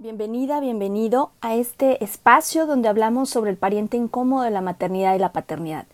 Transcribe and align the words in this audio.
Bienvenida, 0.00 0.60
bienvenido 0.60 1.30
a 1.42 1.54
este 1.54 2.02
espacio 2.02 2.64
donde 2.64 2.88
hablamos 2.88 3.28
sobre 3.28 3.50
el 3.50 3.58
pariente 3.58 3.98
incómodo 3.98 4.44
de 4.44 4.50
la 4.50 4.62
maternidad 4.62 5.14
y 5.14 5.18
la 5.18 5.32
paternidad. 5.32 5.84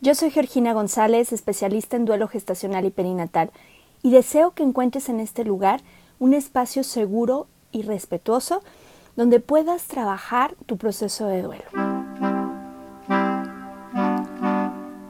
Yo 0.00 0.16
soy 0.16 0.32
Georgina 0.32 0.72
González, 0.72 1.32
especialista 1.32 1.96
en 1.96 2.04
duelo 2.04 2.26
gestacional 2.26 2.84
y 2.84 2.90
perinatal, 2.90 3.52
y 4.02 4.10
deseo 4.10 4.50
que 4.50 4.64
encuentres 4.64 5.08
en 5.08 5.20
este 5.20 5.44
lugar 5.44 5.82
un 6.18 6.34
espacio 6.34 6.82
seguro 6.82 7.46
y 7.70 7.82
respetuoso 7.82 8.60
donde 9.14 9.38
puedas 9.38 9.84
trabajar 9.84 10.56
tu 10.66 10.76
proceso 10.76 11.28
de 11.28 11.42
duelo. 11.42 11.64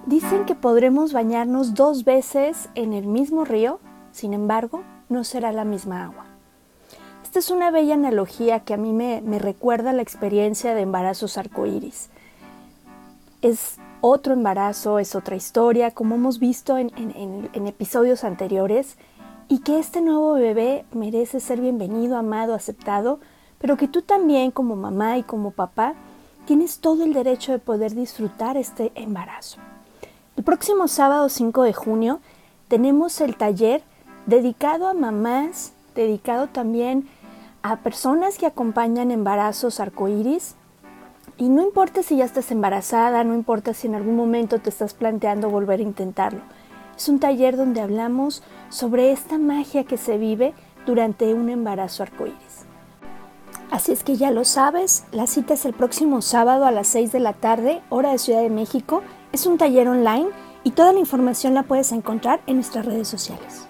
Dicen 0.04 0.44
que 0.44 0.54
podremos 0.54 1.14
bañarnos 1.14 1.72
dos 1.72 2.04
veces 2.04 2.68
en 2.74 2.92
el 2.92 3.06
mismo 3.06 3.46
río, 3.46 3.80
sin 4.12 4.34
embargo, 4.34 4.82
no 5.08 5.24
será 5.24 5.50
la 5.50 5.64
misma 5.64 6.04
agua. 6.04 6.33
Esta 7.34 7.46
es 7.46 7.50
una 7.50 7.72
bella 7.72 7.94
analogía 7.94 8.60
que 8.60 8.74
a 8.74 8.76
mí 8.76 8.92
me, 8.92 9.20
recuerda 9.40 9.92
la 9.92 10.02
experiencia 10.02 10.72
de 10.72 10.82
embarazos 10.82 11.36
arcoíris. 11.36 12.08
Es 13.42 13.78
otro 14.00 14.34
embarazo, 14.34 15.00
es 15.00 15.16
otra 15.16 15.34
historia, 15.34 15.90
como 15.90 16.14
hemos 16.14 16.38
visto 16.38 16.78
en, 16.78 16.92
en, 16.96 17.50
en 17.52 17.66
episodios 17.66 18.22
anteriores, 18.22 18.98
y 19.48 19.62
que 19.62 19.80
este 19.80 20.00
nuevo 20.00 20.34
bebé 20.34 20.84
merece 20.92 21.40
ser 21.40 21.60
bienvenido, 21.60 22.16
amado, 22.16 22.54
aceptado, 22.54 23.18
pero 23.58 23.76
que 23.76 23.88
tú 23.88 24.02
también 24.02 24.52
como 24.52 24.76
mamá 24.76 25.18
y 25.18 25.24
como 25.24 25.50
papá 25.50 25.94
tienes 26.46 26.78
todo 26.78 27.02
el 27.02 27.14
derecho 27.14 27.50
de 27.50 27.58
poder 27.58 27.96
disfrutar 27.96 28.56
este 28.56 28.92
embarazo. 28.94 29.58
El 30.36 30.44
próximo 30.44 30.86
sábado 30.86 31.28
5 31.28 31.64
de 31.64 31.72
junio 31.72 32.20
tenemos 32.68 33.20
el 33.20 33.34
taller 33.34 33.82
dedicado 34.26 34.86
a 34.86 34.94
mamás, 34.94 35.72
dedicado 35.96 36.46
también 36.46 37.08
a 37.64 37.76
personas 37.76 38.36
que 38.36 38.44
acompañan 38.44 39.10
embarazos 39.10 39.80
arcoíris. 39.80 40.54
Y 41.38 41.48
no 41.48 41.62
importa 41.62 42.02
si 42.02 42.18
ya 42.18 42.26
estás 42.26 42.50
embarazada, 42.50 43.24
no 43.24 43.34
importa 43.34 43.72
si 43.72 43.86
en 43.86 43.94
algún 43.94 44.16
momento 44.16 44.58
te 44.60 44.68
estás 44.68 44.92
planteando 44.92 45.48
volver 45.48 45.80
a 45.80 45.84
intentarlo. 45.84 46.42
Es 46.94 47.08
un 47.08 47.18
taller 47.18 47.56
donde 47.56 47.80
hablamos 47.80 48.42
sobre 48.68 49.12
esta 49.12 49.38
magia 49.38 49.84
que 49.84 49.96
se 49.96 50.18
vive 50.18 50.52
durante 50.84 51.32
un 51.32 51.48
embarazo 51.48 52.02
arcoíris. 52.02 52.66
Así 53.70 53.92
es 53.92 54.04
que 54.04 54.16
ya 54.16 54.30
lo 54.30 54.44
sabes, 54.44 55.06
la 55.10 55.26
cita 55.26 55.54
es 55.54 55.64
el 55.64 55.72
próximo 55.72 56.20
sábado 56.20 56.66
a 56.66 56.70
las 56.70 56.86
6 56.88 57.12
de 57.12 57.20
la 57.20 57.32
tarde, 57.32 57.80
hora 57.88 58.12
de 58.12 58.18
Ciudad 58.18 58.42
de 58.42 58.50
México. 58.50 59.02
Es 59.32 59.46
un 59.46 59.56
taller 59.56 59.88
online 59.88 60.28
y 60.64 60.72
toda 60.72 60.92
la 60.92 61.00
información 61.00 61.54
la 61.54 61.62
puedes 61.62 61.92
encontrar 61.92 62.42
en 62.46 62.56
nuestras 62.56 62.84
redes 62.84 63.08
sociales. 63.08 63.66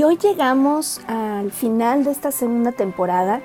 Y 0.00 0.02
hoy 0.02 0.16
llegamos 0.16 0.98
al 1.08 1.52
final 1.52 2.04
de 2.04 2.10
esta 2.10 2.32
segunda 2.32 2.72
temporada 2.72 3.42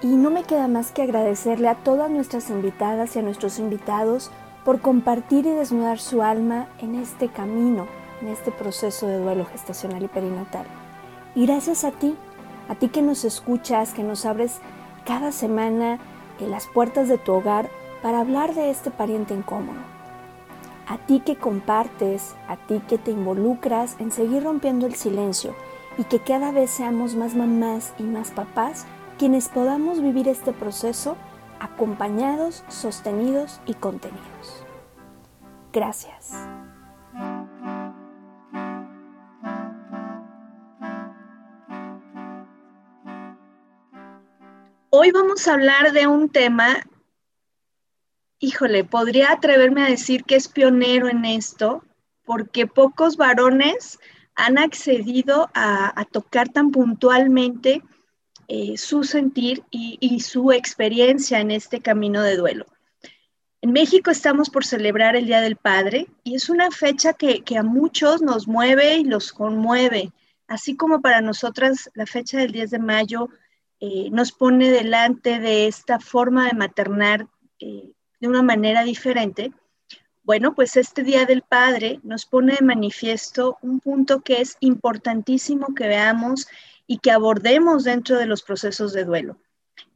y 0.00 0.06
no 0.06 0.30
me 0.30 0.44
queda 0.44 0.66
más 0.66 0.90
que 0.90 1.02
agradecerle 1.02 1.68
a 1.68 1.74
todas 1.74 2.10
nuestras 2.10 2.48
invitadas 2.48 3.14
y 3.14 3.18
a 3.18 3.22
nuestros 3.22 3.58
invitados 3.58 4.30
por 4.64 4.80
compartir 4.80 5.44
y 5.44 5.50
desnudar 5.50 5.98
su 5.98 6.22
alma 6.22 6.66
en 6.78 6.94
este 6.94 7.28
camino, 7.28 7.86
en 8.22 8.28
este 8.28 8.50
proceso 8.50 9.06
de 9.06 9.18
duelo 9.18 9.44
gestacional 9.44 10.02
y 10.02 10.08
perinatal. 10.08 10.64
Y 11.34 11.44
gracias 11.44 11.84
a 11.84 11.90
ti, 11.90 12.16
a 12.70 12.74
ti 12.74 12.88
que 12.88 13.02
nos 13.02 13.26
escuchas, 13.26 13.92
que 13.92 14.02
nos 14.02 14.24
abres 14.24 14.60
cada 15.04 15.30
semana 15.30 15.98
en 16.40 16.50
las 16.50 16.68
puertas 16.68 17.08
de 17.08 17.18
tu 17.18 17.34
hogar 17.34 17.68
para 18.00 18.20
hablar 18.20 18.54
de 18.54 18.70
este 18.70 18.90
pariente 18.90 19.34
incómodo. 19.34 19.80
A 20.86 20.96
ti 20.96 21.20
que 21.20 21.36
compartes, 21.36 22.34
a 22.48 22.56
ti 22.56 22.80
que 22.88 22.96
te 22.96 23.10
involucras 23.10 23.96
en 23.98 24.10
seguir 24.10 24.44
rompiendo 24.44 24.86
el 24.86 24.94
silencio 24.94 25.54
y 25.98 26.04
que 26.04 26.20
cada 26.20 26.52
vez 26.52 26.70
seamos 26.70 27.16
más 27.16 27.34
mamás 27.34 27.92
y 27.98 28.04
más 28.04 28.30
papás 28.30 28.86
quienes 29.18 29.48
podamos 29.48 30.00
vivir 30.00 30.28
este 30.28 30.52
proceso 30.52 31.16
acompañados, 31.58 32.64
sostenidos 32.68 33.60
y 33.66 33.74
contenidos. 33.74 34.64
Gracias. 35.72 36.32
Hoy 44.90 45.10
vamos 45.10 45.46
a 45.46 45.54
hablar 45.54 45.92
de 45.92 46.06
un 46.06 46.28
tema, 46.28 46.76
híjole, 48.38 48.84
podría 48.84 49.32
atreverme 49.32 49.82
a 49.82 49.90
decir 49.90 50.24
que 50.24 50.36
es 50.36 50.48
pionero 50.48 51.08
en 51.08 51.24
esto, 51.24 51.82
porque 52.24 52.66
pocos 52.66 53.16
varones 53.16 53.98
han 54.38 54.56
accedido 54.56 55.50
a, 55.52 56.04
tocar 56.12 56.48
tan 56.48 56.70
puntualmente 56.70 57.82
eh, 58.46 58.78
su 58.78 59.02
sentir 59.02 59.64
y, 59.70 60.20
su 60.20 60.52
experiencia 60.52 61.40
en 61.40 61.50
este 61.50 61.80
camino 61.80 62.22
de 62.22 62.36
duelo. 62.36 62.64
En 63.60 63.72
México 63.72 64.12
estamos 64.12 64.48
por 64.48 64.64
celebrar 64.64 65.16
el 65.16 65.26
Día 65.26 65.40
del 65.40 65.56
Padre 65.56 66.06
y 66.22 66.36
es 66.36 66.48
una 66.48 66.70
fecha 66.70 67.14
que, 67.14 67.42
que 67.42 67.58
a 67.58 67.64
muchos 67.64 68.22
nos 68.22 68.46
mueve 68.46 68.98
y 68.98 69.04
los 69.04 69.32
conmueve, 69.32 70.12
así 70.46 70.76
como 70.76 71.00
para 71.00 71.20
nosotras 71.20 71.90
la 71.94 72.06
fecha 72.06 72.38
del 72.38 72.52
10 72.52 72.70
de 72.70 72.78
mayo 72.78 73.28
eh, 73.80 74.08
nos 74.12 74.30
pone 74.30 74.70
delante 74.70 75.40
de 75.40 75.66
esta 75.66 75.98
forma 75.98 76.46
de 76.46 76.56
maternar 76.56 77.26
eh, 77.58 77.90
de 78.20 78.28
una 78.28 78.42
manera 78.42 78.84
diferente. 78.84 79.52
Bueno, 80.28 80.54
pues 80.54 80.76
este 80.76 81.04
Día 81.04 81.24
del 81.24 81.40
Padre 81.40 82.00
nos 82.02 82.26
pone 82.26 82.56
de 82.56 82.62
manifiesto 82.62 83.56
un 83.62 83.80
punto 83.80 84.20
que 84.20 84.42
es 84.42 84.58
importantísimo 84.60 85.74
que 85.74 85.88
veamos 85.88 86.48
y 86.86 86.98
que 86.98 87.10
abordemos 87.10 87.84
dentro 87.84 88.18
de 88.18 88.26
los 88.26 88.42
procesos 88.42 88.92
de 88.92 89.06
duelo. 89.06 89.38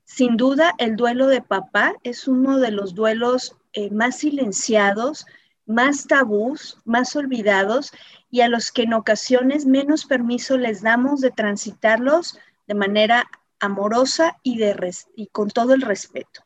Sin 0.04 0.38
duda, 0.38 0.72
el 0.78 0.96
duelo 0.96 1.26
de 1.26 1.42
papá 1.42 1.96
es 2.02 2.28
uno 2.28 2.60
de 2.60 2.70
los 2.70 2.94
duelos 2.94 3.56
eh, 3.74 3.90
más 3.90 4.20
silenciados, 4.20 5.26
más 5.66 6.06
tabús, 6.06 6.78
más 6.86 7.14
olvidados 7.14 7.92
y 8.30 8.40
a 8.40 8.48
los 8.48 8.72
que 8.72 8.84
en 8.84 8.94
ocasiones 8.94 9.66
menos 9.66 10.06
permiso 10.06 10.56
les 10.56 10.80
damos 10.80 11.20
de 11.20 11.30
transitarlos 11.30 12.38
de 12.66 12.74
manera 12.74 13.30
amorosa 13.60 14.38
y, 14.42 14.56
de 14.56 14.94
y 15.14 15.26
con 15.26 15.50
todo 15.50 15.74
el 15.74 15.82
respeto. 15.82 16.42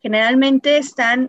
Generalmente 0.00 0.78
están 0.78 1.28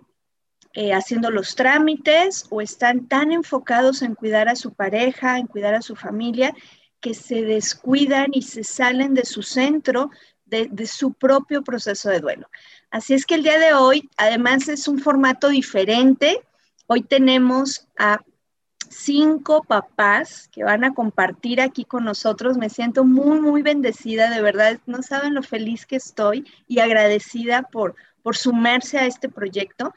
eh, 0.74 0.94
haciendo 0.94 1.32
los 1.32 1.56
trámites 1.56 2.46
o 2.50 2.62
están 2.62 3.08
tan 3.08 3.32
enfocados 3.32 4.02
en 4.02 4.16
cuidar 4.16 4.50
a 4.50 4.56
su 4.56 4.74
pareja, 4.74 5.38
en 5.38 5.48
cuidar 5.48 5.74
a 5.74 5.82
su 5.82 5.96
familia, 5.96 6.54
que 7.00 7.14
se 7.14 7.42
descuidan 7.42 8.28
y 8.32 8.44
se 8.44 8.64
salen 8.64 9.14
de 9.14 9.26
su 9.26 9.42
centro 9.42 10.12
de, 10.52 10.86
su 10.86 11.14
propio 11.14 11.64
proceso 11.64 12.10
de 12.10 12.20
duelo. 12.20 12.50
Así 12.90 13.14
es 13.14 13.26
que 13.26 13.36
el 13.36 13.44
día 13.44 13.58
de 13.58 13.74
hoy, 13.74 14.10
además, 14.18 14.68
es 14.68 14.88
un 14.88 15.00
formato 15.00 15.48
diferente. 15.48 16.42
Hoy 16.88 17.02
tenemos 17.02 17.88
a 17.98 18.20
cinco 18.90 19.64
papás 19.64 20.50
que 20.52 20.66
van 20.66 20.84
a 20.84 20.94
compartir 20.94 21.62
aquí 21.62 21.86
con 21.86 22.04
nosotros. 22.04 22.58
Me 22.58 22.70
siento 22.70 23.06
muy, 23.06 23.40
muy 23.40 23.62
bendecida, 23.62 24.30
de 24.30 24.42
verdad. 24.42 24.80
No 24.86 25.02
saben 25.02 25.34
lo 25.34 25.42
feliz 25.42 25.86
que 25.86 25.96
estoy 25.96 26.46
y 26.68 26.80
agradecida 26.80 27.64
por, 27.64 27.96
por 28.22 28.36
sumarse 28.36 29.00
a 29.00 29.06
este 29.06 29.30
proyecto. 29.30 29.94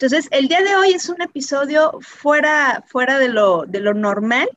Entonces, 0.00 0.28
el 0.30 0.46
día 0.46 0.62
de 0.62 0.76
hoy 0.76 0.92
es 0.92 1.08
un 1.08 1.20
episodio 1.20 1.98
fuera, 2.00 2.84
fuera 2.86 3.18
de, 3.18 3.28
lo, 3.28 3.64
de 3.66 3.80
lo 3.80 3.94
normal 3.94 4.48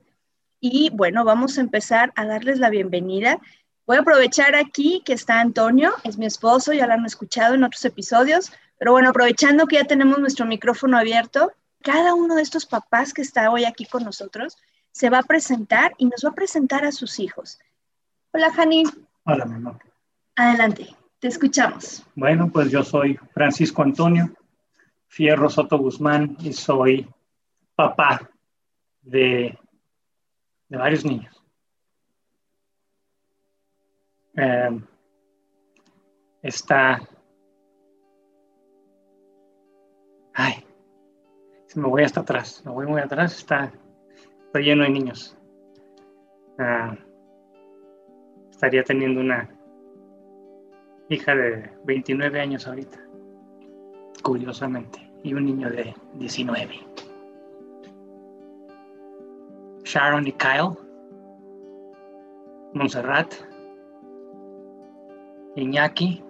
y 0.60 0.92
bueno, 0.94 1.26
vamos 1.26 1.58
a 1.58 1.62
empezar 1.62 2.14
a 2.16 2.28
darles 2.28 2.60
la 2.60 2.70
bienvenida. 2.70 3.40
Voy 3.88 3.98
a 3.98 4.02
aprovechar 4.02 4.54
aquí 4.54 5.02
que 5.04 5.14
está 5.14 5.40
Antonio, 5.40 5.94
es 6.04 6.20
mi 6.20 6.28
esposo, 6.28 6.74
ya 6.74 6.86
lo 6.86 6.94
han 6.94 7.08
escuchado 7.08 7.56
en 7.56 7.64
otros 7.64 7.84
episodios, 7.86 8.52
pero 8.78 8.92
bueno, 8.92 9.10
aprovechando 9.10 9.66
que 9.66 9.78
ya 9.78 9.86
tenemos 9.86 10.20
nuestro 10.20 10.46
micrófono 10.46 10.96
abierto, 10.96 11.52
cada 11.82 12.14
uno 12.14 12.36
de 12.36 12.44
estos 12.44 12.68
papás 12.68 13.12
que 13.12 13.24
está 13.24 13.50
hoy 13.50 13.66
aquí 13.66 13.88
con 13.88 14.04
nosotros 14.04 14.58
se 14.92 15.10
va 15.10 15.18
a 15.18 15.24
presentar 15.24 15.96
y 15.98 16.06
nos 16.06 16.24
va 16.24 16.30
a 16.30 16.36
presentar 16.36 16.86
a 16.86 16.92
sus 16.92 17.20
hijos. 17.20 17.58
Hola, 18.32 18.54
Jani. 18.54 18.84
Hola, 19.24 19.46
mi 19.46 19.56
amor. 19.56 19.80
Adelante, 20.36 20.96
te 21.18 21.30
escuchamos. 21.30 22.06
Bueno, 22.14 22.52
pues 22.54 22.70
yo 22.70 22.84
soy 22.84 23.18
Francisco 23.34 23.82
Antonio 23.82 24.32
Fierro 25.12 25.50
Soto 25.50 25.78
Guzmán 25.78 26.38
y 26.40 26.54
soy 26.54 27.06
papá 27.76 28.32
de, 29.02 29.60
de 30.70 30.78
varios 30.78 31.04
niños. 31.04 31.44
Eh, 34.38 34.80
está... 36.42 37.02
Ay, 40.34 40.66
si 41.68 41.78
me 41.78 41.90
voy 41.90 42.04
hasta 42.04 42.22
atrás, 42.22 42.64
me 42.66 42.72
voy 42.72 42.88
muy 42.88 43.02
atrás, 43.02 43.38
está, 43.38 43.70
está 44.46 44.60
lleno 44.60 44.84
de 44.84 44.92
niños. 44.92 45.38
Uh, 46.58 46.96
estaría 48.50 48.84
teniendo 48.86 49.20
una 49.20 49.50
hija 51.10 51.36
de 51.36 51.70
29 51.84 52.40
años 52.40 52.66
ahorita, 52.66 52.98
curiosamente, 54.22 55.00
y 55.24 55.34
un 55.34 55.46
niño 55.46 55.70
de 55.70 55.94
19. 56.16 56.80
Sharon 59.84 60.28
y 60.28 60.32
Kyle, 60.34 60.78
Montserrat, 62.74 63.34
Iñaki, 65.56 66.24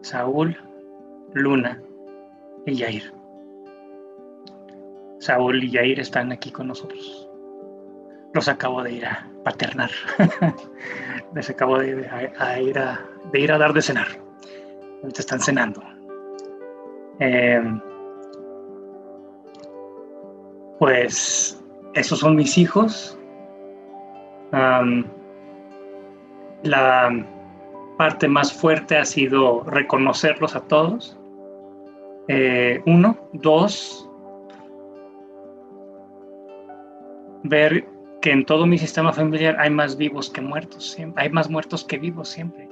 Saúl, 0.00 0.56
Luna 1.34 1.82
y 2.64 2.78
Jair. 2.78 3.12
Saúl 5.18 5.62
y 5.62 5.72
Jair 5.72 6.00
están 6.00 6.32
aquí 6.32 6.50
con 6.50 6.68
nosotros. 6.68 7.28
Los 8.32 8.48
acabo 8.48 8.82
de 8.82 8.92
ir 8.92 9.06
a 9.06 9.28
paternar. 9.44 9.90
Les 11.34 11.50
acabo 11.50 11.78
de, 11.78 11.88
ir 11.90 12.78
a, 12.78 13.00
de 13.32 13.40
ir 13.40 13.52
a 13.52 13.58
dar 13.58 13.72
de 13.72 13.82
cenar. 13.82 14.08
Ahorita 15.02 15.20
están 15.20 15.40
cenando. 15.40 15.95
Eh, 17.20 17.62
pues 20.78 21.62
esos 21.94 22.18
son 22.18 22.36
mis 22.36 22.58
hijos. 22.58 23.18
la 26.62 27.26
parte 27.96 28.28
más 28.28 28.52
fuerte 28.52 28.96
ha 28.96 29.04
sido 29.04 29.62
reconocerlos 29.64 30.54
a 30.56 30.60
todos. 30.60 31.18
Eh, 32.28 32.82
uno, 32.86 33.16
dos, 33.32 34.10
ver 37.44 37.86
que 38.20 38.32
en 38.32 38.44
todo 38.44 38.66
mi 38.66 38.78
sistema 38.78 39.12
familiar 39.12 39.56
hay 39.58 39.70
más 39.70 39.96
vivos 39.96 40.28
que 40.30 40.40
muertos, 40.40 40.96
hay 41.16 41.30
más 41.30 41.48
muertos 41.48 41.84
que 41.84 41.98
vivos 41.98 42.28
siempre. 42.28 42.68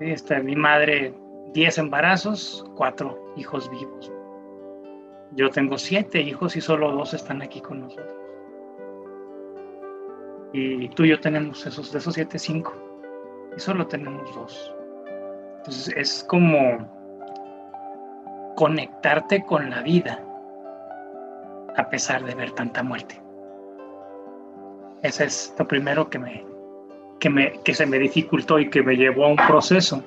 Este, 0.00 0.42
mi 0.42 0.56
madre, 0.56 1.14
10 1.52 1.78
embarazos, 1.78 2.64
cuatro 2.76 3.32
hijos 3.36 3.70
vivos. 3.70 4.12
Yo 5.32 5.50
tengo 5.50 5.76
siete 5.78 6.20
hijos 6.20 6.56
y 6.56 6.60
solo 6.60 6.92
dos 6.92 7.14
están 7.14 7.42
aquí 7.42 7.60
con 7.60 7.80
nosotros. 7.80 8.14
Y 10.52 10.88
tú 10.90 11.04
y 11.04 11.10
yo 11.10 11.20
tenemos 11.20 11.66
esos, 11.66 11.92
de 11.92 11.98
esos 11.98 12.14
siete, 12.14 12.38
cinco 12.38 12.74
y 13.56 13.60
solo 13.60 13.86
tenemos 13.86 14.34
dos. 14.34 14.74
Entonces 15.58 15.94
es 15.96 16.24
como 16.28 16.88
conectarte 18.56 19.44
con 19.44 19.68
la 19.68 19.82
vida 19.82 20.22
a 21.76 21.88
pesar 21.90 22.24
de 22.24 22.34
ver 22.34 22.52
tanta 22.52 22.82
muerte. 22.82 23.20
Ese 25.02 25.24
es 25.24 25.54
lo 25.58 25.68
primero 25.68 26.08
que 26.08 26.18
me, 26.18 26.44
que 27.20 27.28
me 27.28 27.52
que 27.64 27.74
se 27.74 27.84
me 27.84 27.98
dificultó 27.98 28.58
y 28.58 28.70
que 28.70 28.82
me 28.82 28.96
llevó 28.96 29.26
a 29.26 29.28
un 29.28 29.36
proceso 29.36 30.02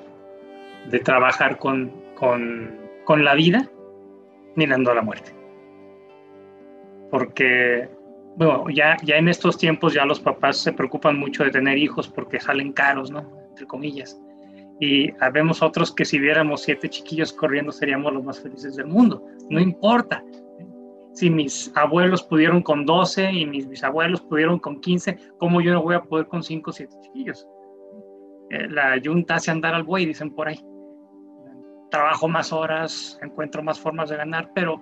de 0.88 0.98
trabajar 1.00 1.58
con, 1.58 1.92
con, 2.14 2.78
con 3.04 3.24
la 3.24 3.34
vida 3.34 3.68
mirando 4.56 4.90
a 4.90 4.94
la 4.94 5.02
muerte. 5.02 5.34
Porque 7.10 7.88
bueno, 8.36 8.64
ya, 8.70 8.96
ya 9.02 9.16
en 9.16 9.28
estos 9.28 9.58
tiempos 9.58 9.92
ya 9.92 10.04
los 10.04 10.20
papás 10.20 10.58
se 10.58 10.72
preocupan 10.72 11.18
mucho 11.18 11.44
de 11.44 11.50
tener 11.50 11.76
hijos 11.78 12.08
porque 12.08 12.40
salen 12.40 12.72
caros, 12.72 13.10
¿no? 13.10 13.30
Entre 13.50 13.66
comillas. 13.66 14.20
Y 14.80 15.10
habemos 15.20 15.62
otros 15.62 15.94
que 15.94 16.04
si 16.04 16.18
viéramos 16.18 16.62
siete 16.62 16.88
chiquillos 16.88 17.32
corriendo 17.32 17.70
seríamos 17.70 18.12
los 18.14 18.24
más 18.24 18.40
felices 18.40 18.76
del 18.76 18.86
mundo. 18.86 19.22
No 19.50 19.60
importa. 19.60 20.24
Si 21.12 21.28
mis 21.28 21.70
abuelos 21.74 22.22
pudieron 22.22 22.62
con 22.62 22.86
12 22.86 23.30
y 23.32 23.44
mis 23.44 23.68
bisabuelos 23.68 24.22
pudieron 24.22 24.58
con 24.58 24.80
15, 24.80 25.18
¿cómo 25.38 25.60
yo 25.60 25.74
no 25.74 25.82
voy 25.82 25.96
a 25.96 26.02
poder 26.02 26.26
con 26.26 26.42
5 26.42 26.70
o 26.70 26.72
7 26.72 26.96
chiquillos? 27.02 27.46
Eh, 28.50 28.68
la 28.70 28.96
yunta 28.96 29.34
hace 29.34 29.50
andar 29.50 29.74
al 29.74 29.82
buey, 29.82 30.06
dicen 30.06 30.34
por 30.34 30.48
ahí. 30.48 30.58
Trabajo 31.90 32.28
más 32.28 32.52
horas, 32.52 33.18
encuentro 33.22 33.62
más 33.62 33.80
formas 33.80 34.10
de 34.10 34.16
ganar, 34.16 34.50
pero 34.54 34.80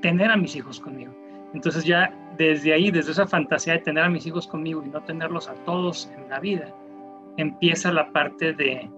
tener 0.00 0.30
a 0.30 0.36
mis 0.36 0.54
hijos 0.56 0.80
conmigo 0.80 1.14
entonces 1.56 1.84
ya 1.84 2.12
desde 2.36 2.74
ahí, 2.74 2.90
desde 2.90 3.12
esa 3.12 3.26
fantasía 3.26 3.74
de 3.74 3.78
tener 3.78 4.04
a 4.04 4.10
mis 4.10 4.26
hijos 4.26 4.46
conmigo 4.46 4.82
y 4.84 4.88
no 4.88 5.02
tenerlos 5.02 5.48
a 5.48 5.54
todos 5.64 6.12
en 6.14 6.28
la 6.28 6.38
vida, 6.38 6.74
empieza 7.38 7.90
la 7.92 8.12
parte 8.12 8.52
de, 8.52 8.90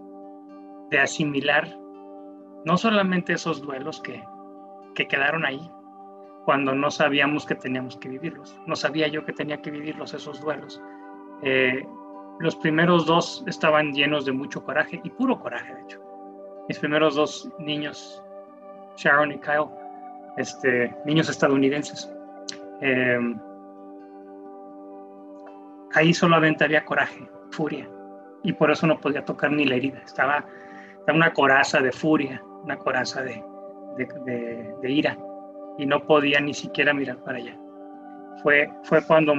de 0.90 0.98
asimilar 0.98 1.68
no 2.64 2.76
solamente 2.76 3.34
esos 3.34 3.62
duelos 3.62 4.00
que, 4.00 4.24
que 4.96 5.06
quedaron 5.06 5.46
ahí, 5.46 5.70
cuando 6.44 6.74
no 6.74 6.90
sabíamos 6.90 7.46
que 7.46 7.54
teníamos 7.54 7.96
que 7.96 8.08
vivirlos. 8.08 8.58
No 8.66 8.74
sabía 8.74 9.06
yo 9.06 9.24
que 9.24 9.32
tenía 9.32 9.62
que 9.62 9.70
vivirlos 9.70 10.12
esos 10.12 10.40
duelos. 10.40 10.82
Eh, 11.42 11.86
los 12.40 12.56
primeros 12.56 13.06
dos 13.06 13.44
estaban 13.46 13.92
llenos 13.92 14.24
de 14.24 14.32
mucho 14.32 14.64
coraje 14.64 15.00
y 15.04 15.10
puro 15.10 15.38
coraje, 15.38 15.74
de 15.74 15.82
hecho. 15.82 16.07
Mis 16.68 16.78
primeros 16.78 17.14
dos 17.14 17.48
niños, 17.58 18.22
Sharon 18.96 19.32
y 19.32 19.38
Kyle, 19.38 19.68
este, 20.36 20.94
niños 21.06 21.28
estadounidenses. 21.28 22.12
Em, 22.80 23.38
ahí 25.94 26.12
solamente 26.12 26.64
había 26.64 26.84
coraje, 26.84 27.28
furia, 27.50 27.88
y 28.42 28.52
por 28.52 28.70
eso 28.70 28.86
no 28.86 29.00
podía 29.00 29.24
tocar 29.24 29.50
ni 29.50 29.64
la 29.64 29.76
herida. 29.76 30.00
Estaba, 30.04 30.44
una 31.08 31.32
coraza 31.32 31.80
de 31.80 31.90
furia, 31.90 32.42
una 32.64 32.76
coraza 32.76 33.22
de, 33.22 33.42
ira, 34.82 35.16
y 35.78 35.86
no 35.86 36.04
podía 36.06 36.38
ni 36.40 36.52
siquiera 36.52 36.92
mirar 36.92 37.16
para 37.24 37.38
allá. 37.38 37.58
Fue, 38.42 38.70
fue 38.82 39.02
cuando 39.06 39.34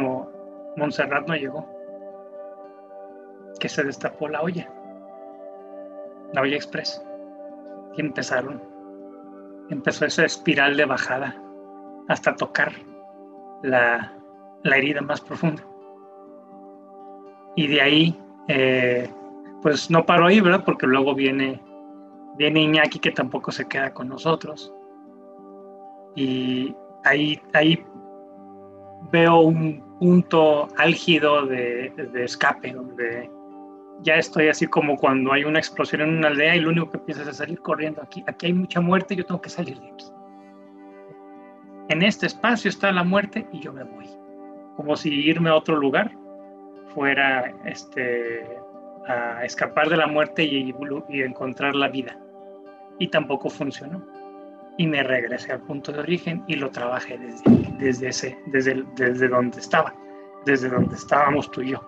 Montserrat 0.75 1.27
no 1.27 1.35
llegó, 1.35 1.69
que 3.59 3.69
se 3.69 3.83
destapó 3.83 4.27
la 4.27 4.41
olla, 4.41 4.67
la 6.33 6.41
olla 6.41 6.55
express, 6.55 7.01
empezaron, 7.97 8.61
empezó 9.69 10.05
esa 10.05 10.25
espiral 10.25 10.77
de 10.77 10.85
bajada 10.85 11.35
hasta 12.07 12.35
tocar 12.35 12.71
la, 13.63 14.13
herida 14.63 15.01
más 15.01 15.21
profunda. 15.21 15.63
Y 17.55 17.67
de 17.67 17.81
ahí, 17.81 18.19
eh, 18.47 19.09
pues 19.61 19.89
no 19.89 20.05
paro 20.05 20.27
ahí, 20.27 20.39
¿verdad? 20.39 20.63
Porque 20.63 20.87
luego 20.87 21.13
viene, 21.13 21.61
viene 22.37 22.61
Iñaki 22.61 22.99
que 22.99 23.11
tampoco 23.11 23.51
se 23.51 23.67
queda 23.67 23.93
con 23.93 24.07
nosotros. 24.09 24.73
Y 26.15 26.75
ahí, 27.03 27.41
ahí 27.53 27.85
veo 29.11 29.39
un 29.39 29.83
punto 29.99 30.67
álgido 30.77 31.45
de, 31.45 31.91
de 32.11 32.23
escape, 32.23 32.71
donde 32.71 33.29
ya 34.01 34.15
estoy 34.15 34.47
así 34.47 34.67
como 34.67 34.97
cuando 34.97 35.33
hay 35.33 35.43
una 35.43 35.59
explosión 35.59 36.01
en 36.01 36.17
una 36.17 36.27
aldea 36.29 36.55
y 36.55 36.61
lo 36.61 36.69
único 36.69 36.91
que 36.91 36.99
piensas 36.99 37.27
es 37.27 37.37
salir 37.37 37.59
corriendo. 37.59 38.01
Aquí, 38.01 38.23
aquí 38.27 38.47
hay 38.47 38.53
mucha 38.53 38.81
muerte, 38.81 39.15
yo 39.15 39.25
tengo 39.25 39.41
que 39.41 39.49
salir 39.49 39.79
de 39.79 39.87
aquí 39.87 40.05
en 41.89 42.03
este 42.03 42.27
espacio 42.27 42.69
está 42.69 42.91
la 42.91 43.03
muerte 43.03 43.47
y 43.51 43.59
yo 43.59 43.73
me 43.73 43.83
voy. 43.83 44.07
Como 44.75 44.95
si 44.95 45.09
irme 45.09 45.49
a 45.49 45.55
otro 45.55 45.75
lugar 45.75 46.11
fuera 46.93 47.51
este, 47.65 48.47
a 49.07 49.43
escapar 49.43 49.89
de 49.89 49.97
la 49.97 50.07
muerte 50.07 50.43
y, 50.43 50.73
y 51.09 51.21
encontrar 51.21 51.75
la 51.75 51.89
vida. 51.89 52.17
Y 52.99 53.07
tampoco 53.07 53.49
funcionó. 53.49 54.05
Y 54.77 54.87
me 54.87 55.03
regresé 55.03 55.51
al 55.51 55.61
punto 55.61 55.91
de 55.91 55.99
origen 55.99 56.43
y 56.47 56.55
lo 56.55 56.69
trabajé 56.69 57.17
desde, 57.17 57.43
desde, 57.79 58.07
ese, 58.09 58.37
desde, 58.45 58.85
desde 58.95 59.27
donde 59.27 59.59
estaba, 59.59 59.93
desde 60.45 60.69
donde 60.69 60.95
estábamos 60.95 61.51
tú 61.51 61.61
y 61.61 61.71
yo, 61.71 61.81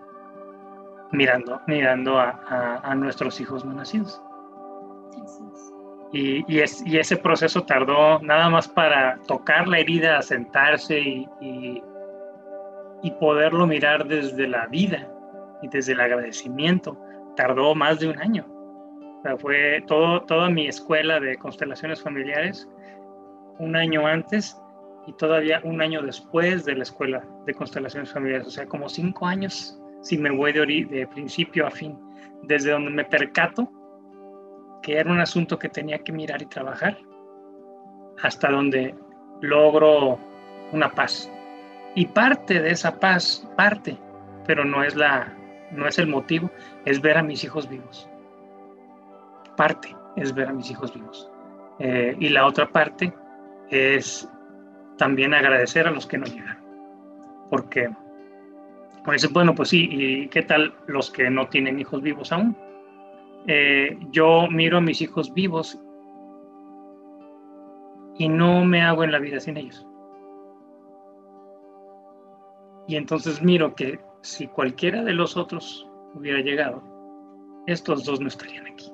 mirando, 1.11 1.61
mirando 1.67 2.17
a, 2.19 2.93
nuestros 2.95 3.39
hijos 3.41 3.65
no 3.65 3.73
nacidos. 3.73 4.21
Y, 6.13 6.43
y, 6.53 6.59
es, 6.59 6.85
y, 6.85 6.97
ese 6.97 7.17
proceso 7.17 7.63
tardó 7.63 8.19
nada 8.19 8.49
más 8.49 8.67
para 8.67 9.17
tocar 9.27 9.67
la 9.67 9.79
herida, 9.79 10.21
sentarse 10.21 10.99
y, 10.99 11.83
poderlo 13.19 13.67
mirar 13.67 14.07
desde 14.07 14.47
la 14.47 14.67
vida 14.67 15.07
y 15.61 15.67
desde 15.67 15.93
el 15.93 16.01
agradecimiento. 16.01 16.97
Tardó 17.35 17.75
más 17.75 17.99
de 17.99 18.09
un 18.09 18.19
año. 18.19 18.45
Fue 19.37 19.83
todo, 19.87 20.21
toda 20.23 20.49
mi 20.49 20.67
escuela 20.67 21.19
de 21.19 21.37
constelaciones 21.37 22.01
familiares 22.01 22.67
un 23.59 23.75
año 23.75 24.07
antes 24.07 24.59
y 25.05 25.13
todavía 25.13 25.61
un 25.63 25.81
año 25.81 26.01
después 26.01 26.65
de 26.65 26.75
la 26.75 26.83
escuela 26.83 27.23
de 27.45 27.53
constelaciones 27.53 28.11
familiares. 28.11 28.47
O 28.47 28.51
sea, 28.51 28.65
como 28.65 28.89
cinco 28.89 29.27
años 29.27 29.80
si 30.01 30.17
me 30.17 30.31
voy 30.31 30.53
de, 30.53 31.07
principio 31.07 31.67
a 31.67 31.71
fin. 31.71 31.97
Desde 32.43 32.71
donde 32.71 32.91
me 32.91 33.05
percato 33.05 33.71
que 34.81 34.97
era 34.97 35.11
un 35.11 35.19
asunto 35.19 35.59
que 35.59 35.69
tenía 35.69 35.99
que 35.99 36.11
mirar 36.11 36.41
y 36.41 36.47
trabajar, 36.47 36.97
hasta 38.23 38.49
donde 38.49 38.95
logro 39.41 40.17
una 40.71 40.89
paz. 40.91 41.31
Y 41.93 42.07
parte 42.07 42.59
de 42.59 42.71
esa 42.71 42.99
paz, 42.99 43.47
parte, 43.55 43.97
pero 44.47 44.65
no 44.65 44.83
es 44.83 44.95
la, 44.95 45.33
no 45.71 45.87
es 45.87 45.99
el 45.99 46.07
motivo, 46.07 46.49
es 46.85 47.01
ver 47.01 47.17
a 47.17 47.23
mis 47.23 47.43
hijos 47.43 47.69
vivos. 47.69 48.09
Parte 49.55 49.95
es 50.15 50.33
ver 50.33 50.47
a 50.47 50.53
mis 50.53 50.71
hijos 50.71 50.93
vivos. 50.93 51.29
Eh, 51.79 52.15
y 52.19 52.29
la 52.29 52.45
otra 52.45 52.67
parte 52.67 53.13
es 53.69 54.27
también 54.97 55.33
agradecer 55.33 55.87
a 55.87 55.91
los 55.91 56.05
que 56.05 56.17
no 56.17 56.25
llegan. 56.25 56.59
Porque, 57.49 57.89
pues 59.03 59.31
bueno, 59.31 59.55
pues 59.55 59.69
sí, 59.69 59.87
¿y 59.91 60.27
qué 60.27 60.43
tal 60.43 60.73
los 60.87 61.09
que 61.09 61.29
no 61.29 61.47
tienen 61.47 61.79
hijos 61.79 62.01
vivos 62.01 62.31
aún? 62.31 62.55
Eh, 63.47 63.97
yo 64.11 64.47
miro 64.47 64.77
a 64.77 64.81
mis 64.81 65.01
hijos 65.01 65.33
vivos 65.33 65.79
y 68.17 68.29
no 68.29 68.63
me 68.63 68.83
hago 68.83 69.03
en 69.03 69.11
la 69.11 69.19
vida 69.19 69.39
sin 69.39 69.57
ellos. 69.57 69.87
Y 72.87 72.95
entonces 72.95 73.41
miro 73.41 73.73
que 73.73 73.99
si 74.21 74.47
cualquiera 74.47 75.03
de 75.03 75.13
los 75.13 75.37
otros 75.37 75.87
hubiera 76.13 76.39
llegado, 76.41 76.83
estos 77.67 78.05
dos 78.05 78.19
no 78.19 78.27
estarían 78.27 78.67
aquí. 78.67 78.91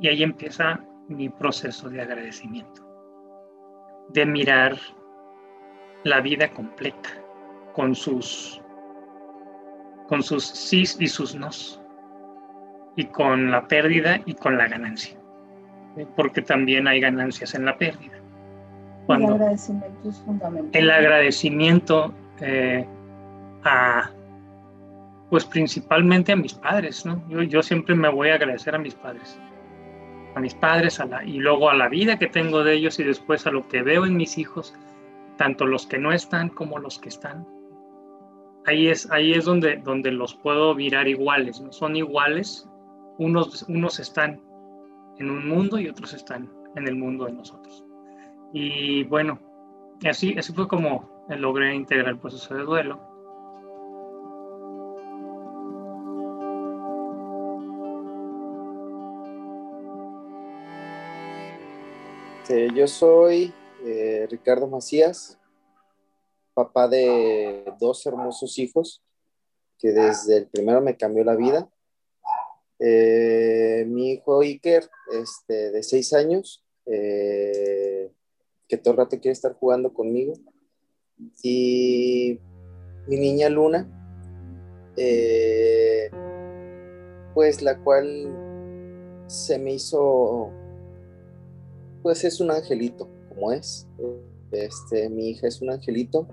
Y 0.00 0.08
ahí 0.08 0.22
empieza 0.22 0.80
mi 1.08 1.28
proceso 1.28 1.88
de 1.88 2.02
agradecimiento, 2.02 2.82
de 4.10 4.26
mirar 4.26 4.76
la 6.04 6.20
vida 6.20 6.50
completa, 6.50 7.10
con 7.74 7.94
sus, 7.94 8.62
con 10.10 10.24
sus 10.24 10.44
sís 10.44 10.96
y 10.98 11.06
sus 11.06 11.36
nos, 11.36 11.80
y 12.96 13.04
con 13.04 13.52
la 13.52 13.68
pérdida 13.68 14.20
y 14.26 14.34
con 14.34 14.58
la 14.58 14.66
ganancia, 14.66 15.16
porque 16.16 16.42
también 16.42 16.88
hay 16.88 17.00
ganancias 17.00 17.54
en 17.54 17.64
la 17.64 17.78
pérdida. 17.78 18.18
el 19.08 19.24
agradecimiento 19.24 20.08
es 20.08 20.18
fundamental. 20.18 20.82
El 20.82 20.90
agradecimiento 20.90 22.12
eh, 22.40 22.84
a, 23.62 24.10
pues 25.30 25.44
principalmente 25.44 26.32
a 26.32 26.36
mis 26.36 26.54
padres, 26.54 27.06
¿no? 27.06 27.22
Yo, 27.28 27.44
yo, 27.44 27.62
siempre 27.62 27.94
me 27.94 28.08
voy 28.08 28.30
a 28.30 28.34
agradecer 28.34 28.74
a 28.74 28.78
mis 28.78 28.96
padres, 28.96 29.38
a 30.34 30.40
mis 30.40 30.54
padres 30.54 30.98
a 30.98 31.04
la, 31.04 31.22
y 31.22 31.38
luego 31.38 31.70
a 31.70 31.74
la 31.74 31.88
vida 31.88 32.18
que 32.18 32.26
tengo 32.26 32.64
de 32.64 32.74
ellos 32.74 32.98
y 32.98 33.04
después 33.04 33.46
a 33.46 33.52
lo 33.52 33.68
que 33.68 33.82
veo 33.82 34.06
en 34.06 34.16
mis 34.16 34.38
hijos, 34.38 34.74
tanto 35.36 35.66
los 35.66 35.86
que 35.86 35.98
no 35.98 36.10
están 36.10 36.48
como 36.48 36.80
los 36.80 36.98
que 36.98 37.10
están. 37.10 37.46
Ahí 38.66 38.88
es, 38.88 39.10
ahí 39.10 39.32
es 39.32 39.44
donde, 39.44 39.76
donde 39.76 40.12
los 40.12 40.34
puedo 40.34 40.74
mirar 40.74 41.08
iguales, 41.08 41.60
¿no? 41.60 41.72
Son 41.72 41.96
iguales, 41.96 42.68
unos, 43.18 43.64
unos 43.68 43.98
están 43.98 44.40
en 45.18 45.30
un 45.30 45.48
mundo 45.48 45.78
y 45.78 45.88
otros 45.88 46.12
están 46.14 46.50
en 46.76 46.86
el 46.86 46.96
mundo 46.96 47.24
de 47.24 47.32
nosotros. 47.32 47.84
Y 48.52 49.04
bueno, 49.04 49.38
así, 50.08 50.34
así 50.38 50.52
fue 50.52 50.68
como 50.68 51.08
logré 51.28 51.74
integrar 51.74 52.10
el 52.10 52.18
proceso 52.18 52.54
de 52.54 52.64
duelo 52.64 53.10
Este, 62.50 62.68
yo 62.74 62.88
soy 62.88 63.54
eh, 63.84 64.26
Ricardo 64.28 64.66
Macías, 64.66 65.38
papá 66.54 66.88
de 66.88 67.64
dos 67.78 68.04
hermosos 68.06 68.58
hijos, 68.58 69.02
que 69.78 69.92
desde 69.92 70.38
el 70.38 70.46
primero 70.48 70.80
me 70.80 70.96
cambió 70.96 71.24
la 71.24 71.36
vida. 71.36 71.68
Eh, 72.78 73.84
mi 73.88 74.12
hijo 74.12 74.40
Iker, 74.40 74.88
este, 75.12 75.70
de 75.70 75.82
seis 75.82 76.12
años, 76.12 76.64
eh, 76.86 78.10
que 78.68 78.76
todo 78.76 78.92
el 78.92 78.98
rato 78.98 79.20
quiere 79.20 79.32
estar 79.32 79.54
jugando 79.54 79.92
conmigo. 79.92 80.34
Y 81.42 82.38
mi 83.06 83.16
niña 83.16 83.48
Luna, 83.48 83.88
pues 87.34 87.62
la 87.62 87.78
cual 87.82 89.24
se 89.26 89.58
me 89.58 89.74
hizo 89.74 90.50
pues 92.02 92.24
es 92.24 92.40
un 92.40 92.50
angelito, 92.50 93.08
como 93.28 93.52
es. 93.52 93.86
Este, 94.52 95.08
mi 95.08 95.30
hija 95.30 95.46
es 95.46 95.60
un 95.60 95.70
angelito. 95.70 96.26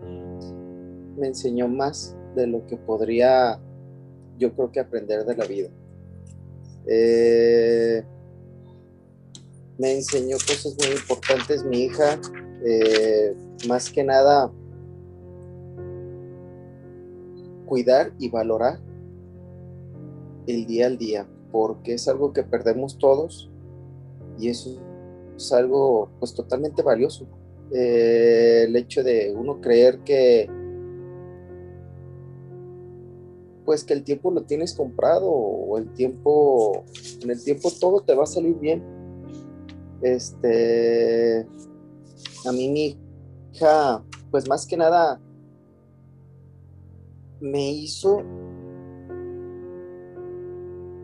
Me 1.17 1.27
enseñó 1.27 1.67
más 1.67 2.15
de 2.35 2.47
lo 2.47 2.65
que 2.67 2.77
podría, 2.77 3.59
yo 4.37 4.53
creo 4.53 4.71
que 4.71 4.79
aprender 4.79 5.25
de 5.25 5.35
la 5.35 5.45
vida. 5.45 5.69
Eh, 6.87 8.03
me 9.77 9.95
enseñó 9.95 10.37
cosas 10.37 10.75
muy 10.79 10.95
importantes 10.95 11.63
mi 11.63 11.83
hija, 11.83 12.19
eh, 12.65 13.35
más 13.67 13.91
que 13.91 14.03
nada 14.03 14.51
cuidar 17.65 18.13
y 18.17 18.29
valorar 18.29 18.79
el 20.47 20.65
día 20.65 20.87
al 20.87 20.97
día, 20.97 21.27
porque 21.51 21.95
es 21.95 22.07
algo 22.07 22.31
que 22.31 22.43
perdemos 22.43 22.97
todos 22.97 23.51
y 24.39 24.49
eso 24.49 24.81
es 25.35 25.51
algo 25.51 26.09
pues 26.19 26.33
totalmente 26.33 26.81
valioso. 26.81 27.27
El 27.71 28.75
hecho 28.75 29.03
de 29.03 29.33
uno 29.35 29.59
creer 29.59 29.99
que 29.99 30.49
pues 33.65 33.83
que 33.83 33.93
el 33.93 34.03
tiempo 34.05 34.31
lo 34.31 34.43
tienes 34.43 34.73
comprado 34.73 35.29
o 35.29 35.77
el 35.77 35.91
tiempo 35.93 36.85
en 37.21 37.29
el 37.29 37.43
tiempo 37.43 37.69
todo 37.77 37.99
te 37.99 38.15
va 38.15 38.23
a 38.23 38.27
salir 38.27 38.55
bien. 38.55 38.81
Este 40.01 41.45
a 42.45 42.51
mí 42.53 42.69
mi 42.69 42.97
hija 43.53 44.03
pues 44.31 44.47
más 44.47 44.65
que 44.65 44.77
nada 44.77 45.19
me 47.41 47.71
hizo 47.71 48.23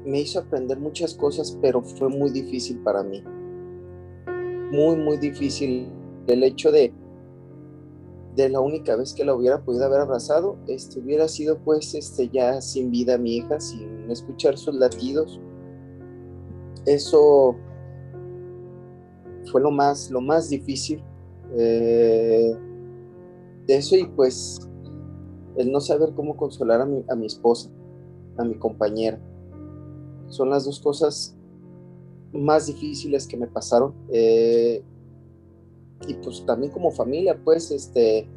me 0.06 0.22
hizo 0.22 0.40
aprender 0.40 0.80
muchas 0.80 1.14
cosas 1.14 1.58
pero 1.62 1.82
fue 1.82 2.08
muy 2.08 2.30
difícil 2.30 2.80
para 2.80 3.04
mí. 3.04 3.22
Muy, 4.72 4.96
muy 4.96 5.18
difícil 5.18 5.92
el 6.28 6.44
hecho 6.44 6.72
de, 6.72 6.94
de 8.36 8.50
la 8.50 8.60
única 8.60 8.96
vez 8.96 9.14
que 9.14 9.26
la 9.26 9.36
hubiera 9.36 9.64
podido 9.64 9.86
haber 9.86 10.02
abrazado, 10.02 10.58
este, 10.68 11.00
hubiera 11.00 11.28
sido 11.28 11.60
pues 11.60 11.94
este, 11.94 12.30
ya 12.30 12.62
sin 12.62 12.92
vida 12.92 13.18
mi 13.18 13.38
hija, 13.38 13.60
sin 13.60 14.10
escuchar 14.10 14.58
sus 14.58 14.76
latidos. 14.76 15.40
Eso 16.86 17.56
fue 19.52 19.62
lo 19.62 19.72
más, 19.72 20.10
lo 20.12 20.22
más 20.22 20.50
difícil 20.50 21.04
eh, 21.56 22.56
de 23.68 23.76
eso 23.76 23.96
y 23.96 24.06
pues 24.06 24.60
el 25.56 25.72
no 25.72 25.80
saber 25.80 26.14
cómo 26.16 26.36
consolar 26.36 26.82
a 26.82 26.86
mi, 26.86 27.04
a 27.10 27.16
mi 27.16 27.28
esposa, 27.28 27.70
a 28.38 28.44
mi 28.44 28.56
compañera. 28.56 29.20
Son 30.28 30.50
las 30.50 30.66
dos 30.66 30.80
cosas 30.80 31.38
más 32.32 32.66
difíciles 32.66 33.28
que 33.28 33.38
me 33.38 33.48
pasaron. 33.48 33.94
Eh, 34.12 34.84
y 36.08 36.14
pues 36.16 36.46
también 36.46 36.72
como 36.72 36.92
familia, 36.92 37.40
pues, 37.44 37.72
este, 37.72 38.28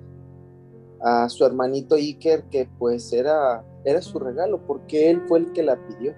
a 1.00 1.28
su 1.28 1.44
hermanito 1.44 1.94
Iker, 1.96 2.44
que 2.44 2.68
pues 2.78 3.12
era, 3.12 3.64
era 3.84 4.00
su 4.02 4.18
regalo, 4.18 4.60
porque 4.66 5.10
él 5.10 5.22
fue 5.26 5.40
el 5.40 5.52
que 5.52 5.62
la 5.62 5.76
pidió. 5.86 6.14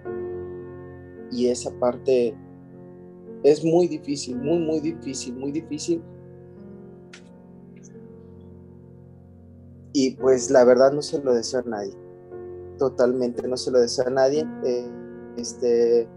Y 1.30 1.48
esa 1.48 1.70
parte 1.78 2.34
es 3.42 3.64
muy 3.64 3.86
difícil, 3.88 4.36
muy, 4.36 4.58
muy 4.58 4.80
difícil, 4.80 5.36
muy 5.36 5.52
difícil. 5.52 6.02
Y 9.92 10.12
pues 10.16 10.50
la 10.50 10.64
verdad 10.64 10.92
no 10.92 11.02
se 11.02 11.22
lo 11.22 11.34
deseo 11.34 11.60
a 11.60 11.68
nadie. 11.68 11.94
Totalmente 12.78 13.46
no 13.48 13.56
se 13.56 13.70
lo 13.70 13.80
deseo 13.80 14.06
a 14.06 14.10
nadie. 14.10 14.46
Eh, 14.64 14.86
este, 15.36 16.08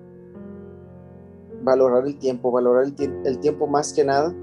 valorar 1.64 2.06
el 2.06 2.18
tiempo, 2.18 2.52
valorar 2.52 2.86
el, 2.86 3.22
el 3.26 3.40
tiempo 3.40 3.68
más 3.68 3.94
que 3.94 4.04
nada. 4.04 4.34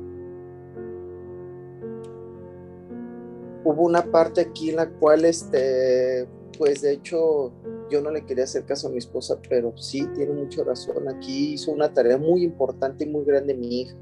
Hubo 3.68 3.82
una 3.82 4.10
parte 4.10 4.40
aquí 4.40 4.70
en 4.70 4.76
la 4.76 4.88
cual, 4.88 5.26
este, 5.26 6.26
pues 6.56 6.80
de 6.80 6.92
hecho, 6.92 7.52
yo 7.90 8.00
no 8.00 8.10
le 8.10 8.24
quería 8.24 8.44
hacer 8.44 8.64
caso 8.64 8.88
a 8.88 8.90
mi 8.90 8.96
esposa, 8.96 9.38
pero 9.46 9.76
sí 9.76 10.08
tiene 10.14 10.32
mucha 10.32 10.64
razón. 10.64 11.06
Aquí 11.06 11.52
hizo 11.52 11.72
una 11.72 11.92
tarea 11.92 12.16
muy 12.16 12.44
importante 12.44 13.04
y 13.04 13.08
muy 13.08 13.26
grande 13.26 13.52
mi 13.52 13.82
hija, 13.82 13.94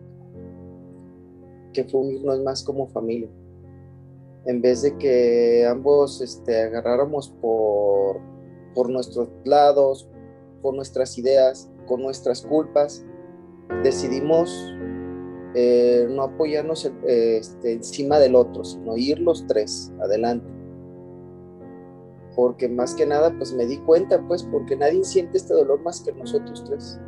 que 1.73 1.82
fue 1.82 2.00
unirnos 2.00 2.44
más 2.44 2.62
como 2.62 2.87
familia. 2.87 3.28
En 4.44 4.62
vez 4.62 4.82
de 4.82 4.96
que 4.99 5.66
ambos 5.68 6.20
este, 6.20 6.62
agarráramos 6.62 7.30
por, 7.40 8.20
por 8.73 8.88
nuestros 8.88 9.28
lados, 9.44 10.08
por 10.62 10.76
nuestras 10.76 11.18
ideas, 11.18 11.68
con 11.88 12.02
nuestras 12.02 12.42
culpas, 12.42 13.04
decidimos 13.82 14.75
eh, 15.56 16.06
no 16.10 16.22
apoyarnos 16.22 16.88
este, 17.04 17.72
encima 17.72 18.18
del 18.18 18.36
otro, 18.36 18.64
sino 18.64 18.96
ir 18.96 19.18
los 19.18 19.44
tres 19.46 19.92
adelante 20.00 20.56
porque 22.36 22.68
más 22.68 22.94
que 22.94 23.06
nada 23.06 23.34
pues 23.36 23.52
me 23.54 23.64
di 23.64 23.78
cuenta 23.78 24.22
pues 24.28 24.44
porque 24.44 24.76
nadie 24.76 25.02
siente 25.02 25.38
este 25.38 25.54
dolor 25.54 25.80
más 25.80 26.02
que 26.02 26.12
nosotros 26.12 26.62
tres. 26.66 27.00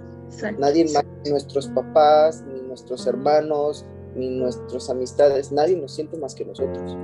Nadie 0.58 0.84
más, 0.92 1.04
ni 1.24 1.30
nuestros 1.30 1.68
papás, 1.68 2.44
ni 2.46 2.62
nuestros 2.62 3.06
hermanos, 3.06 3.84
ni 4.16 4.30
nuestras 4.30 4.90
amistades, 4.90 5.52
nadie 5.52 5.76
nos 5.76 5.94
siente 5.94 6.16
más 6.16 6.34
que 6.34 6.44
nosotros. 6.44 6.96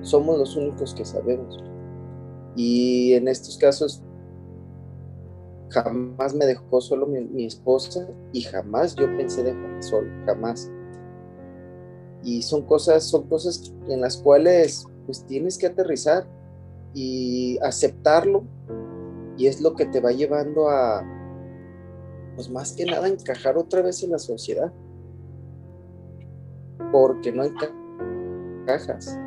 Somos 0.00 0.38
los 0.38 0.56
únicos 0.56 0.94
que 0.94 1.04
sabemos. 1.04 1.62
Y 2.56 3.12
en 3.14 3.28
estos 3.28 3.56
casos 3.58 4.02
jamás 5.70 6.34
me 6.34 6.46
dejó 6.46 6.80
solo 6.80 7.06
mi, 7.06 7.20
mi 7.20 7.44
esposa 7.44 8.08
y 8.32 8.40
jamás 8.40 8.96
yo 8.96 9.06
pensé 9.16 9.42
dejarla 9.42 9.82
solo, 9.82 10.08
jamás. 10.24 10.70
Y 12.22 12.42
son 12.42 12.62
cosas, 12.62 13.04
son 13.04 13.28
cosas 13.28 13.72
en 13.88 14.00
las 14.00 14.16
cuales 14.16 14.86
pues 15.06 15.24
tienes 15.24 15.56
que 15.56 15.66
aterrizar 15.66 16.26
y 16.94 17.58
aceptarlo 17.62 18.44
y 19.36 19.46
es 19.46 19.60
lo 19.60 19.74
que 19.74 19.86
te 19.86 20.00
va 20.00 20.10
llevando 20.10 20.68
a, 20.68 21.02
pues 22.34 22.50
más 22.50 22.72
que 22.72 22.84
nada, 22.84 23.06
encajar 23.06 23.56
otra 23.56 23.82
vez 23.82 24.02
en 24.02 24.10
la 24.10 24.18
sociedad. 24.18 24.72
Porque 26.90 27.32
no 27.32 27.44
encajas. 27.44 29.18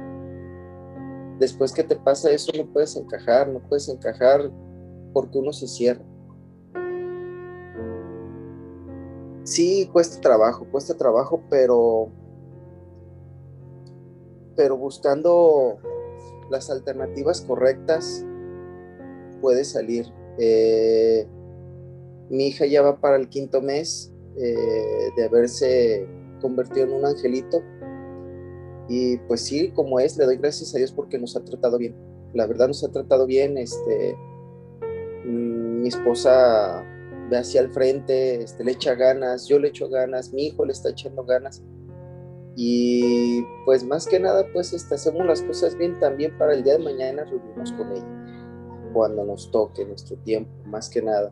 Después 1.39 1.71
que 1.71 1.83
te 1.83 1.95
pasa 1.95 2.29
eso, 2.29 2.51
no 2.55 2.65
puedes 2.65 2.95
encajar, 2.95 3.47
no 3.47 3.59
puedes 3.59 3.87
encajar 3.89 4.51
porque 5.13 5.39
uno 5.39 5.53
se 5.53 5.67
cierra. 5.67 6.03
Sí, 9.43 9.89
cuesta 9.91 10.21
trabajo, 10.21 10.65
cuesta 10.71 10.95
trabajo, 10.95 11.41
pero, 11.49 12.09
pero 14.55 14.77
buscando 14.77 15.77
las 16.49 16.69
alternativas 16.69 17.41
correctas 17.41 18.25
puede 19.41 19.63
salir. 19.63 20.05
Eh, 20.37 21.27
mi 22.29 22.47
hija 22.47 22.65
ya 22.65 22.81
va 22.81 22.99
para 22.99 23.17
el 23.17 23.29
quinto 23.29 23.61
mes 23.61 24.13
eh, 24.37 25.09
de 25.15 25.25
haberse 25.25 26.07
convertido 26.39 26.85
en 26.85 26.93
un 26.93 27.05
angelito. 27.05 27.61
Y 28.87 29.17
pues 29.19 29.41
sí, 29.41 29.71
como 29.71 29.99
es, 29.99 30.17
le 30.17 30.25
doy 30.25 30.37
gracias 30.37 30.73
a 30.75 30.77
Dios 30.77 30.91
porque 30.91 31.17
nos 31.17 31.35
ha 31.35 31.43
tratado 31.43 31.77
bien. 31.77 31.95
La 32.33 32.47
verdad 32.47 32.67
nos 32.67 32.83
ha 32.83 32.91
tratado 32.91 33.25
bien. 33.25 33.57
Este, 33.57 34.15
mm, 35.25 35.81
mi 35.81 35.87
esposa 35.87 36.83
ve 37.29 37.37
hacia 37.37 37.61
el 37.61 37.71
frente, 37.71 38.43
este, 38.43 38.63
le 38.63 38.73
echa 38.73 38.93
ganas, 38.95 39.47
yo 39.47 39.57
le 39.59 39.69
echo 39.69 39.89
ganas, 39.89 40.33
mi 40.33 40.47
hijo 40.47 40.65
le 40.65 40.73
está 40.73 40.89
echando 40.89 41.23
ganas. 41.23 41.63
Y 42.55 43.45
pues 43.65 43.83
más 43.83 44.05
que 44.05 44.19
nada, 44.19 44.45
pues 44.53 44.73
este, 44.73 44.95
hacemos 44.95 45.25
las 45.25 45.41
cosas 45.41 45.77
bien 45.77 45.99
también 45.99 46.37
para 46.37 46.53
el 46.53 46.63
día 46.63 46.77
de 46.77 46.83
mañana 46.83 47.23
reunirnos 47.23 47.71
con 47.73 47.91
ella, 47.91 48.91
cuando 48.93 49.23
nos 49.23 49.49
toque 49.51 49.85
nuestro 49.85 50.17
tiempo, 50.17 50.51
más 50.65 50.89
que 50.89 51.01
nada. 51.01 51.31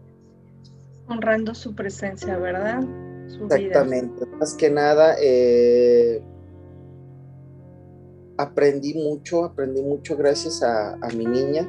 Honrando 1.07 1.53
su 1.55 1.75
presencia, 1.75 2.37
¿verdad? 2.37 2.83
Exactamente, 3.25 4.25
más 4.37 4.53
que 4.53 4.69
nada, 4.69 5.15
eh, 5.21 6.21
aprendí 8.37 8.93
mucho, 8.93 9.43
aprendí 9.43 9.81
mucho 9.81 10.15
gracias 10.15 10.63
a, 10.63 10.93
a 10.93 11.09
mi 11.09 11.25
niña 11.25 11.67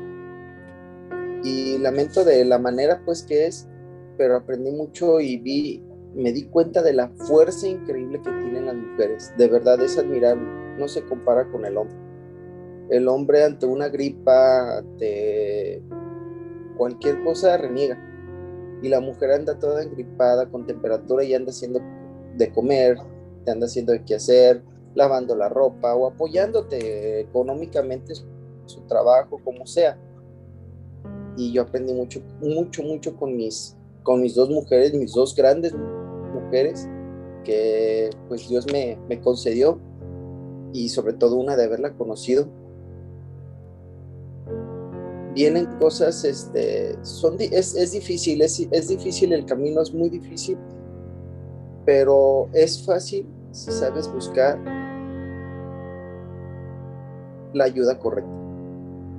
y 1.43 1.79
lamento 1.79 2.25
de 2.25 2.45
la 2.45 2.59
manera 2.59 3.03
pues 3.05 3.23
que 3.23 3.47
es, 3.47 3.67
pero 4.17 4.37
aprendí 4.37 4.71
mucho 4.71 5.21
y 5.21 5.39
vi 5.39 5.83
me 6.15 6.33
di 6.33 6.45
cuenta 6.45 6.83
de 6.83 6.93
la 6.93 7.09
fuerza 7.09 7.69
increíble 7.69 8.21
que 8.23 8.31
tienen 8.31 8.67
las 8.67 8.75
mujeres. 8.75 9.33
De 9.37 9.49
verdad 9.49 9.81
es 9.81 9.99
admirable, 9.99 10.47
no 10.79 10.89
se 10.89 11.05
compara 11.05 11.51
con 11.51 11.65
el 11.65 11.77
hombre. 11.77 11.97
El 12.91 13.09
hombre 13.09 13.45
ante 13.45 13.67
una 13.67 13.89
gripa, 13.89 14.79
ante 14.79 15.83
cualquier 16.77 17.23
cosa 17.23 17.57
reniega. 17.57 17.99
Y 18.83 18.89
la 18.89 19.01
mujer 19.01 19.33
anda 19.33 19.59
toda 19.59 19.83
engripada, 19.83 20.51
con 20.51 20.67
temperatura 20.67 21.23
y 21.23 21.35
anda 21.35 21.51
haciendo 21.51 21.81
de 22.37 22.51
comer, 22.51 22.97
te 23.45 23.51
anda 23.51 23.67
haciendo 23.67 23.93
de 23.93 24.05
qué 24.05 24.17
hacer, 24.17 24.63
lavando 24.95 25.37
la 25.37 25.49
ropa 25.49 25.95
o 25.95 26.07
apoyándote 26.07 27.21
económicamente 27.21 28.15
su 28.15 28.81
trabajo, 28.89 29.41
como 29.45 29.67
sea. 29.67 29.99
Y 31.37 31.53
yo 31.53 31.63
aprendí 31.63 31.93
mucho, 31.93 32.21
mucho, 32.41 32.83
mucho 32.83 33.17
con 33.17 33.37
mis, 33.37 33.77
con 34.03 34.21
mis 34.21 34.35
dos 34.35 34.51
mujeres, 34.51 34.95
mis 34.95 35.13
dos 35.13 35.35
grandes 35.35 35.73
mujeres 35.73 36.00
que 37.45 38.11
pues 38.29 38.49
Dios 38.49 38.67
me, 38.73 38.99
concedió 39.21 39.79
y 40.73 40.89
sobre 40.89 41.15
todo 41.15 41.37
una 41.37 41.57
de 41.57 41.65
haberla 41.65 41.93
conocido. 41.95 42.49
Vienen 45.35 45.67
cosas, 45.79 46.25
este, 46.25 46.97
son, 47.03 47.37
es, 47.39 47.77
es 47.77 47.93
difícil, 47.93 48.43
es, 48.43 48.67
es 48.71 48.89
difícil, 48.89 49.33
el 49.33 49.47
camino 49.47 49.81
es 49.81 49.95
muy 49.95 50.09
difícil, 50.09 50.59
pero 51.87 52.49
es 52.53 52.85
fácil 52.85 53.27
si 53.53 53.71
sabes 53.71 54.13
buscar 54.13 54.59
la 57.53 57.65
ayuda 57.65 57.99
correcta. 57.99 58.31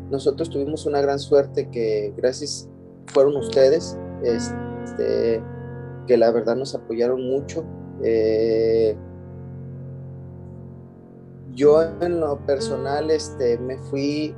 Nosotros 0.10 0.50
tuvimos 0.50 0.86
una 0.86 1.02
gran 1.02 1.20
suerte 1.20 1.70
que 1.70 2.13
gracias 2.17 2.70
fueron 3.08 3.38
ustedes, 3.38 3.98
este, 4.24 5.41
que 6.08 6.18
la 6.18 6.32
verdad 6.32 6.56
nos 6.56 6.76
apoyaron 6.76 7.24
mucho. 7.24 7.64
Eh, 8.04 8.96
yo 11.54 11.82
en 12.02 12.20
lo 12.20 12.40
personal 12.46 13.12
este, 13.12 13.58
me 13.58 13.78
fui 13.78 14.36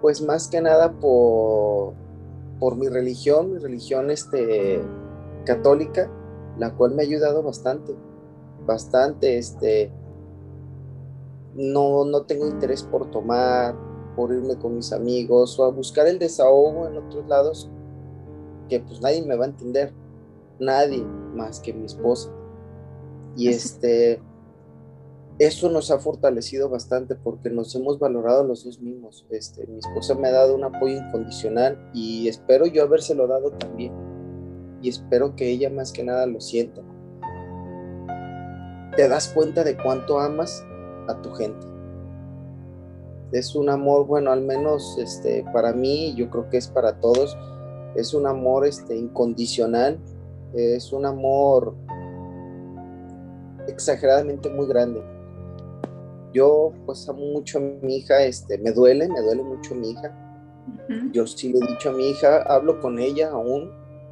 pues 0.00 0.22
más 0.22 0.48
que 0.48 0.60
nada 0.60 0.92
por, 0.92 1.94
por 2.58 2.76
mi 2.76 2.88
religión, 2.88 3.52
mi 3.52 3.58
religión 3.58 4.10
este, 4.10 4.80
católica, 5.44 6.10
la 6.58 6.74
cual 6.74 6.94
me 6.94 7.02
ha 7.02 7.06
ayudado 7.06 7.42
bastante, 7.42 7.94
bastante, 8.66 9.38
este, 9.38 9.90
no, 11.54 12.04
no 12.04 12.22
tengo 12.22 12.46
interés 12.46 12.82
por 12.82 13.10
tomar, 13.10 13.74
por 14.14 14.32
irme 14.32 14.56
con 14.56 14.76
mis 14.76 14.92
amigos 14.92 15.58
o 15.58 15.64
a 15.64 15.70
buscar 15.70 16.06
el 16.06 16.18
desahogo 16.18 16.86
en 16.86 16.96
otros 16.98 17.26
lados 17.26 17.70
que 18.68 18.80
pues 18.80 19.00
nadie 19.00 19.22
me 19.22 19.36
va 19.36 19.44
a 19.44 19.48
entender 19.48 19.92
nadie 20.58 21.04
más 21.34 21.60
que 21.60 21.72
mi 21.72 21.86
esposa. 21.86 22.30
Y 23.36 23.48
este, 23.48 24.20
eso 25.38 25.68
nos 25.68 25.90
ha 25.90 25.98
fortalecido 25.98 26.70
bastante 26.70 27.14
porque 27.14 27.50
nos 27.50 27.74
hemos 27.74 27.98
valorado 27.98 28.44
los 28.44 28.64
dos 28.64 28.80
mismos. 28.80 29.26
Este, 29.30 29.66
mi 29.66 29.78
esposa 29.78 30.14
me 30.14 30.28
ha 30.28 30.32
dado 30.32 30.54
un 30.54 30.64
apoyo 30.64 30.96
incondicional 30.96 31.90
y 31.92 32.28
espero 32.28 32.66
yo 32.66 32.82
habérselo 32.82 33.26
dado 33.26 33.50
también. 33.52 33.92
Y 34.80 34.88
espero 34.88 35.36
que 35.36 35.50
ella 35.50 35.68
más 35.68 35.92
que 35.92 36.04
nada 36.04 36.26
lo 36.26 36.40
sienta. 36.40 36.80
Te 38.96 39.08
das 39.08 39.28
cuenta 39.28 39.62
de 39.62 39.76
cuánto 39.76 40.18
amas 40.18 40.64
a 41.06 41.20
tu 41.20 41.30
gente. 41.32 41.66
Es 43.32 43.54
un 43.54 43.68
amor, 43.68 44.06
bueno, 44.06 44.30
al 44.30 44.40
menos 44.40 44.96
este, 44.98 45.44
para 45.52 45.74
mí, 45.74 46.14
yo 46.14 46.30
creo 46.30 46.48
que 46.48 46.56
es 46.56 46.68
para 46.68 46.98
todos, 47.00 47.36
es 47.94 48.14
un 48.14 48.26
amor 48.26 48.66
este, 48.66 48.96
incondicional 48.96 49.98
es 50.56 50.92
un 50.92 51.06
amor 51.06 51.74
exageradamente 53.68 54.48
muy 54.48 54.66
grande. 54.66 55.02
Yo 56.32 56.72
pues 56.84 57.08
amo 57.08 57.26
mucho 57.26 57.58
a 57.58 57.60
mi 57.60 57.96
hija, 57.96 58.22
este, 58.24 58.58
me 58.58 58.72
duele, 58.72 59.08
me 59.08 59.20
duele 59.20 59.42
mucho 59.42 59.74
mi 59.74 59.90
hija. 59.90 60.14
Yo 61.12 61.26
sí 61.26 61.52
le 61.52 61.58
he 61.58 61.68
dicho 61.68 61.90
a 61.90 61.92
mi 61.92 62.10
hija, 62.10 62.42
hablo 62.42 62.80
con 62.80 62.98
ella 62.98 63.30
aún, 63.30 63.70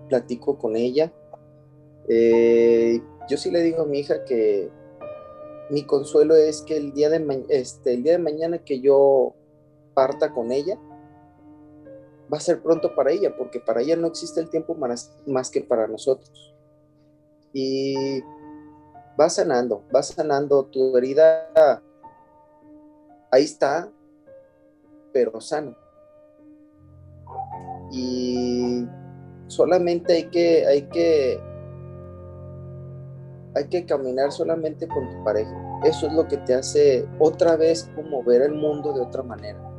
platico 0.08 0.58
con 0.58 0.76
ella. 0.76 1.12
Eh, 2.08 3.00
yo 3.28 3.36
sí 3.36 3.50
le 3.50 3.62
digo 3.62 3.82
a 3.82 3.86
mi 3.86 4.00
hija 4.00 4.24
que 4.24 4.70
mi 5.70 5.84
consuelo 5.84 6.36
es 6.36 6.62
que 6.62 6.76
el 6.76 6.92
día 6.92 7.08
de, 7.08 7.44
este, 7.48 7.94
el 7.94 8.02
día 8.02 8.12
de 8.12 8.18
mañana 8.18 8.58
que 8.58 8.80
yo 8.80 9.34
parta 9.94 10.32
con 10.32 10.52
ella, 10.52 10.78
va 12.32 12.38
a 12.38 12.40
ser 12.40 12.62
pronto 12.62 12.94
para 12.94 13.10
ella, 13.10 13.34
porque 13.36 13.60
para 13.60 13.80
ella 13.82 13.96
no 13.96 14.06
existe 14.06 14.40
el 14.40 14.50
tiempo 14.50 14.74
más, 14.74 15.16
más 15.26 15.50
que 15.50 15.60
para 15.60 15.86
nosotros. 15.86 16.54
Y 17.52 18.22
va 19.18 19.28
sanando, 19.28 19.84
va 19.94 20.02
sanando 20.02 20.64
tu 20.66 20.96
herida, 20.96 21.48
ahí 23.30 23.44
está, 23.44 23.90
pero 25.12 25.40
sana. 25.40 25.76
Y 27.92 28.86
solamente 29.46 30.14
hay 30.14 30.24
que, 30.30 30.66
hay 30.66 30.82
que, 30.88 31.40
hay 33.54 33.68
que 33.68 33.86
caminar 33.86 34.32
solamente 34.32 34.88
con 34.88 35.08
tu 35.08 35.24
pareja. 35.24 35.54
Eso 35.84 36.06
es 36.06 36.12
lo 36.12 36.26
que 36.26 36.38
te 36.38 36.54
hace 36.54 37.06
otra 37.18 37.56
vez 37.56 37.90
como 37.94 38.24
ver 38.24 38.42
el 38.42 38.54
mundo 38.54 38.92
de 38.92 39.00
otra 39.00 39.22
manera. 39.22 39.73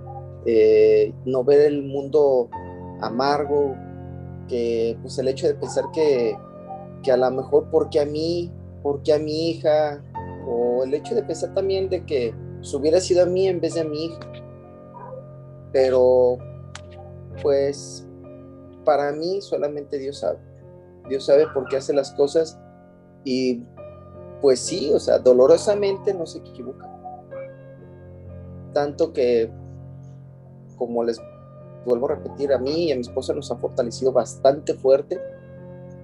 Eh, 0.45 1.13
no 1.25 1.43
ver 1.43 1.61
el 1.61 1.83
mundo 1.83 2.49
amargo, 3.01 3.75
que 4.47 4.97
pues 5.01 5.17
el 5.17 5.27
hecho 5.27 5.47
de 5.47 5.55
pensar 5.55 5.85
que, 5.93 6.37
que 7.03 7.11
a 7.11 7.17
lo 7.17 7.31
mejor 7.31 7.67
porque 7.71 7.99
a 7.99 8.05
mí, 8.05 8.51
porque 8.83 9.13
a 9.13 9.19
mi 9.19 9.49
hija, 9.49 10.03
o 10.47 10.83
el 10.83 10.93
hecho 10.93 11.15
de 11.15 11.23
pensar 11.23 11.53
también 11.53 11.89
de 11.89 12.05
que 12.05 12.33
se 12.61 12.77
hubiera 12.77 12.99
sido 12.99 13.23
a 13.23 13.25
mí 13.25 13.47
en 13.47 13.59
vez 13.59 13.73
de 13.75 13.81
a 13.81 13.85
mi 13.85 14.05
hija. 14.05 14.19
Pero 15.71 16.37
pues 17.41 18.07
para 18.83 19.11
mí 19.11 19.41
solamente 19.41 19.97
Dios 19.97 20.19
sabe. 20.19 20.39
Dios 21.09 21.25
sabe 21.25 21.45
por 21.53 21.67
qué 21.67 21.77
hace 21.77 21.93
las 21.93 22.11
cosas 22.13 22.59
y 23.23 23.63
pues 24.41 24.59
sí, 24.59 24.91
o 24.93 24.99
sea, 24.99 25.19
dolorosamente 25.19 26.13
no 26.13 26.25
se 26.25 26.39
equivoca. 26.39 26.89
Tanto 28.73 29.13
que, 29.13 29.49
como 30.77 31.03
les 31.03 31.21
vuelvo 31.85 32.07
a 32.07 32.15
repetir, 32.15 32.51
a 32.53 32.57
mí 32.57 32.85
y 32.85 32.91
a 32.91 32.95
mi 32.95 33.01
esposa 33.01 33.33
nos 33.33 33.51
ha 33.51 33.57
fortalecido 33.57 34.11
bastante 34.11 34.73
fuerte 34.73 35.19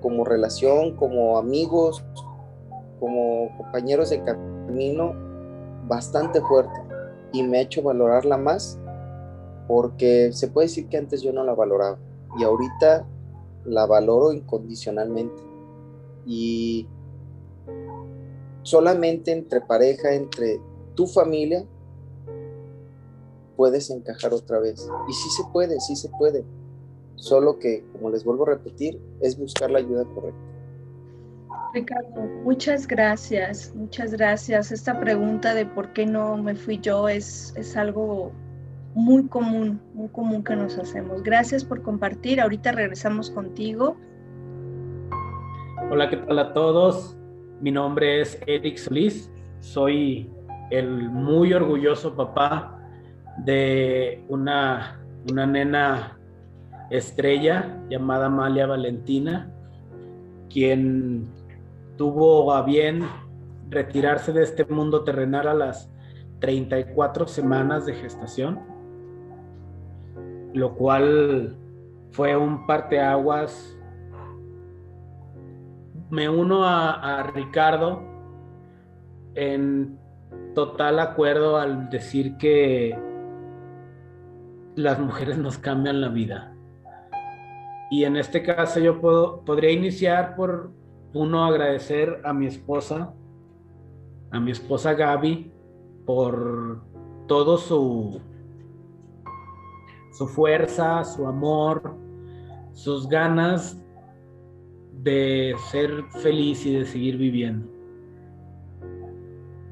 como 0.02 0.26
relación, 0.26 0.96
como 0.96 1.38
amigos, 1.38 2.04
como 3.00 3.56
compañeros 3.58 4.10
de 4.10 4.24
camino, 4.24 5.14
bastante 5.88 6.42
fuerte. 6.42 6.80
Y 7.34 7.44
me 7.44 7.60
ha 7.60 7.62
hecho 7.62 7.82
valorarla 7.82 8.38
más 8.38 8.78
porque 9.68 10.32
se 10.34 10.48
puede 10.48 10.68
decir 10.68 10.88
que 10.88 10.98
antes 10.98 11.22
yo 11.22 11.32
no 11.32 11.44
la 11.44 11.54
valoraba 11.54 11.98
y 12.38 12.44
ahorita 12.44 13.06
la 13.66 13.86
valoro 13.86 14.34
incondicionalmente. 14.34 15.42
Y 16.26 16.88
solamente 18.64 19.32
entre 19.32 19.62
pareja, 19.62 20.14
entre 20.14 20.60
tu 20.96 21.08
familia, 21.08 21.66
puedes 23.56 23.90
encajar 23.90 24.34
otra 24.34 24.60
vez. 24.60 24.90
Y 25.08 25.14
sí 25.14 25.30
se 25.30 25.44
puede, 25.52 25.80
sí 25.80 25.96
se 25.96 26.10
puede. 26.10 26.44
Solo 27.16 27.60
que, 27.60 27.84
como 27.94 28.10
les 28.10 28.24
vuelvo 28.24 28.44
a 28.44 28.52
repetir, 28.52 29.00
es 29.22 29.38
buscar 29.38 29.70
la 29.70 29.80
ayuda 29.80 30.06
correcta. 30.16 30.40
Ricardo, 31.74 32.22
muchas 32.44 32.88
gracias, 32.88 33.74
muchas 33.76 34.12
gracias. 34.12 34.72
Esta 34.72 35.00
pregunta 35.00 35.54
de 35.54 35.66
por 35.66 35.94
qué 35.94 36.06
no 36.06 36.36
me 36.36 36.56
fui 36.56 36.80
yo 36.80 37.08
es, 37.08 37.54
es 37.56 37.78
algo 37.78 38.32
muy 38.94 39.28
común, 39.28 39.80
muy 39.94 40.10
común 40.10 40.44
que 40.44 40.56
nos 40.56 40.78
hacemos. 40.78 41.24
Gracias 41.24 41.64
por 41.64 41.82
compartir. 41.82 42.42
Ahorita 42.42 42.72
regresamos 42.74 43.30
contigo. 43.30 43.96
Hola, 45.90 46.10
¿qué 46.10 46.18
tal 46.18 46.40
a 46.40 46.54
todos? 46.54 47.16
Mi 47.62 47.72
nombre 47.72 48.22
es 48.22 48.38
Eric 48.48 48.78
Solís. 48.78 49.32
Soy 49.60 50.30
el 50.72 51.10
muy 51.10 51.54
orgulloso 51.54 52.16
papá 52.16 52.81
de 53.38 54.24
una, 54.30 55.00
una 55.30 55.46
nena 55.46 56.18
estrella 56.90 57.80
llamada 57.90 58.28
Amalia 58.28 58.68
Valentina, 58.68 59.52
quien 60.50 61.28
tuvo 61.98 62.54
a 62.54 62.64
bien 62.64 63.04
retirarse 63.70 64.34
de 64.34 64.44
este 64.44 64.66
mundo 64.66 65.04
terrenal 65.04 65.48
a 65.48 65.54
las 65.54 65.90
34 66.40 67.28
semanas 67.28 67.86
de 67.86 67.94
gestación 67.94 68.72
lo 70.54 70.76
cual 70.76 71.56
fue 72.12 72.36
un 72.36 72.66
parteaguas. 72.66 73.78
Me 76.10 76.28
uno 76.28 76.66
a, 76.66 77.24
Ricardo 77.34 78.02
en 79.36 79.98
total 80.54 81.00
acuerdo 81.00 81.58
al 81.58 81.90
decir 81.90 82.36
que 82.38 82.98
las 84.76 85.00
mujeres 85.00 85.38
nos 85.38 85.58
cambian 85.58 86.02
la 86.02 86.10
vida. 86.10 86.56
Y 87.90 88.06
en 88.06 88.16
este 88.16 88.44
caso 88.44 88.80
yo 88.80 89.02
puedo, 89.02 89.42
podría 89.44 89.72
iniciar 89.72 90.36
por 90.36 90.72
uno 91.14 91.46
agradecer 91.46 92.22
a 92.24 92.34
mi 92.34 92.48
esposa, 92.48 93.14
a 94.32 94.40
mi 94.40 94.52
esposa 94.52 94.94
Gaby, 94.94 95.52
por 96.06 96.82
todo 97.28 97.58
su, 97.58 98.22
su 100.12 100.28
fuerza, 100.28 101.04
su 101.04 101.28
amor, 101.28 101.96
sus 102.74 103.08
ganas 103.08 103.82
de 105.04 105.56
ser 105.70 106.04
feliz 106.22 106.66
y 106.66 106.76
de 106.76 106.86
seguir 106.86 107.18
viviendo. 107.18 107.68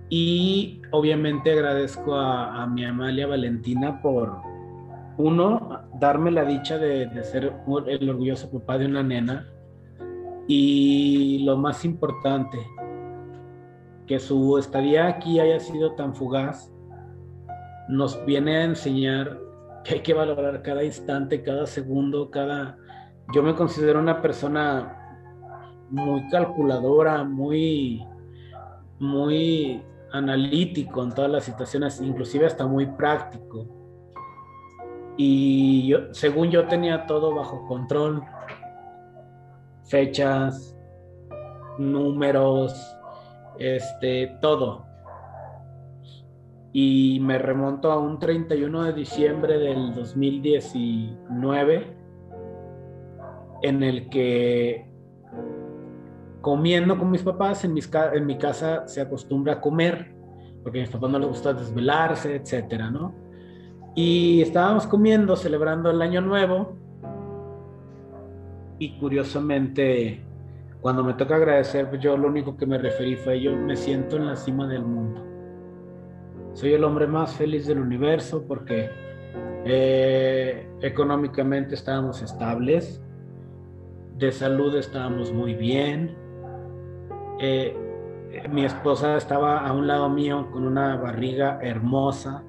Y 0.09 0.81
obviamente 0.91 1.51
agradezco 1.51 2.15
a, 2.15 2.65
mi 2.65 2.83
Amalia 2.83 3.27
Valentina 3.27 4.01
por, 4.01 4.41
uno, 5.19 5.81
darme 5.99 6.31
la 6.31 6.45
dicha 6.45 6.77
de, 6.77 7.23
ser 7.25 7.53
el 7.87 8.09
orgulloso 8.09 8.49
papá 8.49 8.77
de 8.77 8.85
una 8.85 9.03
nena. 9.03 9.47
Y 10.47 11.43
lo 11.43 11.57
más 11.57 11.83
importante, 11.83 12.57
que 14.07 14.17
su 14.17 14.57
estadía 14.57 15.07
aquí 15.07 15.39
haya 15.41 15.59
sido 15.59 15.91
tan 15.95 16.15
fugaz, 16.15 16.73
nos 17.89 18.25
viene 18.25 18.57
a 18.57 18.63
enseñar 18.63 19.37
que 19.83 19.95
hay 19.95 19.99
que 19.99 20.13
valorar 20.13 20.61
cada 20.61 20.83
instante, 20.85 21.43
cada 21.43 21.67
segundo, 21.67 22.31
cada... 22.31 22.77
Yo 23.33 23.43
me 23.43 23.55
considero 23.55 23.99
una 23.99 24.21
persona 24.21 24.95
muy 25.89 26.27
calculadora, 26.29 27.25
muy, 27.25 28.05
muy 28.99 29.83
analítico 30.13 31.03
en 31.03 31.11
todas 31.11 31.29
las 31.29 31.43
situaciones, 31.43 31.99
inclusive 31.99 32.45
hasta 32.45 32.65
muy 32.65 32.85
práctico. 32.85 33.78
Y 35.21 35.85
yo, 35.85 36.13
según 36.13 36.49
yo 36.49 36.65
tenía 36.67 37.05
todo 37.05 37.35
bajo 37.35 37.67
control, 37.67 38.23
fechas, 39.83 40.77
números, 41.77 42.73
este, 43.57 44.37
todo 44.39 44.85
y 46.71 47.19
me 47.21 47.37
remonto 47.37 47.91
a 47.91 47.97
un 47.97 48.17
31 48.19 48.83
de 48.83 48.93
diciembre 48.93 49.57
del 49.57 49.93
2019 49.93 51.97
en 53.63 53.83
el 53.83 54.07
que 54.07 54.89
comiendo 56.39 56.97
con 56.97 57.11
mis 57.11 57.23
papás, 57.23 57.65
en, 57.65 57.75
en 58.13 58.25
mi 58.25 58.37
casa 58.37 58.87
se 58.87 59.01
acostumbra 59.01 59.55
a 59.55 59.59
comer, 59.59 60.15
porque 60.63 60.79
a 60.79 60.83
mis 60.83 60.91
papás 60.91 61.09
no 61.09 61.19
les 61.19 61.27
gusta 61.27 61.51
desvelarse, 61.51 62.37
etcétera, 62.37 62.89
¿no? 62.89 63.27
Y 63.99 64.41
estábamos 64.41 64.87
comiendo, 64.87 65.35
celebrando 65.35 65.91
el 65.91 66.01
año 66.01 66.21
nuevo, 66.21 66.77
y 68.77 68.97
curiosamente, 68.97 70.21
cuando 70.79 71.03
me 71.03 71.15
toca 71.15 71.35
agradecer, 71.35 71.89
pues 71.89 72.01
yo 72.01 72.15
lo 72.15 72.29
único 72.29 72.55
que 72.55 72.65
me 72.65 72.77
referí 72.77 73.17
fue, 73.17 73.41
yo 73.41 73.53
me 73.55 73.75
siento 73.75 74.15
en 74.15 74.27
la 74.27 74.37
cima 74.37 74.67
del 74.67 74.83
mundo 74.83 75.29
soy 76.59 76.73
el 76.73 76.83
hombre 76.83 77.07
más 77.07 77.33
feliz 77.35 77.67
del 77.67 77.79
universo 77.79 78.43
porque 78.45 78.89
eh, 79.65 80.69
económicamente 80.81 81.75
estábamos 81.75 82.21
estables, 82.21 83.01
de 84.17 84.31
salud 84.31 84.75
estábamos 84.75 85.31
muy 85.31 85.53
bien. 85.53 86.17
Eh, 87.39 87.73
mi 88.49 88.65
esposa 88.65 89.15
estaba 89.15 89.65
a 89.65 89.71
un 89.71 89.87
lado 89.87 90.09
mío 90.09 90.49
con 90.51 90.65
una 90.65 90.97
barriga 90.97 91.59
hermosa. 91.61 92.43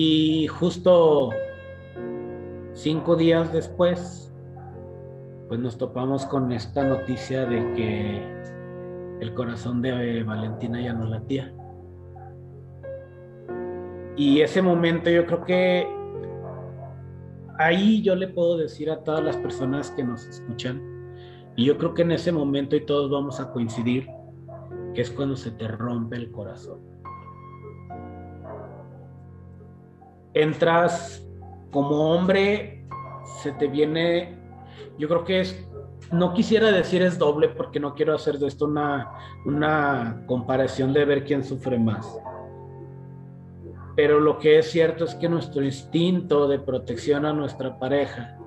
Y 0.00 0.46
justo 0.46 1.30
cinco 2.72 3.16
días 3.16 3.52
después, 3.52 4.32
pues 5.48 5.58
nos 5.58 5.76
topamos 5.76 6.24
con 6.24 6.52
esta 6.52 6.84
noticia 6.84 7.44
de 7.46 7.72
que 7.72 8.22
el 9.20 9.34
corazón 9.34 9.82
de 9.82 10.22
Valentina 10.22 10.80
ya 10.80 10.92
no 10.92 11.06
latía. 11.06 11.52
Y 14.16 14.40
ese 14.40 14.62
momento 14.62 15.10
yo 15.10 15.26
creo 15.26 15.44
que 15.44 15.88
ahí 17.58 18.00
yo 18.00 18.14
le 18.14 18.28
puedo 18.28 18.56
decir 18.56 18.92
a 18.92 19.02
todas 19.02 19.24
las 19.24 19.36
personas 19.38 19.90
que 19.90 20.04
nos 20.04 20.24
escuchan, 20.28 20.80
y 21.56 21.64
yo 21.64 21.76
creo 21.76 21.94
que 21.94 22.02
en 22.02 22.12
ese 22.12 22.30
momento 22.30 22.76
y 22.76 22.86
todos 22.86 23.10
vamos 23.10 23.40
a 23.40 23.50
coincidir, 23.50 24.06
que 24.94 25.00
es 25.00 25.10
cuando 25.10 25.34
se 25.34 25.50
te 25.50 25.66
rompe 25.66 26.14
el 26.14 26.30
corazón. 26.30 26.78
Entras 30.38 31.28
como 31.72 32.14
hombre 32.14 32.86
se 33.42 33.50
te 33.52 33.66
viene, 33.66 34.38
yo 34.96 35.08
creo 35.08 35.24
que 35.24 35.40
es, 35.40 35.68
no 36.12 36.32
quisiera 36.32 36.70
decir 36.70 37.02
es 37.02 37.18
doble 37.18 37.48
porque 37.48 37.80
no 37.80 37.94
quiero 37.94 38.14
hacer 38.14 38.38
de 38.38 38.46
esto 38.46 38.66
una, 38.66 39.10
una 39.44 40.22
comparación 40.26 40.92
de 40.92 41.04
ver 41.04 41.24
quién 41.24 41.42
sufre 41.42 41.76
más. 41.76 42.06
Pero 43.96 44.20
lo 44.20 44.38
que 44.38 44.60
es 44.60 44.70
cierto 44.70 45.04
es 45.04 45.16
que 45.16 45.28
nuestro 45.28 45.64
instinto 45.64 46.46
de 46.46 46.60
protección 46.60 47.26
a 47.26 47.32
nuestra 47.32 47.76
pareja 47.80 48.38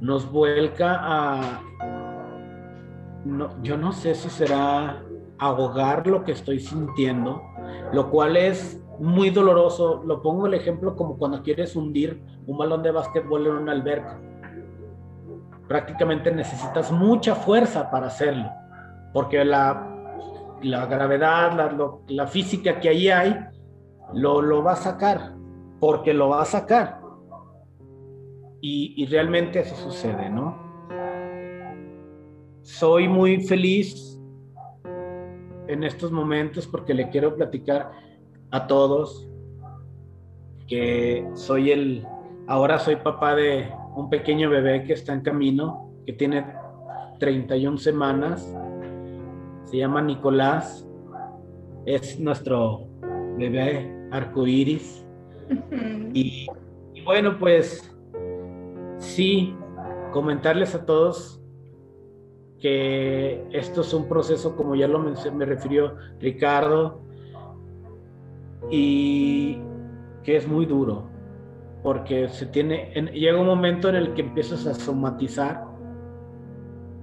nos 0.00 0.28
vuelca 0.28 0.98
a, 1.00 1.62
no, 3.24 3.62
yo 3.62 3.76
no 3.76 3.92
sé 3.92 4.16
si 4.16 4.28
será 4.28 5.04
ahogar 5.38 6.08
lo 6.08 6.24
que 6.24 6.32
estoy 6.32 6.58
sintiendo, 6.58 7.40
lo 7.92 8.10
cual 8.10 8.36
es 8.36 8.81
muy 9.02 9.30
doloroso. 9.30 10.02
Lo 10.06 10.22
pongo 10.22 10.46
el 10.46 10.54
ejemplo 10.54 10.94
como 10.94 11.18
cuando 11.18 11.42
quieres 11.42 11.74
hundir 11.74 12.22
un 12.46 12.56
balón 12.56 12.82
de 12.82 12.92
básquetbol 12.92 13.46
en 13.46 13.52
una 13.54 13.72
alberca. 13.72 14.20
Prácticamente 15.66 16.30
necesitas 16.30 16.92
mucha 16.92 17.34
fuerza 17.34 17.90
para 17.90 18.06
hacerlo, 18.06 18.50
porque 19.12 19.44
la, 19.44 20.58
la 20.62 20.86
gravedad, 20.86 21.52
la, 21.52 21.98
la, 22.08 22.26
física 22.26 22.78
que 22.78 22.90
ahí 22.90 23.08
hay, 23.08 23.36
lo, 24.14 24.40
lo, 24.40 24.62
va 24.62 24.72
a 24.72 24.76
sacar, 24.76 25.34
porque 25.80 26.14
lo 26.14 26.28
va 26.28 26.42
a 26.42 26.44
sacar. 26.44 27.00
Y, 28.60 28.94
y 28.96 29.06
realmente 29.06 29.60
así 29.60 29.74
sucede, 29.74 30.30
¿no? 30.30 30.56
Soy 32.60 33.08
muy 33.08 33.42
feliz 33.42 34.20
en 35.66 35.82
estos 35.82 36.12
momentos 36.12 36.68
porque 36.68 36.94
le 36.94 37.08
quiero 37.08 37.34
platicar 37.34 37.90
a 38.52 38.66
todos 38.66 39.28
que 40.68 41.28
soy 41.34 41.70
el, 41.70 42.06
ahora 42.46 42.78
soy 42.78 42.96
papá 42.96 43.34
de 43.34 43.70
un 43.96 44.08
pequeño 44.08 44.48
bebé 44.48 44.84
que 44.84 44.92
está 44.92 45.12
en 45.12 45.22
camino, 45.22 45.90
que 46.06 46.12
tiene 46.12 46.46
31 47.18 47.78
semanas, 47.78 48.56
se 49.64 49.78
llama 49.78 50.02
Nicolás, 50.02 50.86
es 51.86 52.20
nuestro 52.20 52.86
bebé 53.36 54.08
arcoíris. 54.10 55.04
y, 56.14 56.46
y 56.94 57.02
bueno, 57.04 57.38
pues 57.38 57.94
sí, 58.98 59.54
comentarles 60.12 60.74
a 60.74 60.84
todos 60.84 61.40
que 62.60 63.44
esto 63.50 63.80
es 63.80 63.92
un 63.92 64.08
proceso, 64.08 64.54
como 64.56 64.74
ya 64.74 64.86
lo 64.86 65.00
me 65.00 65.44
refirió 65.44 65.96
Ricardo, 66.20 67.02
y 68.70 69.58
que 70.22 70.36
es 70.36 70.46
muy 70.46 70.66
duro, 70.66 71.08
porque 71.82 72.28
se 72.28 72.46
tiene, 72.46 72.92
llega 73.12 73.40
un 73.40 73.46
momento 73.46 73.88
en 73.88 73.96
el 73.96 74.14
que 74.14 74.22
empiezas 74.22 74.66
a 74.66 74.74
somatizar, 74.74 75.64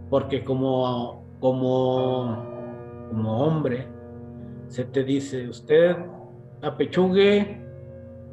porque 0.10 0.44
como, 0.44 1.26
como, 1.40 2.44
como 3.10 3.44
hombre, 3.44 3.88
se 4.68 4.86
te 4.86 5.04
dice, 5.04 5.50
usted 5.50 5.96
apechugue 6.62 7.62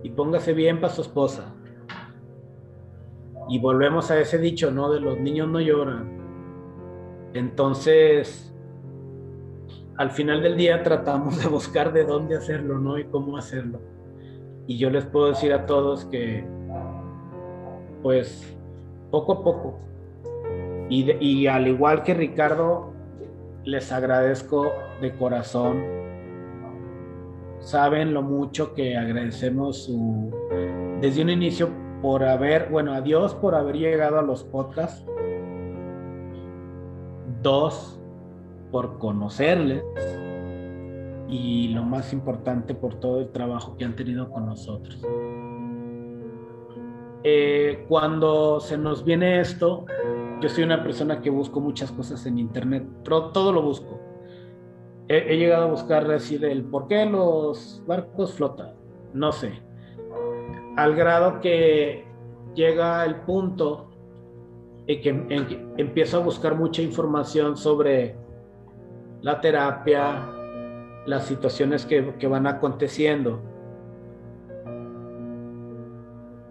y 0.02 0.10
póngase 0.10 0.52
bien 0.52 0.80
para 0.80 0.92
su 0.92 1.02
esposa. 1.02 1.52
Y 3.48 3.58
volvemos 3.60 4.10
a 4.10 4.20
ese 4.20 4.38
dicho, 4.38 4.70
¿no? 4.70 4.90
De 4.90 5.00
los 5.00 5.18
niños 5.18 5.48
no 5.48 5.60
lloran. 5.60 6.16
Entonces, 7.32 8.55
al 9.96 10.10
final 10.10 10.42
del 10.42 10.56
día 10.56 10.82
tratamos 10.82 11.42
de 11.42 11.48
buscar 11.48 11.92
de 11.92 12.04
dónde 12.04 12.36
hacerlo, 12.36 12.78
¿no? 12.78 12.98
Y 12.98 13.04
cómo 13.04 13.36
hacerlo. 13.36 13.80
Y 14.66 14.78
yo 14.78 14.90
les 14.90 15.04
puedo 15.06 15.28
decir 15.28 15.52
a 15.52 15.66
todos 15.66 16.04
que, 16.06 16.44
pues, 18.02 18.56
poco 19.10 19.32
a 19.32 19.44
poco. 19.44 19.78
Y, 20.88 21.46
al 21.46 21.66
igual 21.66 22.02
que 22.02 22.14
Ricardo, 22.14 22.92
les 23.64 23.90
agradezco 23.90 24.72
de 25.00 25.12
corazón. 25.16 25.82
Saben 27.58 28.14
lo 28.14 28.22
mucho 28.22 28.74
que 28.74 28.96
agradecemos 28.96 29.84
su, 29.84 30.30
desde 31.00 31.22
un 31.22 31.30
inicio 31.30 31.70
por 32.02 32.22
haber, 32.22 32.68
bueno, 32.70 32.92
a 32.92 33.00
Dios 33.00 33.34
por 33.34 33.54
haber 33.56 33.76
llegado 33.76 34.18
a 34.18 34.22
los 34.22 34.44
podcasts. 34.44 35.04
Dos, 37.42 38.00
por 38.70 38.98
conocerles 38.98 39.82
y 41.28 41.68
lo 41.68 41.82
más 41.82 42.12
importante 42.12 42.74
por 42.74 42.94
todo 42.94 43.20
el 43.20 43.30
trabajo 43.30 43.76
que 43.76 43.84
han 43.84 43.96
tenido 43.96 44.30
con 44.30 44.46
nosotros. 44.46 45.00
Eh, 47.24 47.84
cuando 47.88 48.60
se 48.60 48.78
nos 48.78 49.04
viene 49.04 49.40
esto, 49.40 49.84
yo 50.40 50.48
soy 50.48 50.64
una 50.64 50.82
persona 50.82 51.20
que 51.20 51.30
busco 51.30 51.60
muchas 51.60 51.90
cosas 51.90 52.24
en 52.26 52.38
internet, 52.38 52.86
pero 53.02 53.30
todo 53.30 53.52
lo 53.52 53.62
busco. 53.62 53.98
He, 55.08 55.36
llegado 55.36 55.64
a 55.64 55.70
buscar 55.70 56.10
así 56.10 56.36
del 56.36 56.64
por 56.64 56.88
qué 56.88 57.06
los 57.06 57.82
barcos 57.86 58.34
flotan, 58.34 58.74
no 59.12 59.32
sé. 59.32 59.60
Al 60.76 60.94
grado 60.94 61.40
que 61.40 62.04
llega 62.54 63.04
el 63.04 63.16
punto 63.22 63.90
en 64.86 65.00
que, 65.00 65.08
en 65.08 65.46
que 65.46 65.66
empiezo 65.78 66.18
a 66.18 66.20
buscar 66.20 66.56
mucha 66.56 66.82
información 66.82 67.56
sobre 67.56 68.16
la 69.26 69.40
terapia, 69.40 70.24
las 71.04 71.26
situaciones 71.26 71.84
que, 71.84 72.14
que 72.14 72.28
van 72.28 72.46
aconteciendo. 72.46 73.42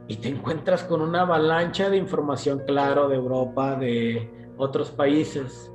Y 0.10 0.18
te 0.18 0.28
encuentras 0.28 0.84
con 0.84 1.00
una 1.00 1.22
avalancha 1.22 1.90
de 1.90 1.96
información, 1.96 2.64
claro, 2.68 3.08
de 3.08 3.16
Europa, 3.16 3.78
de 3.78 4.30
otros 4.58 4.92
países. 4.92 5.72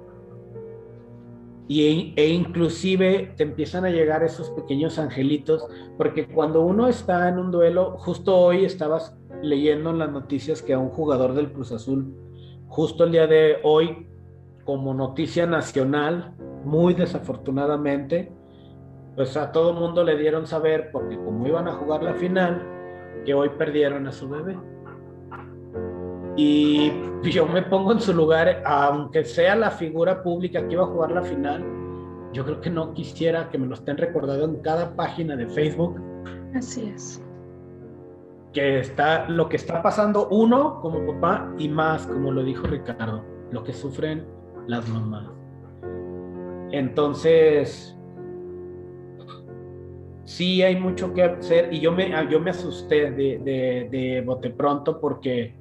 Y, 1.68 2.12
e 2.18 2.28
inclusive 2.28 3.32
te 3.34 3.44
empiezan 3.44 3.86
a 3.86 3.88
llegar 3.88 4.22
esos 4.22 4.50
pequeños 4.50 4.98
angelitos, 4.98 5.66
porque 5.96 6.26
cuando 6.26 6.60
uno 6.60 6.86
está 6.86 7.30
en 7.30 7.38
un 7.38 7.50
duelo, 7.50 7.96
justo 7.96 8.36
hoy 8.36 8.66
estabas 8.66 9.16
leyendo 9.40 9.88
en 9.88 10.00
las 10.00 10.12
noticias 10.12 10.60
que 10.60 10.74
a 10.74 10.78
un 10.78 10.90
jugador 10.90 11.32
del 11.32 11.50
Cruz 11.50 11.72
Azul, 11.72 12.14
justo 12.68 13.04
el 13.04 13.12
día 13.12 13.26
de 13.26 13.56
hoy, 13.62 14.06
como 14.66 14.92
noticia 14.92 15.46
nacional, 15.46 16.36
muy 16.64 16.94
desafortunadamente, 16.94 18.32
pues 19.16 19.36
a 19.36 19.52
todo 19.52 19.72
mundo 19.72 20.04
le 20.04 20.16
dieron 20.16 20.46
saber, 20.46 20.90
porque 20.92 21.16
como 21.16 21.46
iban 21.46 21.68
a 21.68 21.72
jugar 21.72 22.02
la 22.02 22.14
final, 22.14 22.62
que 23.24 23.34
hoy 23.34 23.50
perdieron 23.50 24.06
a 24.06 24.12
su 24.12 24.28
bebé. 24.28 24.56
Y 26.36 26.92
yo 27.30 27.46
me 27.46 27.62
pongo 27.62 27.92
en 27.92 28.00
su 28.00 28.12
lugar, 28.14 28.62
aunque 28.64 29.24
sea 29.24 29.56
la 29.56 29.70
figura 29.70 30.22
pública 30.22 30.66
que 30.66 30.74
iba 30.74 30.84
a 30.84 30.86
jugar 30.86 31.12
la 31.12 31.22
final, 31.22 31.64
yo 32.32 32.44
creo 32.44 32.60
que 32.60 32.70
no 32.70 32.94
quisiera 32.94 33.48
que 33.50 33.58
me 33.58 33.66
lo 33.66 33.74
estén 33.74 33.96
recordando 33.96 34.44
en 34.44 34.62
cada 34.62 34.94
página 34.94 35.36
de 35.36 35.46
Facebook. 35.48 36.00
Así 36.54 36.92
es. 36.94 37.22
Que 38.52 38.80
está 38.80 39.28
lo 39.28 39.48
que 39.48 39.56
está 39.56 39.82
pasando 39.82 40.28
uno 40.28 40.80
como 40.80 41.04
papá 41.12 41.52
y 41.58 41.68
más, 41.68 42.06
como 42.06 42.30
lo 42.30 42.42
dijo 42.42 42.66
Ricardo, 42.66 43.24
lo 43.50 43.64
que 43.64 43.72
sufren 43.72 44.26
las 44.66 44.88
mamás. 44.88 45.39
Entonces, 46.72 47.96
sí 50.24 50.62
hay 50.62 50.76
mucho 50.76 51.12
que 51.12 51.24
hacer 51.24 51.72
y 51.72 51.80
yo 51.80 51.90
me, 51.90 52.12
yo 52.30 52.38
me 52.40 52.50
asusté 52.50 53.10
de, 53.10 53.88
de, 53.90 54.22
bote 54.24 54.50
pronto 54.50 55.00
porque 55.00 55.56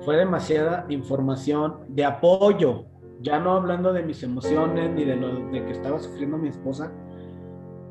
fue 0.00 0.16
demasiada 0.16 0.86
información 0.88 1.76
de 1.88 2.04
apoyo, 2.04 2.86
ya 3.20 3.38
no 3.38 3.52
hablando 3.52 3.92
de 3.92 4.02
mis 4.02 4.22
emociones 4.24 4.90
ni 4.90 5.04
de 5.04 5.16
lo 5.16 5.50
de 5.50 5.64
que 5.64 5.70
estaba 5.70 6.00
sufriendo 6.00 6.36
mi 6.36 6.48
esposa, 6.48 6.92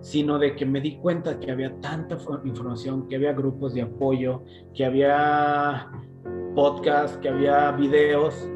sino 0.01 0.37
de 0.37 0.55
que 0.55 0.65
me 0.65 0.81
di 0.81 0.97
cuenta 0.97 1.39
que 1.39 1.49
había 1.49 1.73
tanta 1.79 2.17
información, 2.43 3.07
que 3.07 3.15
había 3.15 3.31
grupos 3.31 3.73
de 3.73 3.81
apoyo, 3.81 4.43
que 4.73 4.85
había 4.85 5.89
podcasts, 6.55 7.17
que 7.17 7.29
había 7.29 7.71
videos. 7.71 8.49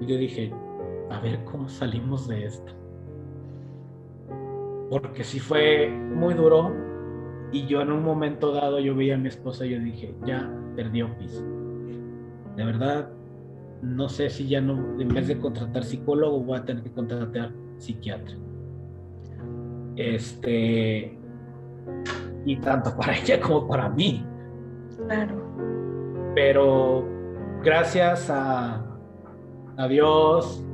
Y 0.00 0.06
yo 0.06 0.16
dije, 0.18 0.52
a 1.10 1.20
ver 1.20 1.44
cómo 1.44 1.68
salimos 1.68 2.28
de 2.28 2.46
esto. 2.46 2.72
Porque 4.90 5.24
si 5.24 5.40
fue 5.40 5.88
muy 5.88 6.34
duro 6.34 6.72
y 7.52 7.66
yo 7.66 7.80
en 7.80 7.92
un 7.92 8.02
momento 8.02 8.52
dado 8.52 8.78
yo 8.78 8.94
veía 8.94 9.14
a 9.14 9.18
mi 9.18 9.28
esposa 9.28 9.66
y 9.66 9.70
yo 9.70 9.78
dije, 9.78 10.14
ya 10.24 10.50
perdió 10.76 11.16
piso. 11.18 11.42
De 12.56 12.64
verdad, 12.64 13.10
no 13.82 14.08
sé 14.08 14.30
si 14.30 14.48
ya 14.48 14.60
no, 14.60 15.00
en 15.00 15.08
vez 15.08 15.28
de 15.28 15.38
contratar 15.38 15.84
psicólogo, 15.84 16.40
voy 16.40 16.58
a 16.58 16.64
tener 16.64 16.82
que 16.82 16.90
contratar 16.90 17.52
psiquiatra. 17.78 18.34
Este, 19.96 21.18
y 22.44 22.56
tanto 22.56 22.96
para 22.96 23.16
ella 23.18 23.40
como 23.40 23.66
para 23.66 23.88
mí. 23.88 24.24
Claro. 25.06 25.42
Pero 26.34 27.04
gracias 27.62 28.30
a, 28.30 28.84
a 29.76 29.88
Dios, 29.88 30.64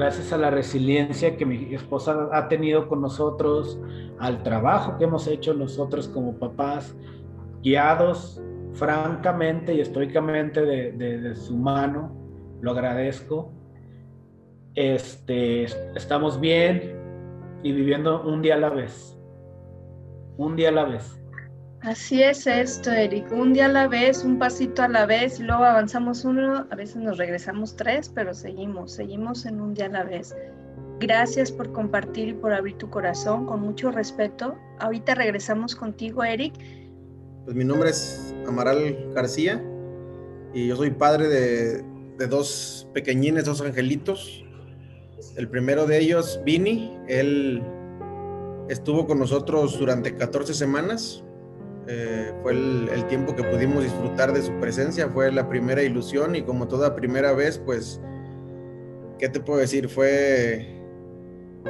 gracias 0.00 0.32
a 0.32 0.38
la 0.38 0.48
resiliencia 0.48 1.36
que 1.36 1.44
mi 1.44 1.74
esposa 1.74 2.30
ha 2.32 2.48
tenido 2.48 2.88
con 2.88 3.02
nosotros, 3.02 3.78
al 4.18 4.42
trabajo 4.42 4.96
que 4.96 5.04
hemos 5.04 5.26
hecho 5.26 5.52
nosotros 5.52 6.08
como 6.08 6.38
papás, 6.38 6.96
guiados 7.62 8.40
francamente 8.72 9.74
y 9.74 9.80
estoicamente 9.80 10.62
de, 10.62 10.92
de 10.92 11.34
su 11.34 11.54
mano, 11.54 12.16
lo 12.62 12.70
agradezco. 12.70 13.52
Este, 14.74 15.64
estamos 15.94 16.40
bien 16.40 16.96
y 17.62 17.72
viviendo 17.72 18.22
un 18.22 18.40
día 18.40 18.54
a 18.54 18.58
la 18.58 18.70
vez. 18.70 19.18
Un 20.38 20.56
día 20.56 20.70
a 20.70 20.72
la 20.72 20.84
vez. 20.84 21.19
Así 21.82 22.22
es 22.22 22.46
esto, 22.46 22.90
Eric. 22.90 23.32
Un 23.32 23.54
día 23.54 23.64
a 23.64 23.68
la 23.68 23.88
vez, 23.88 24.22
un 24.22 24.38
pasito 24.38 24.82
a 24.82 24.88
la 24.88 25.06
vez, 25.06 25.40
y 25.40 25.44
luego 25.44 25.64
avanzamos 25.64 26.26
uno, 26.26 26.66
a 26.70 26.76
veces 26.76 26.96
nos 26.96 27.16
regresamos 27.16 27.74
tres, 27.74 28.10
pero 28.14 28.34
seguimos, 28.34 28.92
seguimos 28.92 29.46
en 29.46 29.62
un 29.62 29.72
día 29.72 29.86
a 29.86 29.88
la 29.88 30.04
vez. 30.04 30.36
Gracias 30.98 31.50
por 31.50 31.72
compartir 31.72 32.28
y 32.28 32.32
por 32.34 32.52
abrir 32.52 32.76
tu 32.76 32.90
corazón 32.90 33.46
con 33.46 33.62
mucho 33.62 33.90
respeto. 33.90 34.58
Ahorita 34.78 35.14
regresamos 35.14 35.74
contigo, 35.74 36.22
Eric. 36.22 36.52
Pues 37.46 37.56
mi 37.56 37.64
nombre 37.64 37.88
es 37.88 38.34
Amaral 38.46 39.10
García 39.14 39.64
y 40.52 40.66
yo 40.66 40.76
soy 40.76 40.90
padre 40.90 41.28
de, 41.28 41.82
de 42.18 42.26
dos 42.26 42.86
pequeñines, 42.92 43.46
dos 43.46 43.62
angelitos. 43.62 44.44
El 45.34 45.48
primero 45.48 45.86
de 45.86 45.98
ellos, 45.98 46.42
Vini, 46.44 46.98
él 47.08 47.62
estuvo 48.68 49.06
con 49.06 49.18
nosotros 49.18 49.78
durante 49.78 50.14
14 50.14 50.52
semanas 50.52 51.24
eh, 51.92 52.32
fue 52.42 52.52
el, 52.52 53.04
tiempo 53.08 53.34
que 53.34 53.42
pudimos 53.42 53.82
disfrutar 53.82 54.32
de 54.32 54.42
su 54.42 54.52
presencia, 54.60 55.08
fue 55.08 55.32
la 55.32 55.48
primera 55.48 55.82
ilusión 55.82 56.36
y 56.36 56.42
como 56.42 56.68
toda 56.68 56.94
primera 56.94 57.32
vez, 57.32 57.58
pues, 57.58 58.00
¿qué 59.18 59.28
te 59.28 59.40
puedo 59.40 59.58
decir? 59.58 59.88
Fue 59.88 60.80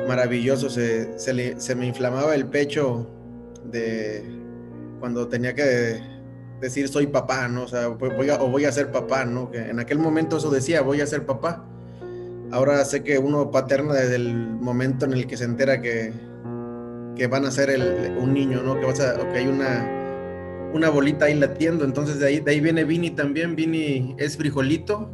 maravilloso, 0.07 0.69
se, 0.69 1.19
se, 1.19 1.75
me 1.75 1.87
inflamaba 1.87 2.35
el 2.35 2.49
pecho 2.49 3.07
de 3.65 4.23
cuando 4.99 5.27
tenía 5.29 5.55
que 5.55 6.03
decir 6.61 6.89
soy 6.89 7.07
papá, 7.07 7.49
¿no? 7.49 7.63
O 7.63 7.69
sea, 7.69 7.89
voy 7.89 8.29
a, 8.29 8.43
o 8.43 8.51
voy 8.51 8.67
a 8.67 8.73
ser 8.73 8.93
papá, 8.93 9.25
¿no? 9.25 9.51
En 9.55 9.81
aquel 9.81 9.99
momento 9.99 10.37
eso 10.37 10.51
decía, 10.51 10.83
voy 10.83 11.01
a 11.01 11.07
ser 11.07 11.25
papá. 11.25 11.67
Ahora 12.51 12.85
sé 12.85 13.03
que 13.03 13.19
uno 13.19 13.51
paterna 13.51 13.95
desde 13.95 14.17
el 14.17 14.35
momento 14.35 15.07
en 15.07 15.15
el 15.15 15.27
que 15.27 15.39
se 15.39 15.45
entera 15.45 15.81
que, 15.81 16.13
que 17.17 17.27
van 17.27 17.47
a 17.47 17.51
ser 17.51 17.71
un 18.19 18.35
niño, 18.35 18.61
¿no? 18.63 18.79
Que, 18.79 18.85
vas 18.85 18.99
que 18.99 19.39
hay 19.39 19.47
una 19.47 20.00
una 20.73 20.91
bolita 20.91 21.27
ahí 21.27 21.35
latiendo. 21.35 21.85
Entonces 21.85 22.19
de 22.19 22.27
ahí, 22.27 22.41
de 22.41 22.51
ahí 22.51 22.61
viene 22.61 22.85
Vini 22.85 23.11
también. 23.11 23.57
Vini 23.57 24.15
es 24.19 24.37
frijolito. 24.37 25.11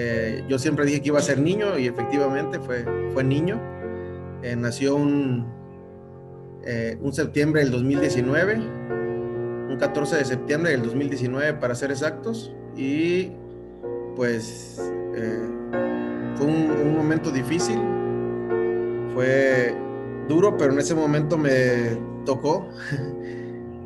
Eh, 0.00 0.44
yo 0.48 0.58
siempre 0.60 0.86
dije 0.86 1.02
que 1.02 1.08
iba 1.08 1.18
a 1.18 1.22
ser 1.22 1.40
niño 1.40 1.76
y 1.76 1.88
efectivamente 1.88 2.60
fue, 2.60 2.84
fue 3.12 3.24
niño. 3.24 3.60
Eh, 4.42 4.54
nació 4.54 4.94
un, 4.94 5.46
eh, 6.64 6.96
un 7.00 7.12
septiembre 7.12 7.62
del 7.62 7.72
2019, 7.72 8.54
un 9.70 9.76
14 9.76 10.16
de 10.16 10.24
septiembre 10.24 10.70
del 10.70 10.82
2019 10.82 11.54
para 11.54 11.74
ser 11.74 11.90
exactos. 11.90 12.54
Y 12.76 13.32
pues 14.14 14.80
fue 16.36 16.46
un, 16.46 16.70
un 16.70 16.96
momento 16.96 17.32
difícil, 17.32 17.80
fue 19.12 19.74
duro, 20.28 20.56
pero 20.56 20.72
en 20.72 20.78
ese 20.78 20.94
momento 20.94 21.36
me 21.36 21.98
tocó 22.24 22.68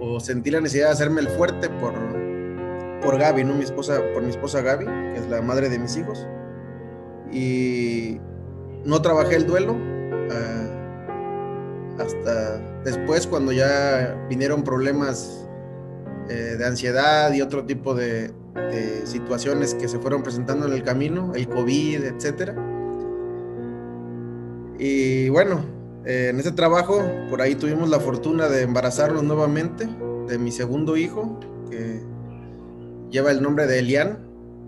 o 0.02 0.18
sentí 0.18 0.50
la 0.50 0.60
necesidad 0.60 0.86
de 0.86 0.92
hacerme 0.92 1.20
el 1.20 1.28
fuerte 1.28 1.68
por, 1.70 1.94
por 3.02 3.18
Gaby, 3.18 3.44
¿no? 3.44 3.54
Mi 3.54 3.62
esposa, 3.62 4.00
por 4.12 4.22
mi 4.22 4.30
esposa 4.30 4.60
Gaby, 4.60 4.84
que 4.84 5.18
es 5.18 5.28
la 5.28 5.40
madre 5.42 5.68
de 5.68 5.78
mis 5.78 5.96
hijos. 5.96 6.26
Y 7.30 8.18
no 8.84 9.00
trabajé 9.00 9.36
el 9.36 9.46
duelo 9.46 9.76
ah, 10.32 12.00
hasta 12.00 12.58
después 12.82 13.28
cuando 13.28 13.52
ya 13.52 14.26
vinieron 14.28 14.64
problemas 14.64 15.48
eh, 16.28 16.56
de 16.58 16.66
ansiedad 16.66 17.32
y 17.32 17.40
otro 17.40 17.64
tipo 17.64 17.94
de, 17.94 18.32
de, 18.54 19.06
situaciones 19.06 19.74
que 19.74 19.86
se 19.86 20.00
fueron 20.00 20.24
presentando 20.24 20.66
en 20.66 20.72
el 20.72 20.82
camino, 20.82 21.32
el 21.36 21.48
COVID, 21.48 22.02
etcétera. 22.02 22.56
Y 24.80 25.28
bueno, 25.28 25.64
eh, 26.04 26.28
en 26.30 26.40
ese 26.40 26.52
trabajo, 26.52 27.02
por 27.30 27.40
ahí 27.42 27.54
tuvimos 27.54 27.88
la 27.88 28.00
fortuna 28.00 28.48
de 28.48 28.62
embarazarnos 28.62 29.22
nuevamente 29.22 29.88
de 30.26 30.38
mi 30.38 30.50
segundo 30.50 30.96
hijo, 30.96 31.38
que 31.70 32.02
lleva 33.10 33.30
el 33.30 33.42
nombre 33.42 33.66
de 33.66 33.78
Elian. 33.78 34.18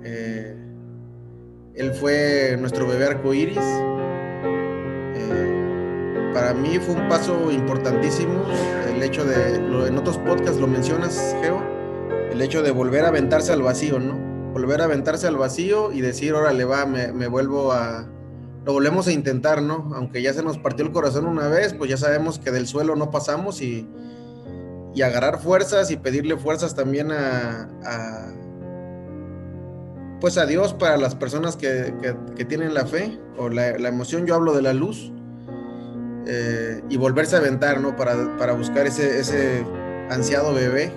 Eh, 0.04 0.56
él 1.74 1.92
fue 1.94 2.56
nuestro 2.60 2.86
bebé 2.86 3.06
arcoíris. 3.06 3.58
Eh, 5.16 6.30
para 6.32 6.54
mí 6.54 6.78
fue 6.78 6.94
un 6.94 7.08
paso 7.08 7.50
importantísimo 7.50 8.44
el 8.94 9.02
hecho 9.02 9.24
de, 9.24 9.56
en 9.56 9.98
otros 9.98 10.18
podcasts 10.18 10.60
lo 10.60 10.68
mencionas, 10.68 11.36
Geo, 11.42 11.60
el 12.30 12.40
hecho 12.40 12.62
de 12.62 12.70
volver 12.70 13.04
a 13.04 13.08
aventarse 13.08 13.52
al 13.52 13.62
vacío, 13.62 13.98
¿no? 13.98 14.14
Volver 14.52 14.82
a 14.82 14.84
aventarse 14.84 15.26
al 15.26 15.36
vacío 15.36 15.90
y 15.90 16.00
decir, 16.00 16.32
órale, 16.32 16.64
va, 16.64 16.86
me 16.86 17.26
vuelvo 17.26 17.72
a, 17.72 18.06
lo 18.64 18.72
volvemos 18.72 19.06
a 19.06 19.12
intentar, 19.12 19.62
¿no? 19.62 19.90
Aunque 19.94 20.22
ya 20.22 20.32
se 20.32 20.42
nos 20.42 20.58
partió 20.58 20.86
el 20.86 20.92
corazón 20.92 21.26
una 21.26 21.48
vez, 21.48 21.74
pues 21.74 21.90
ya 21.90 21.96
sabemos 21.96 22.38
que 22.38 22.50
del 22.50 22.66
suelo 22.66 22.96
no 22.96 23.10
pasamos 23.10 23.60
y, 23.60 23.86
y 24.94 25.02
agarrar 25.02 25.40
fuerzas 25.40 25.90
y 25.90 25.96
pedirle 25.96 26.36
fuerzas 26.36 26.74
también 26.74 27.12
a, 27.12 28.32
pues 30.20 30.38
a 30.38 30.46
Dios 30.46 30.72
para 30.72 30.96
las 30.96 31.14
personas 31.14 31.56
que, 31.56 31.92
tienen 32.48 32.72
la 32.72 32.86
fe 32.86 33.18
o 33.36 33.50
la, 33.50 33.70
emoción, 33.70 34.26
yo 34.26 34.34
hablo 34.34 34.54
de 34.54 34.62
la 34.62 34.72
luz, 34.72 35.12
eh, 36.26 36.80
y 36.88 36.96
volverse 36.96 37.36
a 37.36 37.40
aventar, 37.40 37.82
¿no? 37.82 37.96
Para, 37.96 38.38
para 38.38 38.54
buscar 38.54 38.86
ese, 38.86 39.20
ese 39.20 39.62
ansiado 40.08 40.54
bebé. 40.54 40.90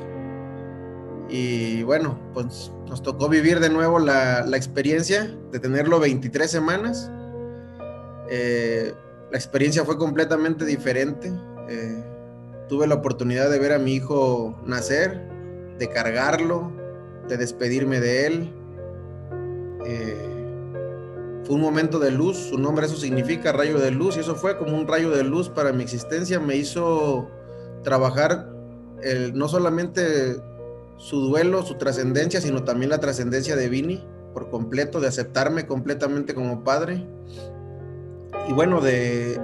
Y 1.27 1.84
bueno, 1.84 2.17
pues 2.34 2.71
nos 2.88 3.03
tocó 3.03 3.27
vivir 3.27 3.60
de 3.60 3.69
nuevo 3.69 3.99
la, 3.99 4.45
la 4.45 4.56
experiencia 4.56 5.36
de 5.51 5.60
tenerlo 5.60 5.99
23 5.99 6.49
semanas 6.49 7.12
eh, 8.29 8.93
la 9.31 9.37
experiencia 9.37 9.83
fue 9.83 9.97
completamente 9.97 10.65
diferente. 10.65 11.31
Eh, 11.69 12.03
tuve 12.67 12.87
la 12.87 12.95
oportunidad 12.95 13.49
de 13.49 13.59
ver 13.59 13.73
a 13.73 13.79
mi 13.79 13.95
hijo 13.95 14.59
nacer, 14.65 15.21
de 15.77 15.89
cargarlo, 15.89 16.71
de 17.27 17.37
despedirme 17.37 17.99
de 17.99 18.27
él. 18.27 18.53
Eh, 19.85 20.33
fue 21.43 21.55
un 21.55 21.61
momento 21.61 21.99
de 21.99 22.11
luz, 22.11 22.37
su 22.37 22.57
nombre 22.57 22.85
eso 22.85 22.97
significa 22.97 23.53
rayo 23.53 23.79
de 23.79 23.91
luz, 23.91 24.17
y 24.17 24.19
eso 24.19 24.35
fue 24.35 24.57
como 24.57 24.77
un 24.77 24.87
rayo 24.87 25.11
de 25.11 25.23
luz 25.23 25.49
para 25.49 25.71
mi 25.71 25.83
existencia. 25.83 26.39
Me 26.39 26.57
hizo 26.57 27.29
trabajar 27.83 28.49
no 29.33 29.47
solamente 29.47 30.41
su 30.97 31.21
duelo, 31.21 31.63
su 31.63 31.75
trascendencia, 31.75 32.41
sino 32.41 32.63
también 32.63 32.89
la 32.89 32.99
trascendencia 32.99 33.55
de 33.55 33.69
Vini 33.69 34.03
por 34.33 34.49
completo, 34.49 34.99
de 34.99 35.07
aceptarme 35.07 35.67
completamente 35.67 36.33
como 36.33 36.63
padre 36.63 37.07
y 38.47 38.53
bueno, 38.53 38.81
de 38.81 39.39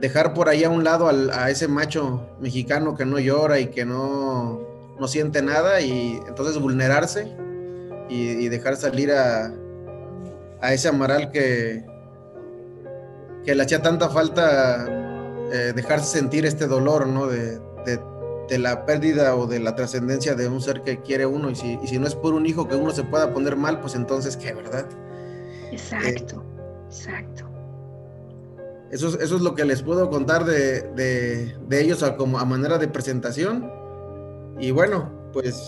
dejar 0.00 0.34
por 0.34 0.48
ahí 0.48 0.64
a 0.64 0.70
un 0.70 0.84
lado 0.84 1.08
a 1.08 1.50
ese 1.50 1.68
macho 1.68 2.26
mexicano 2.40 2.96
que 2.96 3.04
no 3.04 3.18
llora 3.18 3.58
y 3.58 3.66
que 3.68 3.84
no, 3.84 4.60
no 4.98 5.08
siente 5.08 5.42
nada 5.42 5.80
y 5.80 6.20
entonces 6.28 6.58
vulnerarse 6.60 7.34
y, 8.08 8.48
dejar 8.48 8.76
salir 8.76 9.12
a, 9.12 9.52
a, 10.62 10.72
ese 10.72 10.88
amaral 10.88 11.30
que, 11.30 11.84
que 13.44 13.54
le 13.54 13.62
hacía 13.62 13.82
tanta 13.82 14.08
falta 14.08 14.86
eh, 15.52 15.72
dejarse 15.74 16.18
sentir 16.18 16.46
este 16.46 16.66
dolor, 16.66 17.06
¿no? 17.06 17.26
De, 17.26 17.58
de, 17.84 18.00
de 18.48 18.58
la 18.58 18.86
pérdida 18.86 19.36
o 19.36 19.46
de 19.46 19.60
la 19.60 19.74
trascendencia 19.74 20.34
de 20.34 20.48
un 20.48 20.60
ser 20.60 20.82
que 20.82 21.02
quiere 21.02 21.26
uno 21.26 21.50
y 21.50 21.54
si, 21.54 21.78
y 21.82 21.86
si, 21.86 21.98
no 21.98 22.06
es 22.06 22.14
por 22.14 22.34
un 22.34 22.46
hijo 22.46 22.66
que 22.66 22.76
uno 22.76 22.92
se 22.92 23.04
pueda 23.04 23.32
poner 23.32 23.56
mal, 23.56 23.80
pues 23.80 23.94
entonces, 23.94 24.36
¿qué, 24.36 24.54
verdad? 24.54 24.86
Exacto, 25.70 26.42
exacto. 26.86 27.47
Eso, 28.90 29.18
eso 29.20 29.36
es 29.36 29.42
lo 29.42 29.54
que 29.54 29.64
les 29.64 29.82
puedo 29.82 30.08
contar 30.08 30.44
de, 30.44 30.82
de, 30.94 31.80
ellos 31.80 32.02
a, 32.02 32.16
como 32.16 32.38
a 32.38 32.44
manera 32.44 32.78
de 32.78 32.88
presentación. 32.88 33.70
Y 34.58 34.70
bueno, 34.70 35.10
pues 35.32 35.62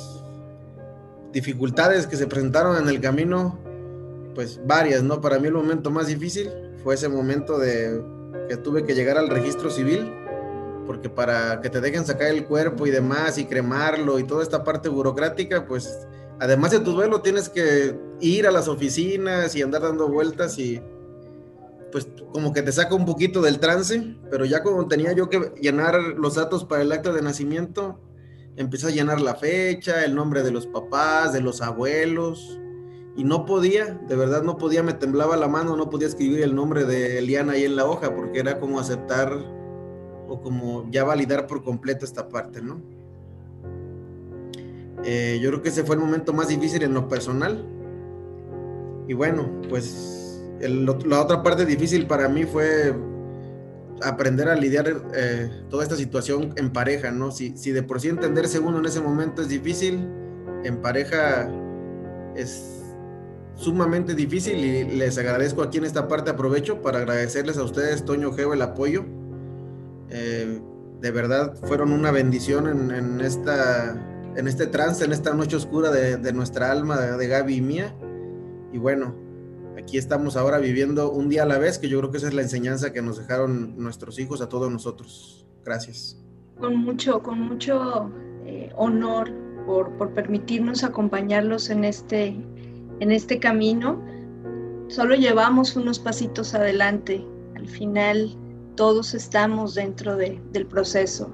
dificultades 1.33 2.07
que 2.07 2.17
se 2.17 2.27
presentaron 2.27 2.77
en 2.77 2.89
el 2.89 3.01
camino, 3.01 3.59
pues 4.35 4.61
varias, 4.67 5.03
¿no? 5.03 5.21
Para 5.21 5.39
mí 5.39 5.49
el 5.49 5.55
momento 5.55 5.91
más 5.91 6.07
difícil 6.07 6.51
fue 6.83 6.95
ese 6.95 7.09
momento 7.09 7.59
de 7.59 8.03
que 8.49 8.57
tuve 8.57 8.85
que 8.85 8.95
llegar 8.95 9.19
al 9.19 9.29
registro 9.29 9.71
civil, 9.71 10.13
porque 10.87 11.11
para 11.11 11.61
que 11.61 11.69
te 11.69 11.81
dejen 11.81 12.07
sacar 12.07 12.29
el 12.29 12.47
cuerpo 12.47 12.87
y 12.87 12.91
demás 12.91 13.39
y 13.39 13.45
cremarlo 13.45 14.19
y 14.19 14.25
toda 14.25 14.43
esta 14.43 14.65
parte 14.65 14.89
burocrática, 14.89 15.67
pues 15.67 16.07
además 16.41 16.71
de 16.71 16.81
tu 16.81 16.93
duelo 16.93 17.21
tienes 17.21 17.49
que 17.49 17.97
ir 18.21 18.47
a 18.47 18.51
las 18.51 18.67
oficinas 18.67 19.55
y 19.55 19.63
andar 19.63 19.83
dando 19.83 20.09
vueltas 20.09 20.59
y 20.59 20.83
pues 21.93 22.09
como 22.33 22.53
que 22.53 22.63
te 22.63 22.73
saca 22.73 22.95
un 22.95 23.05
poquito 23.05 23.41
del 23.43 23.59
trance, 23.59 24.17
pero 24.31 24.45
ya 24.45 24.63
cuando 24.63 24.87
tenía 24.87 25.13
yo 25.13 25.29
que 25.29 25.53
llenar 25.61 25.95
los 26.17 26.35
datos 26.35 26.65
para 26.65 26.83
el 26.83 26.93
acta 26.93 27.13
de 27.13 27.23
nacimiento, 27.23 28.01
empecé 28.57 28.89
a 28.89 28.91
llenar 28.91 29.21
la 29.21 29.35
fecha, 29.35 30.05
el 30.05 30.15
nombre 30.15 30.43
de 30.43 30.51
los 30.51 30.67
papás, 30.67 31.33
de 31.33 31.41
los 31.41 31.63
abuelos, 31.63 32.61
y 33.17 33.25
no 33.25 33.45
podía, 33.45 34.01
de 34.09 34.17
verdad 34.17 34.43
no 34.43 34.57
podía, 34.57 34.83
me 34.83 34.95
temblaba 34.95 35.37
la 35.37 35.49
mano, 35.49 35.77
no 35.77 35.91
podía 35.91 36.09
escribir 36.09 36.43
el 36.43 36.55
nombre 36.55 36.85
de 36.85 37.19
Eliana 37.19 37.53
ahí 37.53 37.65
en 37.65 37.77
la 37.77 37.87
hoja, 37.87 38.15
porque 38.15 38.39
era 38.39 38.59
como 38.61 38.79
aceptar 38.79 39.33
o 40.29 40.41
como 40.41 40.89
ya 40.91 41.05
validar 41.05 41.47
por 41.47 41.63
completo 41.65 42.05
esta 42.05 42.29
parte, 42.29 42.63
¿no? 42.63 42.81
Eh, 45.05 45.39
yo 45.43 45.51
creo 45.51 45.63
que 45.63 45.71
ese 45.71 45.83
fue 45.85 45.97
el 45.97 46.03
momento 46.03 46.33
más 46.33 46.49
difícil 46.49 46.83
en 46.83 46.95
lo 46.95 47.09
personal. 47.09 47.65
Y 49.09 49.15
bueno, 49.15 49.51
pues 49.69 50.20
la 50.69 51.21
otra 51.21 51.43
parte 51.43 51.65
difícil 51.65 52.07
para 52.07 52.29
mí 52.29 52.45
fue 52.45 52.95
aprender 54.03 54.49
a 54.49 54.55
lidiar 54.55 55.03
eh, 55.15 55.51
toda 55.69 55.83
esta 55.83 55.97
situación 55.97 56.53
en 56.57 56.73
pareja, 56.73 57.11
¿no? 57.11 57.31
Si, 57.31 57.51
de 57.51 57.83
por 57.83 58.01
sí 58.01 58.09
entenderse 58.09 58.59
uno 58.59 58.79
en 58.79 58.87
ese 58.87 59.01
momento 59.01 59.43
es 59.43 59.49
difícil, 59.49 60.09
en 60.65 60.81
pareja 60.83 61.51
es 62.37 62.83
sumamente 63.57 64.15
difícil 64.15 64.57
y 64.57 64.85
les 64.97 65.19
agradezco 65.19 65.63
aquí 65.63 65.79
en 65.79 65.85
esta 65.85 66.09
parte, 66.09 66.31
aprovecho 66.31 66.83
para 66.83 66.99
agradecerles 66.99 67.59
a 67.59 67.65
ustedes, 67.65 68.05
Toño 68.05 68.33
Geo, 68.33 68.55
el 68.55 68.63
apoyo. 68.63 69.05
Eh, 70.11 70.61
de 71.01 71.11
verdad 71.11 71.55
fueron 71.65 71.93
una 71.93 72.11
bendición 72.11 72.91
en, 72.91 73.21
esta, 73.21 73.95
en 74.37 74.49
este 74.49 74.67
trance, 74.67 75.05
en 75.05 75.13
esta 75.13 75.33
noche 75.33 75.57
oscura 75.57 75.91
de, 75.91 76.33
nuestra 76.33 76.71
alma, 76.71 76.99
de, 76.99 77.17
de 77.17 77.27
Gaby 77.27 77.57
y 77.57 77.61
mía. 77.61 77.95
Y 78.73 78.79
bueno, 78.79 79.15
aquí 79.81 79.99
estamos 79.99 80.37
ahora 80.37 80.59
viviendo 80.59 81.11
un 81.11 81.29
día 81.29 81.43
a 81.43 81.47
la 81.47 81.59
vez, 81.59 81.79
que 81.79 81.89
yo 81.89 81.99
creo 81.99 82.11
que 82.11 82.19
esa 82.19 82.29
es 82.29 82.35
la 82.35 82.43
enseñanza 82.43 82.93
que 82.93 83.03
nos 83.03 83.19
dejaron 83.19 83.77
nuestros 83.77 84.19
hijos 84.19 84.41
a 84.41 84.49
todos 84.49 84.71
nosotros. 84.71 85.47
Gracias. 85.65 86.19
Con 86.59 86.77
mucho, 86.77 87.23
con 87.23 87.41
mucho 87.41 88.11
eh, 88.45 88.71
honor 88.77 89.31
por, 89.67 89.91
por, 89.97 90.11
permitirnos 90.15 90.85
acompañarlos 90.85 91.71
en 91.71 91.85
este, 91.85 92.37
en 93.01 93.13
este 93.13 93.39
camino. 93.39 94.03
Solo 94.89 95.15
llevamos 95.15 95.77
unos 95.77 95.99
pasitos 95.99 96.55
adelante. 96.55 97.25
Al 97.57 97.69
final 97.69 98.37
todos 98.77 99.15
estamos 99.15 99.75
dentro 99.75 100.17
de, 100.17 100.41
del 100.53 100.67
proceso. 100.67 101.31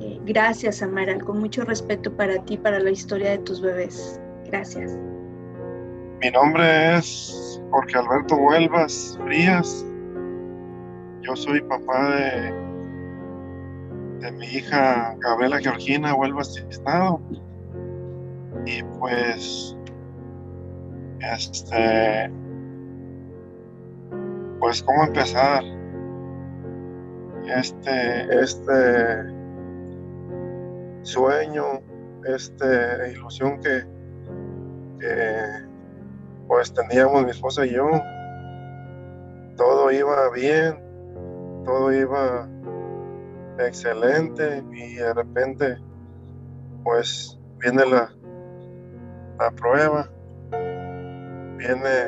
Eh, 0.00 0.18
gracias, 0.24 0.82
Amaral, 0.82 1.22
con 1.24 1.38
mucho 1.38 1.64
respeto 1.64 2.14
para 2.16 2.42
ti, 2.44 2.56
para 2.56 2.80
la 2.80 2.90
historia 2.90 3.30
de 3.30 3.38
tus 3.38 3.60
bebés. 3.60 4.20
Gracias. 4.46 4.96
Mi 6.20 6.30
nombre 6.30 6.98
es 6.98 7.62
Jorge 7.70 7.96
Alberto 7.96 8.36
Huelvas 8.36 9.18
Frías. 9.24 9.86
Yo 11.22 11.34
soy 11.34 11.62
papá 11.62 12.10
de, 12.10 12.52
de 14.20 14.32
mi 14.32 14.44
hija 14.44 15.16
Gabriela 15.20 15.58
Georgina 15.60 16.14
Huelvas 16.14 16.58
Estado. 16.68 17.18
Y 18.66 18.82
pues, 18.98 19.74
este, 21.20 22.30
pues, 24.58 24.82
¿cómo 24.82 25.04
empezar? 25.04 25.64
Este, 27.46 28.42
este 28.42 29.24
sueño, 31.00 31.80
esta 32.26 33.08
ilusión 33.08 33.58
que, 33.62 33.86
que 35.00 35.69
pues 36.50 36.74
teníamos 36.74 37.22
mi 37.22 37.30
esposa 37.30 37.64
y 37.64 37.74
yo, 37.74 37.88
todo 39.56 39.92
iba 39.92 40.28
bien, 40.30 40.82
todo 41.64 41.92
iba 41.92 42.48
excelente 43.60 44.64
y 44.72 44.94
de 44.94 45.14
repente 45.14 45.78
pues 46.82 47.38
viene 47.60 47.86
la, 47.86 48.12
la 49.38 49.50
prueba, 49.52 50.10
viene 51.56 52.06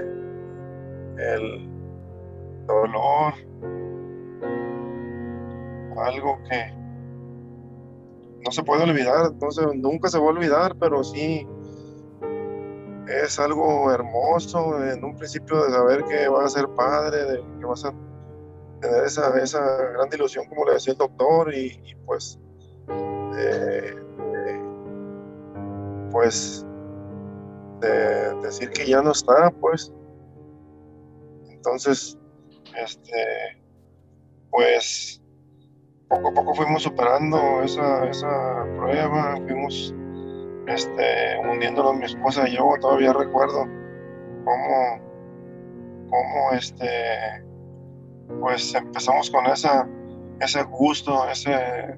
el 1.18 1.70
dolor, 2.66 3.34
algo 5.99 6.40
que 6.51 6.74
no 8.45 8.51
se 8.51 8.64
puede 8.64 8.82
olvidar, 8.82 9.26
entonces 9.26 9.68
nunca 9.76 10.09
se 10.09 10.18
va 10.18 10.24
a 10.24 10.30
olvidar, 10.30 10.74
pero 10.80 11.05
sí 11.05 11.47
es 13.09 13.38
algo 13.38 13.90
hermoso 13.90 14.82
en 14.84 15.05
un 15.05 15.16
principio 15.16 15.64
de 15.64 15.72
saber 15.72 16.05
que 16.05 16.28
vas 16.28 16.55
a 16.55 16.61
ser 16.61 16.68
padre, 16.70 17.24
de 17.24 17.44
que 17.59 17.64
vas 17.64 17.84
a 17.84 17.92
tener 18.80 19.05
esa, 19.05 19.38
esa 19.40 19.76
gran 19.76 20.09
ilusión, 20.12 20.46
como 20.48 20.66
le 20.66 20.74
decía 20.74 20.92
el 20.92 20.98
doctor, 20.98 21.55
y, 21.55 21.96
pues, 22.07 22.38
eh, 23.36 23.94
pues, 26.11 26.66
de 27.80 28.34
decir 28.42 28.70
que 28.70 28.86
ya 28.86 29.03
no 29.03 29.12
está, 29.12 29.50
pues. 29.61 29.92
Entonces, 31.48 32.18
este, 32.76 33.62
pues, 34.50 35.20
poco 36.09 36.28
a 36.28 36.34
poco 36.34 36.55
fuimos 36.55 36.82
superando 36.82 37.62
esa, 37.62 38.07
esa 38.09 38.64
prueba, 38.76 39.36
fuimos 39.46 39.94
este, 40.66 41.38
hundiéndonos 41.38 41.96
mi 41.96 42.04
esposa 42.04 42.48
y 42.48 42.56
yo, 42.56 42.74
todavía 42.80 43.12
recuerdo 43.12 43.66
cómo, 44.44 45.00
cómo 46.08 46.52
este, 46.52 47.44
pues 48.40 48.74
empezamos 48.74 49.30
con 49.30 49.46
esa, 49.46 49.88
ese 50.40 50.62
gusto, 50.64 51.28
ese, 51.28 51.96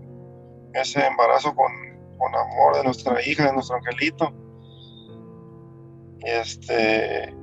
ese 0.75 1.07
embarazo 1.07 1.55
con, 1.55 1.73
con 2.19 2.35
amor 2.35 2.77
de 2.77 2.85
nuestra 2.85 3.21
hija, 3.27 3.47
de 3.47 3.53
nuestro 3.53 3.77
angelito. 3.77 4.33
Y 6.21 6.29
este, 6.31 7.35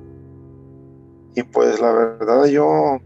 y 1.34 1.42
pues 1.44 1.80
la 1.80 1.92
verdad 1.92 2.44
yo, 2.46 2.98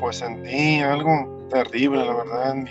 pues 0.00 0.16
sentí 0.16 0.80
algo 0.80 1.46
terrible, 1.50 2.04
la 2.04 2.14
verdad, 2.14 2.50
en 2.52 2.64
mí, 2.64 2.70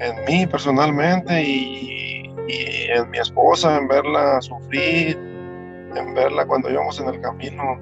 en 0.00 0.24
mí 0.26 0.46
personalmente 0.46 1.42
y, 1.42 2.23
y 2.48 2.90
en 2.90 3.10
mi 3.10 3.18
esposa, 3.18 3.76
en 3.76 3.88
verla 3.88 4.40
sufrir, 4.40 5.16
en 5.96 6.14
verla 6.14 6.46
cuando 6.46 6.70
íbamos 6.70 7.00
en 7.00 7.08
el 7.08 7.20
camino 7.20 7.78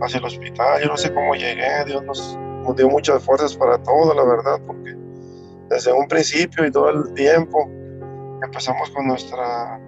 hacia 0.00 0.18
el 0.18 0.24
hospital. 0.24 0.82
Yo 0.82 0.88
no 0.88 0.96
sé 0.96 1.12
cómo 1.12 1.34
llegué, 1.34 1.84
Dios 1.86 2.02
nos, 2.04 2.38
dio 2.76 2.88
muchas 2.88 3.22
fuerzas 3.24 3.56
para 3.56 3.78
todo, 3.82 4.14
la 4.14 4.24
verdad, 4.24 4.60
porque 4.66 4.96
desde 5.68 5.92
un 5.92 6.06
principio 6.08 6.66
y 6.66 6.70
todo 6.70 6.90
el 6.90 7.14
tiempo 7.14 7.68
empezamos 8.42 8.90
con 8.90 9.06
nuestra, 9.06 9.78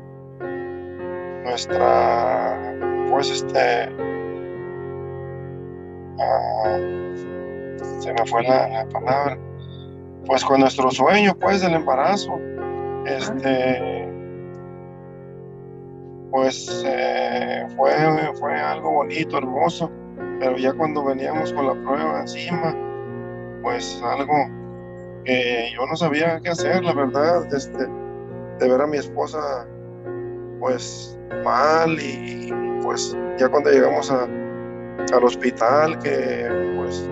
nuestra, 1.44 2.76
pues 3.10 3.30
este, 3.30 3.88
ah, 6.18 6.78
se 8.00 8.12
me 8.12 8.26
fue 8.26 8.42
la, 8.42 8.68
la 8.68 8.88
palabra, 8.88 9.38
pues 10.26 10.44
con 10.44 10.60
nuestro 10.60 10.90
sueño, 10.90 11.34
pues 11.38 11.60
del 11.60 11.74
embarazo 11.74 12.38
este, 13.06 14.08
pues 16.30 16.82
eh, 16.86 17.66
fue, 17.76 17.92
fue 18.38 18.54
algo 18.54 18.90
bonito, 18.90 19.38
hermoso, 19.38 19.90
pero 20.40 20.56
ya 20.56 20.72
cuando 20.72 21.04
veníamos 21.04 21.52
con 21.52 21.66
la 21.66 21.74
prueba 21.74 22.20
encima, 22.20 22.74
pues 23.62 24.02
algo 24.02 24.34
que 25.24 25.70
yo 25.74 25.86
no 25.86 25.96
sabía 25.96 26.40
qué 26.42 26.50
hacer, 26.50 26.84
la 26.84 26.92
verdad, 26.92 27.52
este, 27.54 27.86
de 28.58 28.68
ver 28.68 28.80
a 28.80 28.86
mi 28.86 28.98
esposa 28.98 29.66
pues 30.60 31.18
mal 31.44 31.98
y 32.00 32.52
pues 32.82 33.16
ya 33.38 33.48
cuando 33.48 33.70
llegamos 33.70 34.10
a, 34.10 34.24
al 34.24 35.24
hospital 35.24 35.98
que 35.98 36.48
pues 36.76 37.08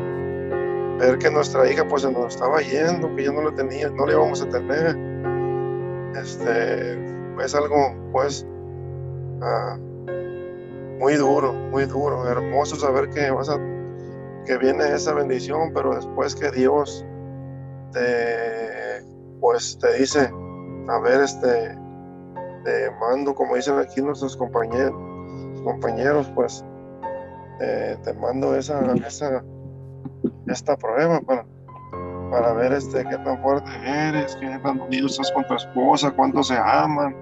ver 0.99 1.18
que 1.18 1.30
nuestra 1.30 1.70
hija 1.70 1.86
pues 1.86 2.03
se 2.03 2.12
nos 2.12 2.34
estaba 2.34 2.61
yendo, 2.61 3.14
que 3.14 3.24
ya 3.24 3.32
no 3.32 3.43
la 3.43 3.55
tenía, 3.55 3.88
no 3.90 4.07
le 4.07 4.12
íbamos 4.12 4.43
a 4.43 4.49
tener 4.49 5.12
este, 6.21 6.93
es 7.43 7.55
algo 7.55 7.95
pues 8.13 8.47
ah, 9.41 9.77
muy 10.99 11.15
duro, 11.15 11.53
muy 11.53 11.85
duro, 11.85 12.29
hermoso 12.29 12.77
saber 12.77 13.11
que 13.11 13.31
vas 13.31 13.49
a, 13.49 13.59
que 14.47 14.57
viene 14.59 14.95
esa 14.95 15.15
bendición, 15.15 15.73
pero 15.75 15.95
después 15.95 16.35
que 16.35 16.51
Dios 16.51 17.05
te, 17.93 19.05
pues 19.41 19.79
te 19.81 19.99
dice, 19.99 20.31
a 20.89 20.99
ver, 21.01 21.21
este, 21.23 21.77
te 22.65 22.91
mando, 23.01 23.35
como 23.35 23.57
dicen 23.57 23.79
aquí 23.79 24.01
nuestros 24.01 24.37
compañeros, 24.37 24.95
compañeros, 25.65 26.31
pues 26.35 26.65
eh, 27.61 27.97
te 28.05 28.13
mando 28.15 28.55
esa, 28.55 28.81
esa, 29.07 29.43
esta 30.47 30.77
prueba 30.77 31.21
para 31.21 31.45
para 32.33 32.55
ver 32.55 32.72
este, 32.72 33.05
qué 33.05 33.18
tan 33.18 33.39
fuerte 33.43 33.70
eres, 33.85 34.35
qué 34.37 34.59
tan 34.62 34.80
unido 34.80 35.07
estás 35.07 35.30
con 35.33 35.47
tu 35.47 35.55
esposa, 35.55 36.11
cuánto 36.11 36.43
se 36.43 36.57
aman. 36.57 37.14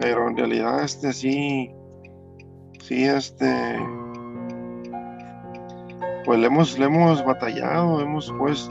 Pero 0.00 0.26
en 0.26 0.38
realidad, 0.38 0.82
este 0.82 1.12
sí, 1.12 1.70
sí, 2.80 3.04
este, 3.04 3.78
pues 6.24 6.40
le 6.40 6.46
hemos, 6.46 6.78
le 6.78 6.86
hemos 6.86 7.22
batallado, 7.22 8.00
hemos 8.00 8.34
pues, 8.38 8.70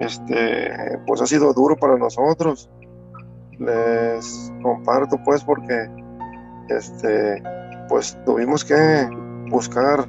este, 0.00 0.98
pues 1.06 1.22
ha 1.22 1.26
sido 1.26 1.54
duro 1.54 1.74
para 1.74 1.96
nosotros. 1.96 2.68
Les 3.58 4.52
comparto 4.62 5.16
pues 5.24 5.42
porque, 5.42 5.88
este, 6.68 7.42
pues 7.88 8.16
tuvimos 8.26 8.62
que 8.62 9.08
buscar 9.48 10.06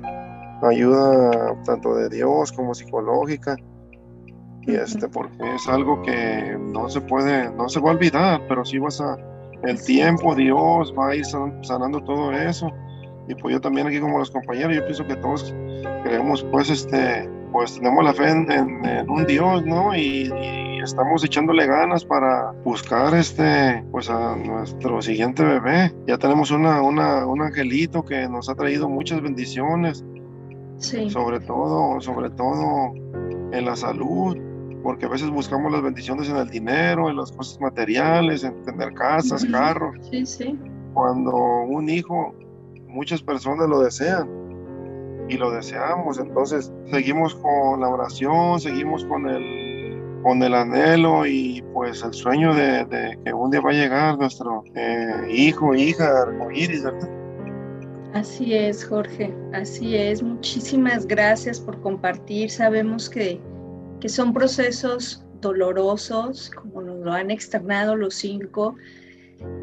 ayuda 0.62 1.56
tanto 1.64 1.96
de 1.96 2.10
Dios 2.10 2.52
como 2.52 2.76
psicológica 2.76 3.56
y 4.68 4.76
este 4.76 5.08
porque 5.08 5.56
es 5.56 5.68
algo 5.68 6.02
que 6.04 6.58
no 6.60 6.90
se 6.90 7.02
puede 7.02 7.50
no 7.52 7.70
se 7.70 7.80
va 7.80 7.92
a 7.92 7.94
olvidar 7.94 8.42
pero 8.48 8.66
sí 8.66 8.78
vas 8.78 9.02
a 9.02 9.18
el 9.64 9.84
tiempo, 9.84 10.36
Dios 10.36 10.94
va 10.98 11.10
a 11.10 11.16
ir 11.16 11.26
sanando 11.26 12.02
todo 12.04 12.32
eso. 12.32 12.72
Y 13.28 13.36
pues 13.36 13.54
yo 13.54 13.62
también 13.62 13.88
aquí 13.88 14.00
como 14.00 14.18
los 14.18 14.32
compañeros, 14.32 14.76
yo 14.76 14.84
pienso 14.86 15.06
que 15.06 15.16
todos 15.18 15.54
creemos 16.04 16.44
pues 16.44 16.70
este, 16.70 17.30
pues 17.52 17.76
tenemos 17.76 18.04
la 18.04 18.14
fe 18.14 18.30
en, 18.30 19.10
un 19.10 19.26
Dios, 19.26 19.66
¿no? 19.66 19.96
Y, 19.96 20.32
estamos 20.82 21.26
echándole 21.26 21.68
ganas 21.68 22.06
para 22.06 22.54
buscar 22.64 23.14
este, 23.14 23.84
pues 23.92 24.10
a 24.10 24.38
nuestro 24.38 25.02
siguiente 25.02 25.44
bebé. 25.44 25.94
Ya 26.08 26.18
tenemos 26.18 26.52
una, 26.52 26.82
una, 26.82 27.26
un 27.26 27.42
angelito 27.42 28.04
que 28.06 28.30
nos 28.30 28.48
ha 28.50 28.56
traído 28.56 28.88
muchas 28.88 29.22
bendiciones. 29.22 30.06
Sí. 30.78 31.10
Sobre 31.10 31.42
todo, 31.42 32.00
sobre 32.00 32.30
todo 32.30 32.94
en 33.52 33.66
la 33.66 33.76
salud, 33.76 34.38
porque 34.84 35.06
a 35.06 35.10
veces 35.10 35.30
buscamos 35.30 35.72
las 35.72 35.82
bendiciones 35.82 36.30
en 36.30 36.38
el 36.38 36.50
dinero, 36.50 37.10
en 37.10 37.18
las 37.18 37.32
cosas 37.32 37.60
materiales, 37.60 38.44
en 38.44 38.62
tener 38.64 38.94
casas, 38.94 39.46
carros. 39.46 39.96
Sí, 40.10 40.26
sí. 40.26 40.60
Cuando 40.94 41.32
un 41.34 41.90
hijo, 41.90 42.34
muchas 42.88 43.22
personas 43.22 43.68
lo 43.68 43.82
desean 43.82 44.30
y 45.28 45.38
lo 45.38 45.52
deseamos, 45.52 46.20
entonces 46.20 46.72
seguimos 46.90 47.36
con 47.36 47.82
la 47.82 47.90
oración, 47.90 48.60
seguimos 48.60 49.06
con 49.06 49.30
el, 49.30 50.02
con 50.24 50.42
el 50.42 50.54
anhelo 50.54 51.26
y 51.26 51.64
pues 51.74 52.04
el 52.04 52.14
sueño 52.14 52.54
de, 52.54 53.18
que 53.24 53.34
un 53.34 53.52
día 53.52 53.62
va 53.62 53.70
a 53.70 53.74
llegar 53.74 54.18
nuestro 54.18 54.64
eh, 54.76 55.28
hijo, 55.30 55.76
hija, 55.76 56.24
arcoíris, 56.24 56.84
¿verdad? 56.84 57.10
Así 58.14 58.56
es, 58.56 58.84
Jorge, 58.86 59.32
así 59.54 59.96
es. 59.96 60.24
Muchísimas 60.24 61.06
gracias 61.06 61.60
por 61.60 61.80
compartir. 61.80 62.50
Sabemos 62.50 63.08
que 63.08 63.40
que 64.00 64.10
son 64.10 64.34
procesos 64.34 65.24
dolorosos, 65.42 66.50
como 66.50 66.82
nos 66.82 67.00
lo 67.00 67.12
han 67.12 67.32
externado 67.32 67.96
los 67.96 68.16
cinco, 68.16 68.76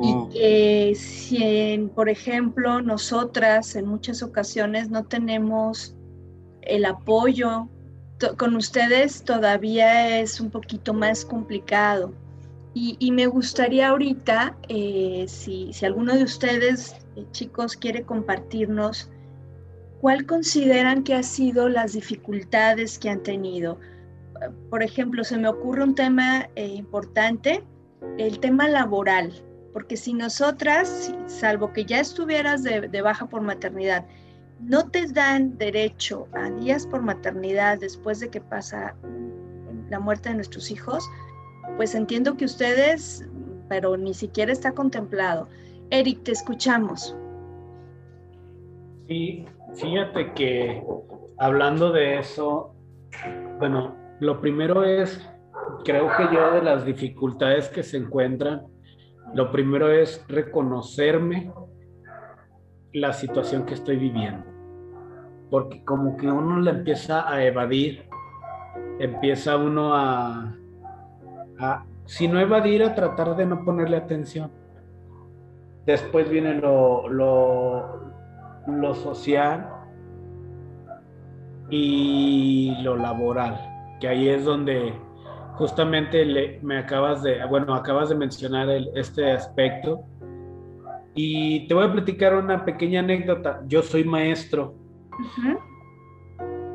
y 0.00 0.32
que 0.32 0.94
si, 0.96 1.90
por 1.94 2.08
ejemplo, 2.08 2.80
nosotras 2.80 3.76
en 3.76 3.86
muchas 3.86 4.22
ocasiones 4.22 4.90
no 4.90 5.04
tenemos 5.04 5.94
el 6.62 6.84
apoyo, 6.86 7.68
con 8.38 8.56
ustedes 8.56 9.22
todavía 9.22 10.20
es 10.20 10.40
un 10.40 10.50
poquito 10.50 10.94
más 10.94 11.24
complicado. 11.24 12.14
Y, 12.78 13.10
me 13.10 13.26
gustaría 13.26 13.88
ahorita, 13.88 14.54
eh, 14.68 15.24
si, 15.28 15.72
si, 15.72 15.86
alguno 15.86 16.14
de 16.14 16.24
ustedes, 16.24 16.94
eh, 17.16 17.24
chicos, 17.30 17.74
quiere 17.74 18.02
compartirnos, 18.02 19.08
¿cuál 20.02 20.26
consideran 20.26 21.02
que 21.02 21.14
han 21.14 21.24
sido 21.24 21.70
las 21.70 21.94
dificultades 21.94 22.98
que 22.98 23.08
han 23.08 23.22
tenido? 23.22 23.78
Por 24.70 24.82
ejemplo, 24.82 25.24
se 25.24 25.38
me 25.38 25.48
ocurre 25.48 25.84
un 25.84 25.94
tema 25.94 26.48
eh, 26.54 26.66
importante, 26.66 27.62
el 28.18 28.38
tema 28.40 28.68
laboral, 28.68 29.32
porque 29.72 29.96
si 29.96 30.14
nosotras, 30.14 31.14
salvo 31.26 31.72
que 31.72 31.84
ya 31.84 32.00
estuvieras 32.00 32.62
de, 32.62 33.02
baja 33.02 33.26
por 33.26 33.42
maternidad, 33.42 34.06
no 34.60 34.88
te 34.88 35.06
dan 35.06 35.58
derecho 35.58 36.28
a 36.32 36.50
días 36.50 36.86
por 36.86 37.02
maternidad 37.02 37.78
después 37.78 38.20
de 38.20 38.30
que 38.30 38.40
pasa 38.40 38.94
la 39.90 40.00
muerte 40.00 40.30
de 40.30 40.36
nuestros 40.36 40.70
hijos, 40.70 41.08
pues 41.76 41.94
entiendo 41.94 42.36
que 42.36 42.46
ustedes, 42.46 43.28
pero 43.68 43.96
ni 43.96 44.14
siquiera 44.14 44.52
está 44.52 44.72
contemplado. 44.72 45.48
Eric, 45.90 46.22
te 46.22 46.32
escuchamos. 46.32 47.16
Sí, 49.08 49.44
fíjate 49.74 50.32
que 50.32 50.82
hablando 51.38 51.92
de 51.92 52.18
eso, 52.18 52.74
bueno, 53.58 53.94
lo 54.20 54.40
primero 54.40 54.84
es, 54.84 55.20
creo 55.84 56.08
que 56.16 56.34
yo 56.34 56.52
de 56.52 56.62
las 56.62 56.84
dificultades 56.84 57.68
que 57.68 57.82
se 57.82 57.98
encuentran, 57.98 58.62
lo 59.34 59.50
primero 59.50 59.90
es 59.90 60.24
reconocerme 60.28 61.52
la 62.92 63.12
situación 63.12 63.66
que 63.66 63.74
estoy 63.74 63.96
viviendo. 63.96 64.44
Porque 65.50 65.84
como 65.84 66.16
que 66.16 66.28
uno 66.28 66.60
la 66.60 66.70
empieza 66.70 67.30
a 67.30 67.44
evadir, 67.44 68.08
empieza 68.98 69.56
uno 69.56 69.94
a, 69.94 70.56
si 72.06 72.26
no 72.26 72.40
evadir, 72.40 72.82
a 72.84 72.94
tratar 72.94 73.36
de 73.36 73.46
no 73.46 73.64
ponerle 73.64 73.98
atención. 73.98 74.50
Después 75.84 76.28
viene 76.28 76.54
lo, 76.54 77.08
lo, 77.08 78.12
lo 78.66 78.94
social 78.94 79.68
y 81.68 82.76
lo 82.82 82.96
laboral 82.96 83.75
que 84.00 84.08
ahí 84.08 84.28
es 84.28 84.44
donde 84.44 84.92
justamente 85.54 86.24
le, 86.24 86.60
me 86.62 86.78
acabas 86.78 87.22
de, 87.22 87.44
bueno, 87.46 87.74
acabas 87.74 88.08
de 88.08 88.14
mencionar 88.14 88.68
este 88.94 89.32
aspecto. 89.32 90.04
Y 91.14 91.66
te 91.66 91.74
voy 91.74 91.86
a 91.86 91.92
platicar 91.92 92.34
una 92.34 92.64
pequeña 92.64 93.00
anécdota. 93.00 93.62
Yo 93.66 93.82
soy 93.82 94.04
maestro 94.04 94.74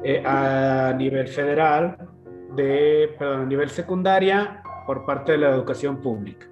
eh, 0.04 0.24
a 0.26 0.94
nivel 0.98 1.28
federal, 1.28 2.10
de, 2.56 3.16
perdón, 3.20 3.42
a 3.42 3.46
nivel 3.46 3.70
secundaria 3.70 4.64
por 4.88 5.06
parte 5.06 5.34
de 5.34 5.38
la 5.38 5.50
educación 5.52 5.98
pública. 5.98 6.48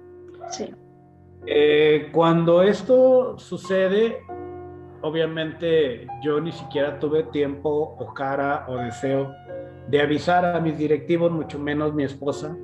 Sí. 0.50 0.72
Eh, 1.46 2.10
cuando 2.12 2.62
esto 2.62 3.36
sucede, 3.38 4.18
obviamente 5.02 6.06
yo 6.22 6.40
ni 6.40 6.52
siquiera 6.52 6.98
tuve 6.98 7.24
tiempo 7.24 7.96
o 7.98 8.14
cara 8.14 8.66
o 8.68 8.76
deseo 8.76 9.32
de 9.90 10.00
avisar 10.00 10.44
a 10.44 10.60
mis 10.60 10.78
directivos, 10.78 11.32
mucho 11.32 11.58
menos 11.58 11.92
mi 11.92 12.04
esposa. 12.04 12.56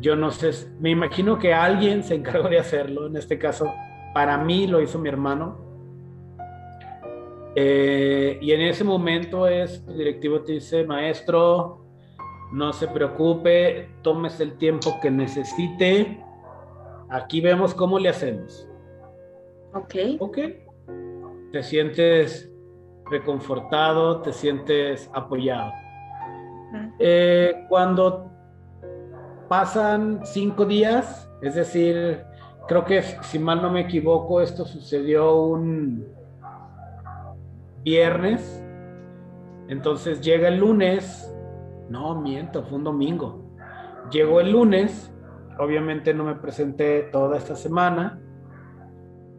Yo 0.00 0.16
no 0.16 0.30
sé, 0.30 0.50
me 0.80 0.90
imagino 0.90 1.38
que 1.38 1.52
alguien 1.52 2.02
se 2.02 2.14
encargó 2.14 2.48
de 2.48 2.58
hacerlo, 2.58 3.06
en 3.06 3.16
este 3.16 3.38
caso, 3.38 3.70
para 4.14 4.38
mí 4.38 4.66
lo 4.66 4.80
hizo 4.80 4.98
mi 4.98 5.08
hermano. 5.08 5.58
Eh, 7.54 8.38
y 8.40 8.52
en 8.52 8.62
ese 8.62 8.84
momento 8.84 9.46
es, 9.46 9.84
el 9.88 9.98
directivo 9.98 10.40
te 10.40 10.52
dice, 10.52 10.84
maestro, 10.84 11.84
no 12.52 12.72
se 12.72 12.88
preocupe, 12.88 13.90
tómese 14.02 14.44
el 14.44 14.56
tiempo 14.56 14.98
que 15.02 15.10
necesite, 15.10 16.24
aquí 17.10 17.40
vemos 17.42 17.74
cómo 17.74 17.98
le 17.98 18.08
hacemos. 18.08 18.66
Ok. 19.74 19.94
Ok. 20.20 20.38
Te 21.52 21.62
sientes 21.62 22.50
reconfortado, 23.10 24.22
te 24.22 24.32
sientes 24.32 25.10
apoyado. 25.12 25.72
Eh, 26.98 27.64
cuando 27.68 28.30
pasan 29.48 30.20
cinco 30.24 30.64
días, 30.64 31.30
es 31.40 31.54
decir, 31.54 32.24
creo 32.66 32.84
que 32.84 33.02
si 33.02 33.38
mal 33.38 33.62
no 33.62 33.70
me 33.70 33.80
equivoco, 33.80 34.40
esto 34.40 34.64
sucedió 34.64 35.42
un 35.42 36.06
viernes, 37.82 38.62
entonces 39.68 40.20
llega 40.20 40.48
el 40.48 40.58
lunes, 40.58 41.34
no 41.88 42.20
miento, 42.20 42.62
fue 42.64 42.78
un 42.78 42.84
domingo, 42.84 43.42
llegó 44.10 44.40
el 44.40 44.52
lunes, 44.52 45.12
obviamente 45.58 46.12
no 46.12 46.24
me 46.24 46.34
presenté 46.34 47.02
toda 47.04 47.38
esta 47.38 47.56
semana, 47.56 48.20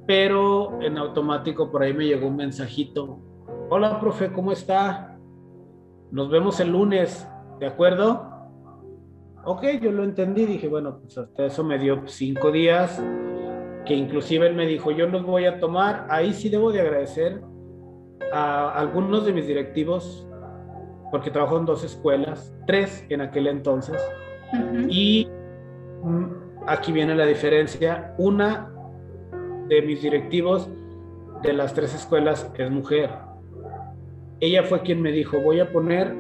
pero 0.07 0.81
en 0.81 0.97
automático 0.97 1.71
por 1.71 1.83
ahí 1.83 1.93
me 1.93 2.05
llegó 2.05 2.27
un 2.27 2.37
mensajito, 2.37 3.19
hola 3.69 3.99
profe, 3.99 4.31
¿cómo 4.31 4.51
está? 4.51 5.08
Nos 6.11 6.29
vemos 6.29 6.59
el 6.59 6.71
lunes, 6.71 7.27
¿de 7.59 7.67
acuerdo? 7.67 8.29
Ok, 9.45 9.63
yo 9.81 9.91
lo 9.91 10.03
entendí, 10.03 10.45
dije, 10.45 10.67
bueno, 10.67 10.99
pues 10.99 11.17
hasta 11.17 11.45
eso 11.45 11.63
me 11.63 11.77
dio 11.77 12.03
cinco 12.07 12.51
días, 12.51 13.01
que 13.85 13.95
inclusive 13.95 14.47
él 14.47 14.55
me 14.55 14.67
dijo, 14.67 14.91
yo 14.91 15.07
los 15.07 15.23
voy 15.23 15.45
a 15.45 15.59
tomar, 15.59 16.07
ahí 16.09 16.33
sí 16.33 16.49
debo 16.49 16.71
de 16.71 16.81
agradecer 16.81 17.41
a 18.33 18.71
algunos 18.73 19.25
de 19.25 19.33
mis 19.33 19.47
directivos, 19.47 20.27
porque 21.11 21.31
trabajo 21.31 21.57
en 21.57 21.65
dos 21.65 21.83
escuelas, 21.83 22.53
tres 22.67 23.05
en 23.09 23.21
aquel 23.21 23.47
entonces, 23.47 24.01
y 24.89 25.27
mm, 26.03 26.25
aquí 26.67 26.91
viene 26.91 27.15
la 27.15 27.25
diferencia, 27.25 28.13
una 28.17 28.71
de 29.67 29.81
mis 29.83 30.01
directivos 30.01 30.69
de 31.41 31.53
las 31.53 31.73
tres 31.73 31.95
escuelas 31.95 32.51
es 32.57 32.69
mujer, 32.69 33.09
ella 34.39 34.63
fue 34.63 34.81
quien 34.81 35.01
me 35.01 35.11
dijo, 35.11 35.39
voy 35.39 35.59
a 35.59 35.71
poner, 35.71 36.15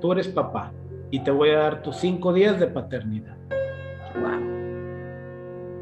tú 0.00 0.12
eres 0.12 0.28
papá 0.28 0.72
y 1.10 1.20
te 1.20 1.30
voy 1.30 1.50
a 1.50 1.58
dar 1.58 1.82
tus 1.82 1.96
cinco 1.96 2.32
días 2.32 2.58
de 2.58 2.66
paternidad. 2.66 3.36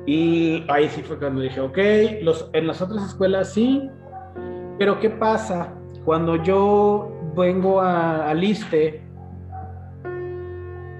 Y 0.07 0.65
ahí 0.69 0.89
sí 0.91 1.03
fue 1.03 1.19
cuando 1.19 1.41
dije, 1.41 1.61
ok, 1.61 1.79
los, 2.23 2.51
en 2.53 2.67
las 2.67 2.83
otras 2.83 3.05
escuelas 3.05 3.53
sí, 3.53 3.89
pero 4.79 5.01
¿qué 5.01 5.09
pasa? 5.09 5.73
Cuando 6.05 6.43
yo 6.43 7.11
vengo 7.35 7.81
a, 7.81 8.29
al 8.29 8.45
ISTE, 8.45 9.03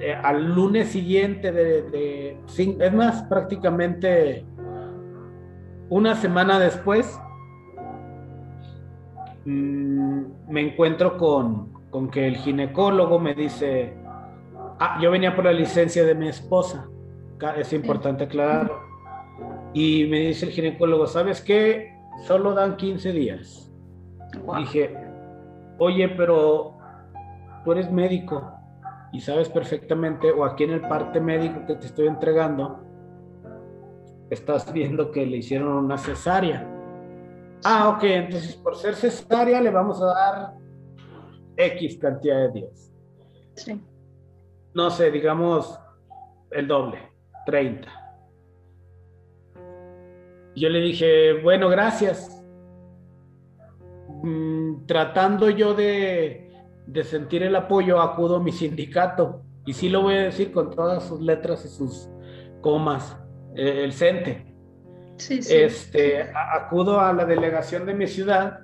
eh, 0.01 0.15
al 0.23 0.55
lunes 0.55 0.89
siguiente 0.89 1.53
de, 1.53 1.83
de, 1.83 2.39
es 2.57 2.93
más, 2.95 3.23
prácticamente 3.25 4.47
una 5.91 6.15
semana 6.15 6.59
después, 6.59 7.21
Mm, 9.45 10.49
me 10.49 10.61
encuentro 10.61 11.17
con, 11.19 11.73
con, 11.91 12.11
que 12.11 12.27
el 12.27 12.37
ginecólogo 12.37 13.19
me 13.19 13.35
dice, 13.35 13.95
ah, 14.79 14.99
yo 15.03 15.11
venía 15.11 15.35
por 15.35 15.45
la 15.45 15.53
licencia 15.53 16.05
de 16.05 16.15
mi 16.15 16.29
esposa, 16.29 16.89
es 17.57 17.73
importante 17.73 18.25
aclararlo. 18.25 18.81
Y 19.75 20.07
me 20.07 20.21
dice 20.21 20.47
el 20.47 20.53
ginecólogo, 20.53 21.07
¿sabes 21.07 21.41
qué? 21.41 21.93
Solo 22.27 22.55
dan 22.55 22.77
15 22.77 23.13
días. 23.13 23.73
Dije, 24.59 24.97
oye, 25.79 26.09
pero 26.09 26.77
tú 27.65 27.73
eres 27.73 27.91
médico 27.91 28.51
y 29.13 29.21
sabes 29.21 29.49
perfectamente, 29.49 30.33
o 30.33 30.45
aquí 30.45 30.65
en 30.65 30.73
el 30.73 30.81
parte 30.81 31.21
médico 31.21 31.67
que 31.67 31.77
te 31.77 31.87
estoy 31.87 32.07
entregando, 32.07 32.81
estás 34.31 34.73
viendo 34.73 35.11
que 35.13 35.27
le 35.27 35.39
hicieron 35.39 35.69
una 35.69 35.99
cesárea. 35.99 36.69
Ah, 37.65 37.89
ok, 37.89 38.05
entonces 38.05 38.55
por 38.57 38.77
ser 38.77 38.95
cesárea 38.95 39.61
le 39.61 39.71
vamos 39.71 40.01
a 40.03 40.07
dar 40.07 40.55
X 41.57 41.99
cantidad 41.99 42.37
de 42.37 42.61
días. 42.61 42.93
Sí. 43.55 43.81
No 44.75 44.91
sé, 44.91 45.11
digamos 45.11 45.79
el 46.51 46.69
doble, 46.69 46.99
30. 47.47 47.89
Yo 50.57 50.69
le 50.69 50.81
dije, 50.81 51.41
bueno, 51.43 51.69
gracias. 51.69 52.45
Mm, 54.23 54.87
tratando 54.87 55.51
yo 55.51 55.75
de, 55.75 56.53
de 56.87 57.05
sentir 57.05 57.43
el 57.43 57.57
apoyo, 57.57 58.01
acudo 58.01 58.37
a 58.37 58.41
mi 58.41 58.53
sindicato. 58.53 59.43
Y 59.67 59.73
sí 59.73 59.89
lo 59.89 60.03
voy 60.03 60.15
a 60.15 60.23
decir 60.25 60.53
con 60.53 60.71
todas 60.71 61.05
sus 61.05 61.21
letras 61.21 61.65
y 61.65 61.69
sus 61.69 62.09
comas, 62.61 63.17
eh, 63.57 63.83
el 63.85 63.93
CENTE. 63.93 64.54
Sí, 65.17 65.43
sí. 65.43 65.55
Este, 65.55 66.31
acudo 66.35 67.01
a 67.01 67.13
la 67.13 67.25
delegación 67.25 67.87
de 67.87 67.95
mi 67.95 68.07
ciudad 68.07 68.61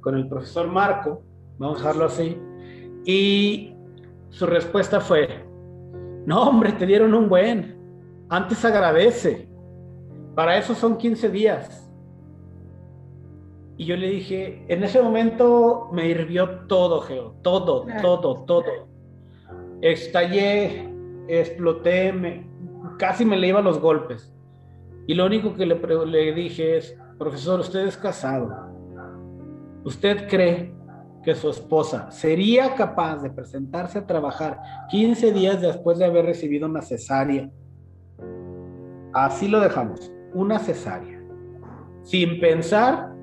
con 0.00 0.16
el 0.16 0.28
profesor 0.28 0.68
Marco, 0.68 1.22
vamos 1.58 1.78
a 1.78 1.80
dejarlo 1.80 2.04
así, 2.06 2.38
y 3.06 3.74
su 4.28 4.46
respuesta 4.46 5.00
fue, 5.00 5.44
no 6.26 6.42
hombre, 6.42 6.72
te 6.72 6.84
dieron 6.84 7.14
un 7.14 7.28
buen, 7.28 7.76
antes 8.28 8.64
agradece, 8.64 9.48
para 10.34 10.58
eso 10.58 10.74
son 10.74 10.98
15 10.98 11.30
días. 11.30 11.80
Y 13.76 13.86
yo 13.86 13.96
le 13.96 14.08
dije, 14.08 14.64
en 14.68 14.84
ese 14.84 15.00
momento 15.00 15.88
me 15.92 16.06
hirvió 16.08 16.66
todo, 16.66 17.00
Geo, 17.00 17.36
todo, 17.42 17.86
todo, 18.02 18.44
todo. 18.44 18.88
Estallé, 19.80 20.88
exploté, 21.28 22.12
me, 22.12 22.46
casi 22.98 23.24
me 23.24 23.36
le 23.36 23.48
iba 23.48 23.60
los 23.60 23.80
golpes. 23.80 24.33
Y 25.06 25.14
lo 25.14 25.26
único 25.26 25.54
que 25.54 25.66
le, 25.66 26.34
dije 26.34 26.78
es, 26.78 26.96
profesor, 27.18 27.60
usted 27.60 27.86
es 27.86 27.96
casado. 27.96 28.50
¿Usted 29.84 30.28
cree 30.28 30.74
que 31.22 31.34
su 31.34 31.50
esposa 31.50 32.10
sería 32.10 32.74
capaz 32.74 33.22
de 33.22 33.30
presentarse 33.30 33.98
a 33.98 34.06
trabajar 34.06 34.60
15 34.90 35.32
días 35.32 35.60
después 35.60 35.98
de 35.98 36.06
haber 36.06 36.24
recibido 36.24 36.66
una 36.66 36.80
cesárea? 36.80 37.50
Así 39.12 39.48
lo 39.48 39.60
dejamos, 39.60 40.12
una 40.32 40.58
cesárea. 40.58 41.22
Sin 42.02 42.40
pensar 42.40 43.14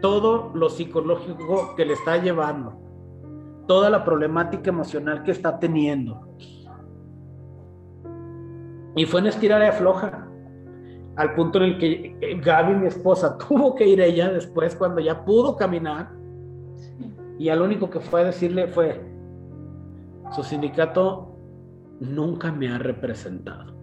todo 0.00 0.50
lo 0.54 0.68
psicológico 0.70 1.74
que 1.76 1.84
le 1.84 1.92
está 1.92 2.16
llevando, 2.16 2.80
toda 3.66 3.90
la 3.90 4.04
problemática 4.04 4.70
emocional 4.70 5.22
que 5.22 5.30
está 5.30 5.58
teniendo. 5.58 6.36
Y 8.96 9.04
fue 9.04 9.20
en 9.20 9.26
estirar 9.26 9.62
y 9.62 9.66
afloja, 9.66 10.26
al 11.16 11.34
punto 11.34 11.58
en 11.58 11.64
el 11.64 11.78
que 11.78 12.40
Gaby, 12.42 12.74
mi 12.74 12.86
esposa, 12.86 13.36
tuvo 13.48 13.74
que 13.74 13.86
ir 13.86 14.00
ella 14.00 14.30
después 14.30 14.74
cuando 14.74 15.00
ya 15.00 15.24
pudo 15.24 15.56
caminar. 15.56 16.10
Y 17.38 17.48
al 17.48 17.62
único 17.62 17.88
que 17.88 18.00
fue 18.00 18.22
a 18.22 18.24
decirle 18.24 18.68
fue, 18.68 19.00
su 20.32 20.42
sindicato 20.42 21.36
nunca 22.00 22.52
me 22.52 22.68
ha 22.68 22.78
representado. 22.78 23.74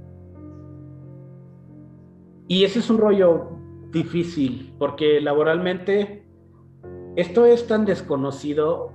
Y 2.47 2.63
ese 2.63 2.79
es 2.79 2.89
un 2.89 2.97
rollo 2.97 3.49
difícil, 3.91 4.73
porque 4.77 5.19
laboralmente 5.19 6.25
esto 7.15 7.45
es 7.45 7.67
tan 7.67 7.83
desconocido, 7.83 8.91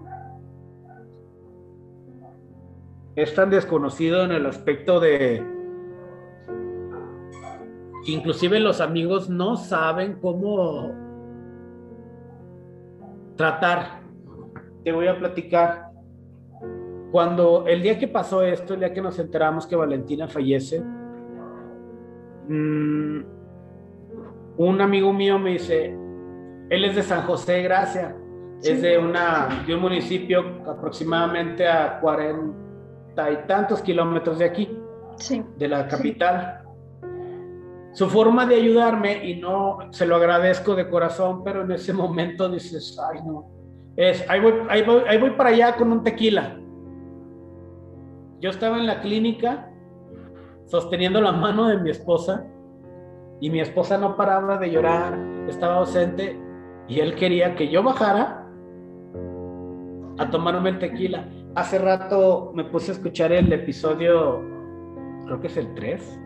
es 3.17 3.35
tan 3.35 3.51
desconocido 3.51 4.25
en 4.25 4.33
el 4.33 4.47
aspecto 4.47 5.01
de 5.01 5.52
inclusive 8.07 8.61
los 8.61 8.81
amigos 8.81 9.31
no 9.31 9.57
saben 9.57 10.19
cómo 10.21 10.93
tratar. 13.37 14.03
Te 14.85 14.93
voy 14.93 15.07
a 15.07 15.19
platicar. 15.19 15.91
Cuando 17.11 17.67
el 17.67 17.83
día 17.83 17.99
que 17.99 18.09
pasó 18.09 18.43
esto, 18.43 18.75
el 18.75 18.81
día 18.81 18.93
que 18.93 19.03
nos 19.03 19.19
enteramos 19.19 19.67
que 19.67 19.77
Valentina 19.77 20.29
fallece, 20.29 20.81
mm, 22.49 23.21
un 24.57 24.81
amigo 24.81 25.13
mío 25.13 25.39
me 25.39 25.51
dice, 25.51 25.95
él 26.71 26.85
es 26.85 26.97
de 26.97 27.03
San 27.03 27.23
José 27.27 27.53
de 27.53 27.63
Gracia, 27.65 28.17
es 28.63 28.81
de, 28.81 28.97
una, 28.97 29.65
de 29.67 29.75
un 29.75 29.81
municipio 29.81 30.63
aproximadamente 30.67 31.69
a 31.69 32.01
cuarenta 32.01 33.31
y 33.31 33.47
tantos 33.47 33.83
kilómetros 33.83 34.39
de 34.39 34.45
aquí, 34.45 34.79
de 35.59 35.69
la 35.69 35.87
capital. 35.89 36.62
Su 37.93 38.09
forma 38.09 38.47
de 38.47 38.57
ayudarme, 38.57 39.25
y 39.27 39.37
no 39.37 39.79
se 39.91 40.07
lo 40.07 40.17
agradezco 40.17 40.75
de 40.75 40.89
corazón, 40.89 41.45
pero 41.45 41.63
en 41.63 41.73
ese 41.73 41.93
momento 41.93 42.49
dices, 42.49 42.99
ay 43.11 43.21
no, 43.25 43.51
es, 43.97 44.29
ahí 44.31 44.41
voy, 44.41 44.55
ahí 44.71 45.19
voy, 45.19 45.31
para 45.33 45.51
allá 45.51 45.77
con 45.77 45.93
un 45.93 46.03
tequila. 46.03 46.59
Yo 48.41 48.51
estaba 48.51 48.79
en 48.79 48.87
la 48.87 49.01
clínica 49.01 49.71
sosteniendo 50.67 51.21
la 51.21 51.33
mano 51.33 51.69
de 51.69 51.77
mi 51.79 51.91
esposa 51.91 52.47
y 53.41 53.51
mi 53.51 53.61
esposa 53.61 53.99
no 53.99 54.17
paraba 54.17 54.57
de 54.57 54.71
llorar, 54.71 55.19
estaba 55.47 55.77
ausente 55.77 56.41
y 56.89 57.01
él 57.01 57.15
quería 57.15 57.55
que 57.55 57.69
yo 57.69 57.83
bajara 57.83 58.49
a 60.19 60.31
tomarme 60.31 60.71
el 60.71 60.79
tequila. 60.79 61.29
Hace 61.55 61.79
rato 61.79 62.53
me 62.55 62.65
puse 62.65 62.93
a 62.93 62.95
escuchar 62.95 63.33
el 63.33 63.53
episodio, 63.53 64.41
creo 65.27 65.41
que 65.41 65.49
es 65.49 65.57
el 65.59 65.75
3, 65.75 66.22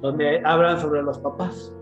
donde 0.00 0.42
hablan 0.44 0.80
sobre 0.80 1.02
los 1.02 1.18
papás. 1.18 1.74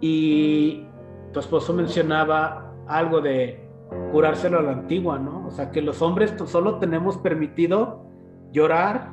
Y 0.00 0.86
tu 1.32 1.40
esposo 1.40 1.72
mencionaba 1.72 2.72
algo 2.86 3.20
de 3.20 3.68
curárselo 4.10 4.58
a 4.58 4.62
la 4.62 4.72
antigua, 4.72 5.18
¿no? 5.18 5.46
O 5.46 5.50
sea, 5.50 5.70
que 5.70 5.82
los 5.82 6.02
hombres 6.02 6.34
solo 6.46 6.78
tenemos 6.78 7.18
permitido 7.18 8.04
llorar 8.50 9.12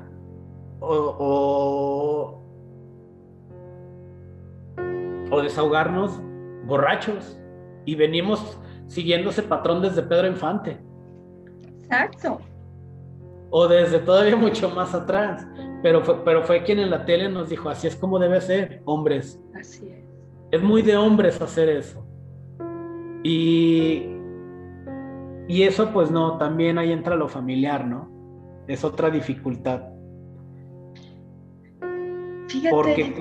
o, 0.80 0.96
o, 1.20 2.44
o 5.32 5.42
desahogarnos 5.42 6.22
borrachos 6.66 7.40
y 7.86 7.96
venimos 7.96 8.60
siguiendo 8.88 9.30
ese 9.30 9.44
patrón 9.44 9.82
desde 9.82 10.02
Pedro 10.04 10.28
Infante 10.28 10.80
Exacto. 11.82 12.40
o 13.50 13.68
desde 13.68 14.00
todavía 14.00 14.36
mucho 14.36 14.70
más 14.70 14.94
atrás, 14.94 15.48
pero 15.82 16.04
fue, 16.04 16.24
pero 16.24 16.44
fue 16.44 16.64
quien 16.64 16.80
en 16.80 16.90
la 16.90 17.06
tele 17.06 17.30
nos 17.30 17.50
dijo, 17.50 17.70
así 17.70 17.88
es 17.88 17.96
como 17.96 18.20
debe 18.20 18.42
ser, 18.42 18.82
hombres. 18.86 19.40
Así 19.60 19.88
es. 19.90 20.04
Es 20.52 20.62
muy 20.62 20.82
de 20.82 20.98
hombres 20.98 21.42
hacer 21.42 21.70
eso. 21.70 22.06
Y, 23.24 24.06
y 25.48 25.64
eso 25.64 25.92
pues 25.92 26.10
no, 26.10 26.38
también 26.38 26.78
ahí 26.78 26.92
entra 26.92 27.16
lo 27.16 27.28
familiar, 27.28 27.86
¿no? 27.86 28.10
Es 28.68 28.84
otra 28.84 29.10
dificultad. 29.10 29.84
Fíjate. 32.48 32.70
Porque 32.72 33.14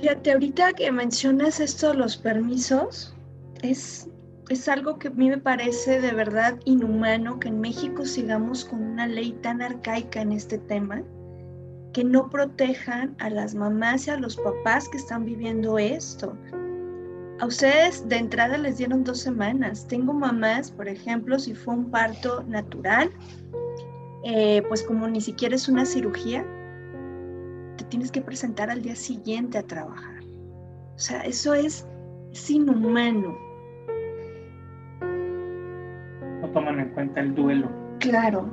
Fíjate, 0.00 0.32
ahorita 0.32 0.72
que 0.74 0.92
mencionas 0.92 1.60
esto 1.60 1.94
los 1.94 2.18
permisos, 2.18 3.16
es, 3.62 4.10
es 4.48 4.68
algo 4.68 4.98
que 4.98 5.08
a 5.08 5.12
mí 5.12 5.30
me 5.30 5.38
parece 5.38 6.00
de 6.00 6.12
verdad 6.12 6.58
inhumano 6.64 7.40
que 7.40 7.48
en 7.48 7.60
México 7.60 8.04
sigamos 8.04 8.64
con 8.64 8.82
una 8.82 9.06
ley 9.06 9.32
tan 9.42 9.62
arcaica 9.62 10.20
en 10.20 10.32
este 10.32 10.58
tema, 10.58 11.02
que 11.92 12.04
no 12.04 12.28
protejan 12.28 13.14
a 13.20 13.30
las 13.30 13.54
mamás 13.54 14.06
y 14.06 14.10
a 14.10 14.18
los 14.18 14.36
papás 14.36 14.88
que 14.88 14.98
están 14.98 15.24
viviendo 15.24 15.78
esto. 15.78 16.36
A 17.40 17.46
ustedes 17.46 18.06
de 18.08 18.16
entrada 18.16 18.58
les 18.58 18.78
dieron 18.78 19.02
dos 19.02 19.20
semanas. 19.20 19.86
Tengo 19.88 20.12
mamás, 20.12 20.70
por 20.70 20.88
ejemplo, 20.88 21.38
si 21.38 21.54
fue 21.54 21.74
un 21.74 21.90
parto 21.90 22.42
natural, 22.44 23.10
eh, 24.24 24.62
pues 24.68 24.82
como 24.82 25.08
ni 25.08 25.20
siquiera 25.20 25.54
es 25.54 25.68
una 25.68 25.84
cirugía, 25.84 26.44
te 27.76 27.84
tienes 27.84 28.10
que 28.10 28.20
presentar 28.20 28.70
al 28.70 28.82
día 28.82 28.96
siguiente 28.96 29.58
a 29.58 29.62
trabajar. 29.62 30.22
O 30.94 30.98
sea, 30.98 31.22
eso 31.22 31.54
es, 31.54 31.86
es 32.32 32.50
inhumano. 32.50 33.36
Toman 36.54 36.80
en 36.80 36.88
cuenta 36.90 37.20
el 37.20 37.34
duelo, 37.34 37.68
Claro. 38.00 38.48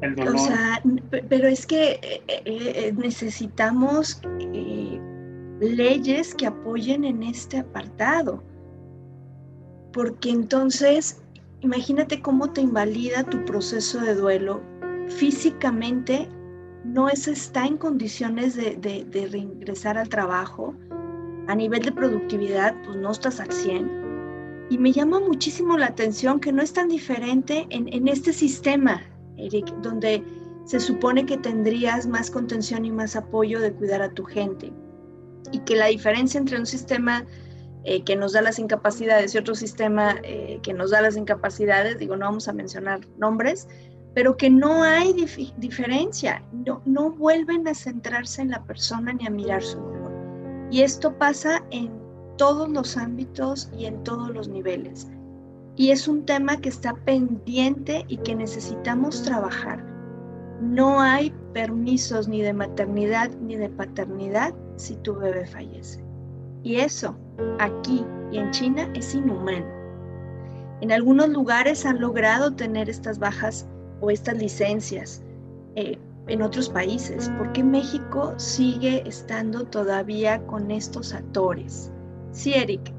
el 0.00 0.14
dolor. 0.14 0.36
O 0.36 0.38
sea, 0.38 0.82
pero 1.28 1.48
es 1.48 1.66
que 1.66 1.92
eh, 2.02 2.22
eh, 2.28 2.42
eh, 2.46 2.94
necesitamos 2.96 4.22
eh, 4.40 5.00
leyes 5.60 6.34
que 6.34 6.46
apoyen 6.46 7.04
en 7.04 7.22
este 7.22 7.58
apartado. 7.58 8.42
Porque 9.92 10.30
entonces, 10.30 11.22
imagínate 11.60 12.22
cómo 12.22 12.50
te 12.50 12.62
invalida 12.62 13.24
tu 13.24 13.44
proceso 13.44 14.00
de 14.00 14.14
duelo 14.14 14.62
físicamente 15.08 16.28
no 16.84 17.08
se 17.10 17.32
está 17.32 17.66
en 17.66 17.76
condiciones 17.76 18.56
de, 18.56 18.76
de, 18.76 19.28
reingresar 19.28 19.98
al 19.98 20.08
trabajo. 20.08 20.74
A 21.48 21.54
nivel 21.54 21.82
de 21.82 21.92
productividad, 21.92 22.74
pues 22.84 22.96
no 22.96 23.10
estás 23.10 23.40
al 23.40 23.50
100. 23.52 24.01
Y 24.72 24.78
me 24.78 24.90
llama 24.90 25.20
muchísimo 25.20 25.76
la 25.76 25.88
atención 25.88 26.40
que 26.40 26.50
no 26.50 26.62
es 26.62 26.72
tan 26.72 26.88
diferente 26.88 27.66
en, 27.68 28.08
este 28.08 28.32
sistema, 28.32 29.02
Eric, 29.36 29.66
donde 29.82 30.24
se 30.64 30.80
supone 30.80 31.26
que 31.26 31.36
tendrías 31.36 32.06
más 32.06 32.30
contención 32.30 32.86
y 32.86 32.90
más 32.90 33.14
apoyo 33.14 33.60
de 33.60 33.74
cuidar 33.74 34.00
a 34.00 34.08
tu 34.08 34.24
gente. 34.24 34.72
Y 35.52 35.58
que 35.58 35.76
la 35.76 35.88
diferencia 35.88 36.40
entre 36.40 36.58
un 36.58 36.64
sistema 36.64 37.26
eh, 37.84 38.02
que 38.02 38.16
nos 38.16 38.32
da 38.32 38.40
las 38.40 38.58
incapacidades 38.58 39.34
y 39.34 39.38
otro 39.38 39.54
sistema 39.54 40.16
eh, 40.22 40.58
que 40.62 40.72
nos 40.72 40.92
da 40.92 41.02
las 41.02 41.18
incapacidades, 41.18 41.98
digo, 41.98 42.16
no 42.16 42.24
vamos 42.24 42.48
a 42.48 42.54
mencionar 42.54 43.00
nombres, 43.18 43.68
pero 44.14 44.38
que 44.38 44.48
no 44.48 44.84
hay 44.84 45.12
diferencia, 45.58 46.42
no, 46.50 46.80
no 46.86 47.10
vuelven 47.10 47.68
a 47.68 47.74
centrarse 47.74 48.40
en 48.40 48.52
la 48.52 48.64
persona 48.64 49.12
ni 49.12 49.26
a 49.26 49.30
mirar 49.30 49.62
su 49.62 49.78
dolor. 49.78 50.12
Y 50.70 50.80
esto 50.80 51.18
pasa 51.18 51.62
en 51.70 52.01
todos 52.36 52.68
los 52.68 52.96
ámbitos 52.96 53.70
y 53.76 53.86
en 53.86 54.02
todos 54.04 54.30
los 54.30 54.48
niveles. 54.48 55.08
Y 55.76 55.90
es 55.90 56.06
un 56.08 56.24
tema 56.24 56.56
que 56.58 56.68
está 56.68 56.94
pendiente 56.94 58.04
y 58.08 58.18
que 58.18 58.34
necesitamos 58.34 59.22
trabajar. 59.22 59.84
No 60.60 61.00
hay 61.00 61.32
permisos 61.52 62.28
ni 62.28 62.42
de 62.42 62.52
maternidad 62.52 63.30
ni 63.40 63.56
de 63.56 63.68
paternidad 63.68 64.54
si 64.76 64.96
tu 64.96 65.14
bebé 65.14 65.46
fallece. 65.46 66.04
Y 66.62 66.76
eso, 66.76 67.16
aquí 67.58 68.04
y 68.30 68.38
en 68.38 68.50
China, 68.50 68.88
es 68.94 69.14
inhumano. 69.14 69.66
En 70.80 70.92
algunos 70.92 71.28
lugares 71.28 71.86
han 71.86 72.00
logrado 72.00 72.52
tener 72.52 72.88
estas 72.88 73.18
bajas 73.18 73.66
o 74.00 74.10
estas 74.10 74.36
licencias 74.36 75.22
eh, 75.74 75.98
en 76.28 76.42
otros 76.42 76.68
países? 76.68 77.30
¿Por 77.38 77.52
qué 77.52 77.62
México 77.64 78.34
sigue 78.36 79.06
estando 79.08 79.64
todavía 79.64 80.44
con 80.46 80.70
estos 80.70 81.12
actores? 81.12 81.90
Sí, 82.32 82.54
Eric. 82.54 82.92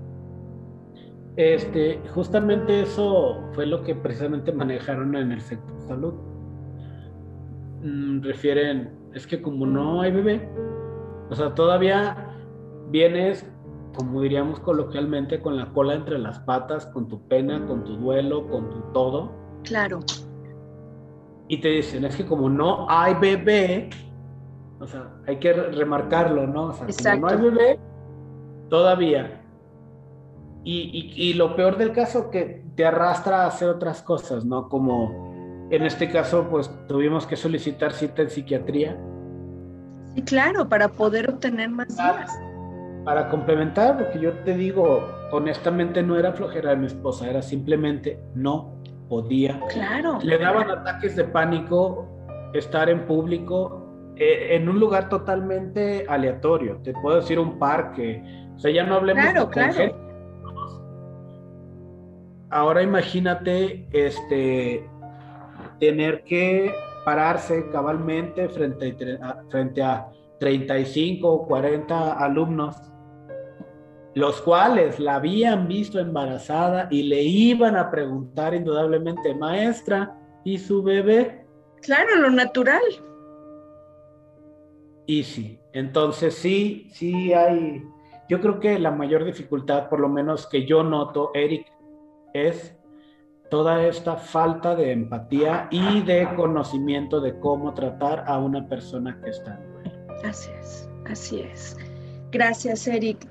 Este, 1.35 1.99
justamente 2.13 2.81
eso 2.81 3.41
fue 3.53 3.65
lo 3.65 3.83
que 3.83 3.95
precisamente 3.95 4.51
manejaron 4.51 5.15
en 5.15 5.31
el 5.31 5.41
sector 5.41 5.75
salud. 5.87 6.13
Mm, 7.81 8.21
refieren, 8.21 8.91
es 9.13 9.27
que 9.27 9.41
como 9.41 9.65
no 9.65 10.01
hay 10.01 10.11
bebé, 10.11 10.47
o 11.29 11.35
sea, 11.35 11.53
todavía 11.55 12.29
vienes, 12.89 13.49
como 13.95 14.21
diríamos 14.21 14.59
coloquialmente, 14.59 15.41
con 15.41 15.57
la 15.57 15.65
cola 15.73 15.95
entre 15.95 16.19
las 16.19 16.39
patas, 16.39 16.85
con 16.87 17.07
tu 17.07 17.27
pena, 17.27 17.65
con 17.65 17.83
tu 17.83 17.97
duelo, 17.97 18.47
con 18.47 18.69
tu 18.69 18.79
todo. 18.93 19.31
Claro 19.63 19.99
y 21.47 21.57
te 21.57 21.67
dicen, 21.69 22.05
es 22.05 22.15
que 22.15 22.25
como 22.25 22.49
no 22.49 22.87
hay 22.89 23.15
bebé, 23.15 23.89
o 24.79 24.87
sea, 24.87 25.09
hay 25.27 25.37
que 25.37 25.53
remarcarlo, 25.53 26.47
¿no? 26.47 26.67
O 26.67 26.73
sea, 26.73 27.13
como 27.13 27.27
no 27.27 27.33
hay 27.33 27.37
bebé, 27.37 27.79
todavía. 28.73 29.39
Y, 30.63 31.13
y, 31.15 31.35
lo 31.35 31.55
peor 31.55 31.77
del 31.77 31.91
caso 31.91 32.31
que 32.31 32.65
te 32.75 32.83
arrastra 32.83 33.43
a 33.43 33.45
hacer 33.45 33.69
otras 33.69 34.01
cosas, 34.01 34.45
¿no? 34.45 34.67
Como 34.67 35.67
en 35.69 35.83
este 35.83 36.09
caso, 36.09 36.47
pues 36.49 36.71
tuvimos 36.87 37.27
que 37.27 37.35
solicitar 37.35 37.93
cita 37.93 38.23
en 38.23 38.31
psiquiatría. 38.31 38.97
Sí, 40.15 40.23
claro, 40.23 40.67
para 40.67 40.87
poder 40.87 41.29
obtener 41.29 41.69
más 41.69 41.95
días. 41.95 42.31
Para 43.05 43.29
complementar, 43.29 43.95
porque 43.95 44.19
yo 44.19 44.31
te 44.39 44.55
digo, 44.55 45.07
honestamente 45.31 46.01
no 46.01 46.17
era 46.17 46.33
flojera 46.33 46.71
de 46.71 46.77
mi 46.77 46.87
esposa, 46.87 47.29
era 47.29 47.43
simplemente 47.43 48.19
no 48.33 48.81
podía. 49.07 49.59
Claro. 49.69 50.17
Le 50.23 50.39
daban 50.39 50.71
ataques 50.71 51.15
de 51.15 51.25
pánico 51.25 52.07
estar 52.55 52.89
en 52.89 53.05
público 53.05 53.82
en 54.15 54.69
un 54.69 54.79
lugar 54.79 55.09
totalmente 55.09 56.05
aleatorio. 56.07 56.77
Te 56.83 56.93
puedo 56.93 57.17
decir 57.17 57.39
un 57.39 57.57
parque. 57.57 58.23
O 58.55 58.59
sea, 58.59 58.71
ya 58.71 58.83
no 58.83 58.95
hablemos 58.95 59.33
de 59.33 59.47
claro. 59.49 60.03
Ahora 62.49 62.83
imagínate 62.83 63.87
este 63.91 64.87
tener 65.79 66.23
que 66.23 66.73
pararse 67.03 67.69
cabalmente 67.71 68.47
frente 68.49 68.95
a, 69.21 69.43
frente 69.49 69.81
a 69.81 70.07
35 70.39 71.27
o 71.27 71.47
40 71.47 72.13
alumnos 72.13 72.93
los 74.15 74.41
cuales 74.41 74.99
la 74.99 75.15
habían 75.15 75.67
visto 75.67 75.99
embarazada 75.99 76.87
y 76.91 77.03
le 77.03 77.23
iban 77.23 77.75
a 77.75 77.89
preguntar 77.89 78.53
indudablemente, 78.53 79.33
maestra, 79.33 80.15
¿y 80.43 80.59
su 80.59 80.83
bebé? 80.83 81.45
Claro, 81.81 82.15
lo 82.17 82.29
natural. 82.29 82.81
Y 85.05 85.23
sí, 85.23 85.59
entonces 85.73 86.35
sí, 86.35 86.87
sí 86.91 87.33
hay, 87.33 87.83
yo 88.29 88.39
creo 88.39 88.59
que 88.59 88.79
la 88.79 88.91
mayor 88.91 89.25
dificultad, 89.25 89.89
por 89.89 89.99
lo 89.99 90.07
menos 90.07 90.47
que 90.47 90.65
yo 90.65 90.83
noto, 90.83 91.31
Eric, 91.33 91.67
es 92.33 92.75
toda 93.49 93.85
esta 93.85 94.15
falta 94.15 94.75
de 94.75 94.91
empatía 94.91 95.67
y 95.69 96.01
de 96.01 96.27
conocimiento 96.35 97.19
de 97.21 97.37
cómo 97.39 97.73
tratar 97.73 98.23
a 98.27 98.39
una 98.39 98.67
persona 98.67 99.19
que 99.23 99.29
está 99.29 99.55
en 99.55 99.73
duelo. 99.73 100.07
Así 100.23 100.49
es, 100.59 100.89
así 101.05 101.41
es. 101.41 101.77
Gracias, 102.31 102.87
Eric. 102.87 103.27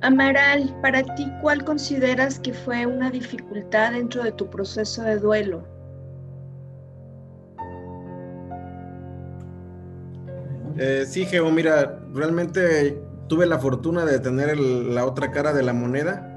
Amaral, 0.00 0.74
para 0.82 1.02
ti, 1.14 1.30
¿cuál 1.42 1.64
consideras 1.64 2.40
que 2.40 2.52
fue 2.52 2.86
una 2.86 3.08
dificultad 3.10 3.92
dentro 3.92 4.24
de 4.24 4.32
tu 4.32 4.50
proceso 4.50 5.02
de 5.02 5.18
duelo? 5.18 5.62
Eh, 10.84 11.06
sí, 11.06 11.26
Geo, 11.26 11.48
mira, 11.52 12.00
realmente 12.12 13.00
tuve 13.28 13.46
la 13.46 13.60
fortuna 13.60 14.04
de 14.04 14.18
tener 14.18 14.58
la 14.58 15.06
otra 15.06 15.30
cara 15.30 15.52
de 15.52 15.62
la 15.62 15.72
moneda. 15.72 16.28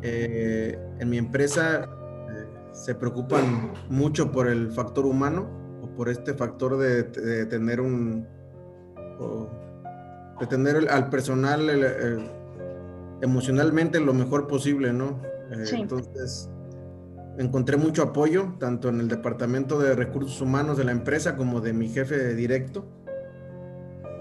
Eh, 0.00 0.78
en 0.98 1.10
mi 1.10 1.18
empresa 1.18 1.84
eh, 1.84 2.46
se 2.72 2.94
preocupan 2.94 3.72
mucho 3.90 4.32
por 4.32 4.48
el 4.48 4.70
factor 4.70 5.04
humano 5.04 5.50
o 5.82 5.94
por 5.94 6.08
este 6.08 6.32
factor 6.32 6.78
de, 6.78 7.04
tener 7.46 7.82
un... 7.82 8.26
de 10.40 10.46
tener 10.46 10.88
al 10.88 11.10
personal 11.10 11.68
emocionalmente 13.20 14.00
lo 14.00 14.14
mejor 14.14 14.46
posible, 14.46 14.94
¿no? 14.94 15.20
Entonces, 15.50 16.48
encontré 17.36 17.76
mucho 17.76 18.02
apoyo, 18.02 18.54
tanto 18.58 18.88
en 18.88 19.00
el 19.00 19.08
departamento 19.08 19.78
de 19.78 19.94
recursos 19.94 20.40
humanos 20.40 20.78
de 20.78 20.84
la 20.84 20.92
empresa 20.92 21.36
como 21.36 21.60
de 21.60 21.74
mi 21.74 21.88
jefe 21.90 22.34
directo. 22.34 22.86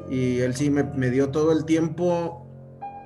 Y 0.10 0.40
él 0.40 0.56
sí 0.56 0.70
me, 0.70 1.10
dio 1.10 1.30
todo 1.30 1.52
el 1.52 1.66
tiempo 1.66 2.46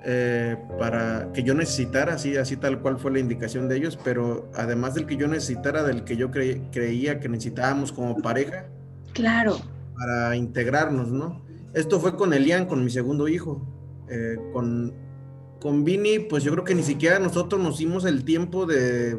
eh, 0.06 0.58
para 0.80 1.32
que 1.34 1.44
yo 1.44 1.54
necesitara, 1.54 2.16
así, 2.16 2.38
así 2.38 2.58
tal 2.58 2.82
cual 2.82 3.00
fue 3.00 3.12
la 3.12 3.20
indicación 3.20 3.68
de 3.68 3.78
ellos, 3.78 3.98
pero 4.04 4.50
además 4.56 4.94
del 4.94 5.06
que 5.06 5.18
yo 5.18 5.28
necesitara, 5.28 5.84
del 5.84 6.04
que 6.04 6.16
yo 6.16 6.32
creía 6.32 7.20
que 7.20 7.30
necesitábamos 7.30 7.92
como 7.92 8.18
pareja. 8.18 8.66
Claro. 9.14 9.58
Para 9.96 10.36
integrarnos, 10.36 11.10
¿no? 11.10 11.44
Esto 11.74 12.00
fue 12.00 12.16
con 12.16 12.34
Elian, 12.34 12.66
con 12.66 12.84
mi 12.84 12.90
segundo 12.90 13.28
hijo. 13.28 13.66
Eh, 14.10 14.38
con 14.52 14.94
con 15.62 15.86
Vini, 15.86 16.20
pues 16.20 16.44
yo 16.44 16.52
creo 16.52 16.64
que 16.66 16.76
ni 16.76 16.84
siquiera 16.84 17.20
nosotros 17.20 17.62
nos 17.62 17.78
dimos 17.78 18.04
el 18.04 18.26
tiempo 18.26 18.66
de 18.66 19.18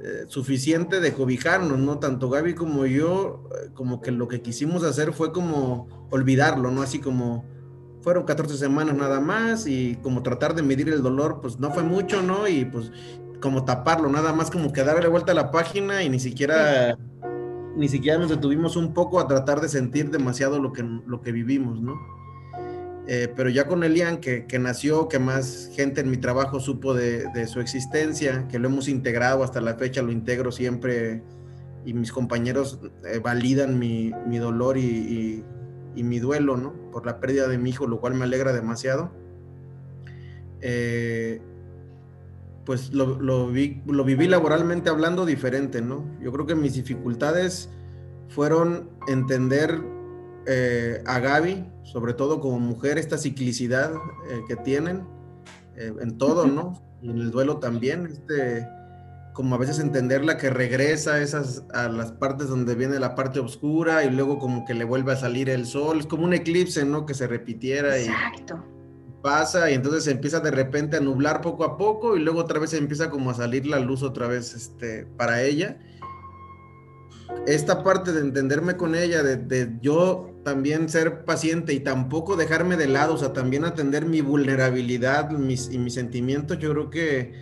eh, 0.00 0.26
suficiente 0.28 1.00
de 1.00 1.12
cobijarnos, 1.12 1.78
¿no? 1.78 1.98
Tanto 1.98 2.30
Gaby 2.30 2.54
como 2.54 2.86
yo, 2.86 3.42
eh, 3.52 3.70
como 3.74 4.00
que 4.00 4.12
lo 4.12 4.28
que 4.28 4.42
quisimos 4.42 4.84
hacer 4.84 5.12
fue 5.12 5.32
como 5.32 5.88
olvidarlo, 6.10 6.70
¿no? 6.70 6.82
Así 6.82 7.00
como 7.00 7.44
fueron 8.00 8.24
14 8.24 8.56
semanas 8.56 8.96
nada 8.96 9.20
más 9.20 9.66
y 9.66 9.96
como 9.96 10.22
tratar 10.22 10.54
de 10.54 10.62
medir 10.62 10.88
el 10.88 11.02
dolor, 11.02 11.40
pues 11.40 11.58
no 11.58 11.72
fue 11.72 11.82
mucho, 11.82 12.22
¿no? 12.22 12.46
Y 12.46 12.64
pues 12.64 12.92
como 13.40 13.64
taparlo, 13.64 14.08
nada 14.08 14.32
más 14.32 14.50
como 14.50 14.72
que 14.72 14.84
darle 14.84 15.08
vuelta 15.08 15.32
a 15.32 15.34
la 15.34 15.50
página 15.50 16.02
y 16.02 16.08
ni 16.08 16.20
siquiera, 16.20 16.96
ni 17.76 17.88
siquiera 17.88 18.18
nos 18.18 18.30
detuvimos 18.30 18.76
un 18.76 18.94
poco 18.94 19.18
a 19.18 19.26
tratar 19.26 19.60
de 19.60 19.68
sentir 19.68 20.10
demasiado 20.10 20.60
lo 20.60 20.72
que, 20.72 20.82
lo 20.82 21.20
que 21.22 21.32
vivimos, 21.32 21.80
¿no? 21.80 21.94
Eh, 23.10 23.32
pero 23.34 23.48
ya 23.48 23.66
con 23.66 23.82
Elian, 23.84 24.18
que, 24.18 24.44
que, 24.44 24.58
nació, 24.58 25.08
que 25.08 25.18
más 25.18 25.70
gente 25.72 26.02
en 26.02 26.10
mi 26.10 26.18
trabajo 26.18 26.60
supo 26.60 26.92
de, 26.92 27.24
de, 27.32 27.46
su 27.46 27.58
existencia, 27.58 28.46
que 28.48 28.58
lo 28.58 28.68
hemos 28.68 28.86
integrado 28.86 29.42
hasta 29.42 29.62
la 29.62 29.76
fecha, 29.76 30.02
lo 30.02 30.12
integro 30.12 30.52
siempre 30.52 31.22
y 31.86 31.94
mis 31.94 32.12
compañeros 32.12 32.78
eh, 33.06 33.18
validan 33.18 33.78
mi, 33.78 34.12
mi 34.26 34.36
dolor 34.36 34.76
y, 34.76 35.42
y, 35.96 36.02
mi 36.02 36.18
duelo, 36.18 36.58
¿no? 36.58 36.74
Por 36.92 37.06
la 37.06 37.18
pérdida 37.18 37.48
de 37.48 37.56
mi 37.56 37.70
hijo, 37.70 37.86
lo 37.86 37.98
cual 37.98 38.12
me 38.12 38.24
alegra 38.24 38.52
demasiado. 38.52 39.10
Eh, 40.60 41.40
pues 42.66 42.92
lo, 42.92 43.18
lo, 43.18 43.48
vi, 43.48 43.80
lo 43.86 44.04
viví 44.04 44.28
laboralmente 44.28 44.90
hablando 44.90 45.24
diferente, 45.24 45.80
¿no? 45.80 46.04
Yo 46.20 46.30
creo 46.30 46.44
que 46.44 46.54
mis 46.54 46.74
dificultades 46.74 47.70
fueron 48.28 48.90
entender 49.08 49.80
eh, 50.48 51.02
a 51.04 51.18
Gaby, 51.20 51.64
sobre 51.82 52.14
todo 52.14 52.40
como 52.40 52.58
mujer, 52.58 52.96
esta 52.96 53.18
ciclicidad 53.18 53.92
eh, 54.30 54.40
que 54.48 54.56
tienen 54.56 55.06
eh, 55.76 55.92
en 56.00 56.16
todo, 56.16 56.46
¿no? 56.46 56.82
Y 57.02 57.10
en 57.10 57.18
el 57.18 57.30
duelo 57.30 57.58
también, 57.58 58.06
este, 58.06 58.66
como 59.34 59.54
a 59.54 59.58
veces 59.58 59.78
entenderla 59.78 60.38
que 60.38 60.48
regresa 60.48 61.14
a 61.14 61.20
esas 61.20 61.64
a 61.74 61.88
las 61.88 62.12
partes 62.12 62.48
donde 62.48 62.74
viene 62.74 62.98
la 62.98 63.14
parte 63.14 63.40
oscura 63.40 64.04
y 64.04 64.10
luego 64.10 64.38
como 64.38 64.64
que 64.64 64.72
le 64.72 64.84
vuelve 64.84 65.12
a 65.12 65.16
salir 65.16 65.50
el 65.50 65.66
sol, 65.66 66.00
es 66.00 66.06
como 66.06 66.24
un 66.24 66.32
eclipse, 66.32 66.84
¿no? 66.86 67.04
Que 67.04 67.12
se 67.12 67.26
repitiera 67.26 67.98
Exacto. 67.98 68.64
y 69.06 69.22
pasa 69.22 69.70
y 69.70 69.74
entonces 69.74 70.04
se 70.04 70.12
empieza 70.12 70.40
de 70.40 70.50
repente 70.50 70.96
a 70.96 71.00
nublar 71.00 71.42
poco 71.42 71.64
a 71.64 71.76
poco 71.76 72.16
y 72.16 72.20
luego 72.20 72.40
otra 72.40 72.58
vez 72.58 72.72
empieza 72.72 73.10
como 73.10 73.30
a 73.30 73.34
salir 73.34 73.66
la 73.66 73.80
luz 73.80 74.02
otra 74.02 74.28
vez 74.28 74.54
este 74.54 75.04
para 75.04 75.42
ella. 75.42 75.78
Esta 77.46 77.82
parte 77.82 78.12
de 78.12 78.20
entenderme 78.20 78.76
con 78.76 78.94
ella, 78.94 79.22
de, 79.22 79.36
de 79.36 79.78
yo 79.80 80.38
también 80.44 80.88
ser 80.88 81.24
paciente 81.24 81.72
y 81.74 81.80
tampoco 81.80 82.36
dejarme 82.36 82.76
de 82.76 82.88
lado, 82.88 83.14
o 83.14 83.18
sea, 83.18 83.32
también 83.32 83.64
atender 83.64 84.06
mi 84.06 84.20
vulnerabilidad 84.20 85.30
mis, 85.30 85.70
y 85.70 85.78
mis 85.78 85.94
sentimientos, 85.94 86.58
yo 86.58 86.70
creo 86.70 86.90
que 86.90 87.34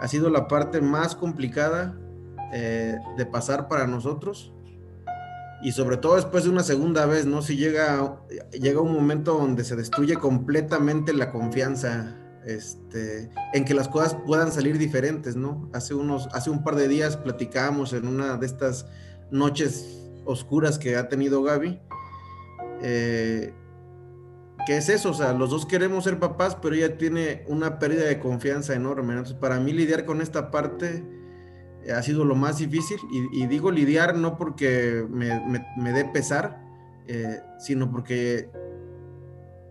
ha 0.00 0.08
sido 0.08 0.30
la 0.30 0.48
parte 0.48 0.80
más 0.80 1.14
complicada 1.14 1.98
eh, 2.52 2.96
de 3.16 3.26
pasar 3.26 3.68
para 3.68 3.86
nosotros. 3.86 4.52
Y 5.62 5.72
sobre 5.72 5.96
todo 5.96 6.16
después 6.16 6.44
de 6.44 6.50
una 6.50 6.62
segunda 6.64 7.06
vez, 7.06 7.24
¿no? 7.24 7.40
Si 7.40 7.56
llega, 7.56 8.20
llega 8.52 8.80
un 8.80 8.92
momento 8.92 9.34
donde 9.34 9.64
se 9.64 9.76
destruye 9.76 10.16
completamente 10.16 11.12
la 11.12 11.30
confianza 11.30 12.16
este, 12.44 13.30
en 13.54 13.64
que 13.64 13.74
las 13.74 13.88
cosas 13.88 14.16
puedan 14.26 14.50
salir 14.50 14.76
diferentes, 14.76 15.36
¿no? 15.36 15.70
Hace, 15.72 15.94
unos, 15.94 16.28
hace 16.32 16.50
un 16.50 16.64
par 16.64 16.74
de 16.74 16.88
días 16.88 17.16
platicábamos 17.16 17.92
en 17.92 18.08
una 18.08 18.36
de 18.36 18.46
estas 18.46 18.86
noches 19.32 19.98
oscuras 20.24 20.78
que 20.78 20.96
ha 20.96 21.08
tenido 21.08 21.42
Gaby. 21.42 21.80
Eh, 22.82 23.52
¿Qué 24.66 24.76
es 24.76 24.88
eso? 24.88 25.10
O 25.10 25.14
sea, 25.14 25.32
los 25.32 25.50
dos 25.50 25.66
queremos 25.66 26.04
ser 26.04 26.20
papás, 26.20 26.56
pero 26.60 26.76
ella 26.76 26.96
tiene 26.96 27.44
una 27.48 27.80
pérdida 27.80 28.04
de 28.04 28.20
confianza 28.20 28.74
enorme. 28.74 29.14
Entonces, 29.14 29.34
para 29.34 29.58
mí 29.58 29.72
lidiar 29.72 30.04
con 30.04 30.20
esta 30.20 30.52
parte 30.52 31.04
eh, 31.84 31.92
ha 31.92 32.02
sido 32.02 32.24
lo 32.24 32.36
más 32.36 32.58
difícil. 32.58 32.98
Y, 33.32 33.46
digo 33.46 33.72
lidiar 33.72 34.14
no 34.14 34.36
porque 34.36 35.04
me, 35.08 35.92
dé 35.92 36.04
pesar, 36.04 36.60
eh, 37.08 37.40
sino 37.58 37.90
porque 37.90 38.50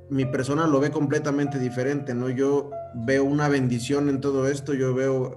mi 0.09 0.25
persona 0.25 0.67
lo 0.67 0.81
ve 0.81 0.91
completamente 0.91 1.57
diferente, 1.57 2.13
¿no? 2.13 2.29
Yo 2.29 2.71
veo 2.93 3.23
una 3.23 3.47
bendición 3.47 4.09
en 4.09 4.19
todo 4.19 4.49
esto, 4.49 4.73
yo 4.73 4.93
veo 4.93 5.35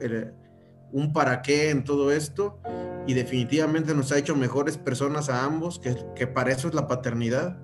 un 0.91 1.13
para 1.13 1.43
qué 1.43 1.71
en 1.71 1.85
todo 1.85 2.11
esto 2.11 2.59
y 3.07 3.15
definitivamente 3.15 3.95
nos 3.95 4.13
ha 4.13 4.19
hecho 4.19 4.35
mejores 4.37 4.79
personas 4.79 5.29
a 5.29 5.45
ambos, 5.45 5.79
que, 5.79 5.97
que 6.15 6.27
para 6.27 6.53
eso 6.53 6.69
es 6.69 6.75
la 6.75 6.87
paternidad 6.89 7.59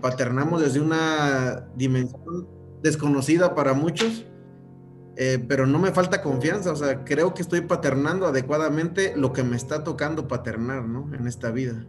Paternamos 0.00 0.62
desde 0.62 0.80
una 0.80 1.68
dimensión 1.74 2.48
desconocida 2.82 3.54
para 3.54 3.74
muchos, 3.74 4.24
eh, 5.16 5.44
pero 5.46 5.66
no 5.66 5.78
me 5.78 5.92
falta 5.92 6.22
confianza, 6.22 6.72
o 6.72 6.76
sea, 6.76 7.04
creo 7.04 7.34
que 7.34 7.42
estoy 7.42 7.62
paternando 7.62 8.26
adecuadamente 8.26 9.14
lo 9.16 9.32
que 9.32 9.42
me 9.42 9.56
está 9.56 9.84
tocando 9.84 10.28
paternar, 10.28 10.84
¿no? 10.84 11.12
En 11.14 11.26
esta 11.26 11.50
vida. 11.50 11.84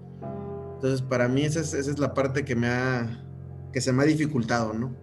Entonces, 0.75 1.01
para 1.01 1.27
mí 1.27 1.43
esa 1.43 1.59
es, 1.59 1.73
esa 1.73 1.91
es 1.91 1.99
la 1.99 2.13
parte 2.13 2.43
que 2.43 2.55
me 2.55 2.67
ha, 2.67 3.23
que 3.71 3.81
se 3.81 3.93
me 3.93 4.03
ha 4.03 4.05
dificultado, 4.05 4.73
¿no? 4.73 4.93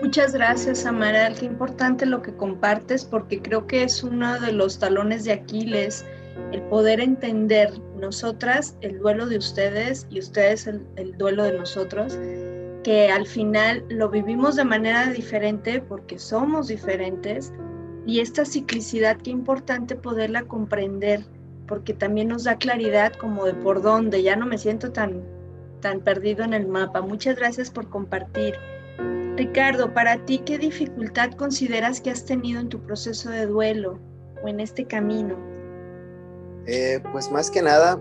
Muchas 0.00 0.32
gracias, 0.32 0.84
Amaral. 0.86 1.36
Qué 1.38 1.46
importante 1.46 2.06
lo 2.06 2.22
que 2.22 2.34
compartes, 2.36 3.04
porque 3.04 3.40
creo 3.40 3.66
que 3.66 3.84
es 3.84 4.02
uno 4.02 4.40
de 4.40 4.52
los 4.52 4.78
talones 4.78 5.24
de 5.24 5.32
Aquiles 5.32 6.04
el 6.52 6.62
poder 6.62 7.00
entender 7.00 7.72
nosotras 7.96 8.76
el 8.80 8.98
duelo 8.98 9.26
de 9.26 9.38
ustedes 9.38 10.06
y 10.10 10.18
ustedes 10.18 10.66
el, 10.66 11.16
duelo 11.16 11.44
de 11.44 11.58
nosotros, 11.58 12.18
que 12.82 13.10
al 13.10 13.26
final 13.26 13.84
lo 13.88 14.10
vivimos 14.10 14.56
de 14.56 14.64
manera 14.64 15.06
diferente 15.06 15.80
porque 15.80 16.18
somos 16.18 16.68
diferentes 16.68 17.52
y 18.06 18.20
esta 18.20 18.44
ciclicidad, 18.44 19.16
qué 19.18 19.30
importante 19.30 19.94
poderla 19.94 20.42
comprender 20.42 21.24
porque 21.66 21.94
también 21.94 22.28
nos 22.28 22.44
da 22.44 22.56
claridad 22.56 23.12
como 23.14 23.44
de 23.44 23.54
por 23.54 23.82
dónde, 23.82 24.22
ya 24.22 24.36
no 24.36 24.46
me 24.46 24.58
siento 24.58 24.92
tan, 24.92 25.22
tan 25.80 26.00
perdido 26.00 26.44
en 26.44 26.52
el 26.52 26.66
mapa. 26.66 27.00
Muchas 27.00 27.36
gracias 27.36 27.70
por 27.70 27.88
compartir. 27.88 28.56
Ricardo, 29.36 29.94
para 29.94 30.18
ti, 30.26 30.42
¿qué 30.44 30.58
dificultad 30.58 31.30
consideras 31.32 32.00
que 32.00 32.10
has 32.10 32.26
tenido 32.26 32.60
en 32.60 32.68
tu 32.68 32.80
proceso 32.82 33.30
de 33.30 33.46
duelo 33.46 33.98
o 34.42 34.48
en 34.48 34.60
este 34.60 34.84
camino? 34.84 35.51
Eh, 36.66 37.02
pues 37.12 37.30
más 37.30 37.50
que 37.50 37.62
nada, 37.62 37.98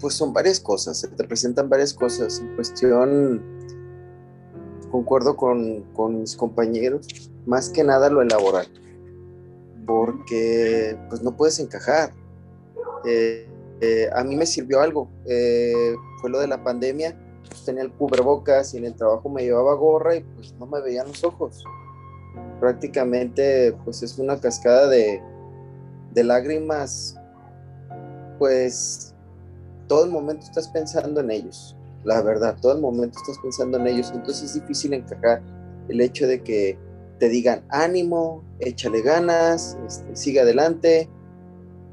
pues 0.00 0.14
son 0.14 0.32
varias 0.32 0.60
cosas, 0.60 0.98
se 0.98 1.08
te 1.08 1.24
presentan 1.24 1.68
varias 1.68 1.92
cosas. 1.92 2.40
En 2.40 2.54
cuestión, 2.54 3.42
concuerdo 4.90 5.36
con, 5.36 5.84
mis 6.20 6.36
compañeros, 6.36 7.30
más 7.46 7.68
que 7.68 7.84
nada 7.84 8.08
lo 8.08 8.22
laboral, 8.24 8.66
porque 9.86 10.96
pues 11.08 11.22
no 11.22 11.36
puedes 11.36 11.58
encajar. 11.58 12.12
Eh, 13.04 13.48
eh, 13.80 14.08
a 14.14 14.22
mí 14.22 14.36
me 14.36 14.46
sirvió 14.46 14.80
algo, 14.80 15.10
fue 16.20 16.30
lo 16.30 16.40
de 16.40 16.46
la 16.46 16.62
pandemia, 16.62 17.18
pues 17.48 17.64
tenía 17.64 17.82
el 17.82 17.92
cubrebocas 17.92 18.74
y 18.74 18.78
en 18.78 18.86
el 18.86 18.94
trabajo 18.94 19.28
me 19.28 19.42
llevaba 19.42 19.74
gorra 19.74 20.16
y 20.16 20.22
pues 20.22 20.54
no 20.58 20.66
me 20.66 20.80
veían 20.80 21.08
los 21.08 21.22
ojos. 21.24 21.64
Prácticamente 22.60 23.76
pues 23.84 24.02
es 24.02 24.18
una 24.18 24.40
cascada 24.40 24.88
de, 24.88 25.20
de 26.14 26.24
lágrimas 26.24 27.18
pues 28.38 29.14
todo 29.88 30.04
el 30.04 30.10
momento 30.10 30.46
estás 30.46 30.68
pensando 30.68 31.20
en 31.20 31.30
ellos, 31.30 31.76
la 32.04 32.22
verdad, 32.22 32.56
todo 32.60 32.72
el 32.72 32.80
momento 32.80 33.18
estás 33.18 33.38
pensando 33.38 33.78
en 33.78 33.86
ellos, 33.86 34.10
entonces 34.14 34.50
es 34.50 34.54
difícil 34.54 34.94
encajar 34.94 35.42
el 35.88 36.00
hecho 36.00 36.26
de 36.26 36.42
que 36.42 36.78
te 37.18 37.28
digan 37.28 37.64
ánimo, 37.68 38.42
échale 38.58 39.02
ganas, 39.02 39.78
este, 39.86 40.16
sigue 40.16 40.40
adelante, 40.40 41.08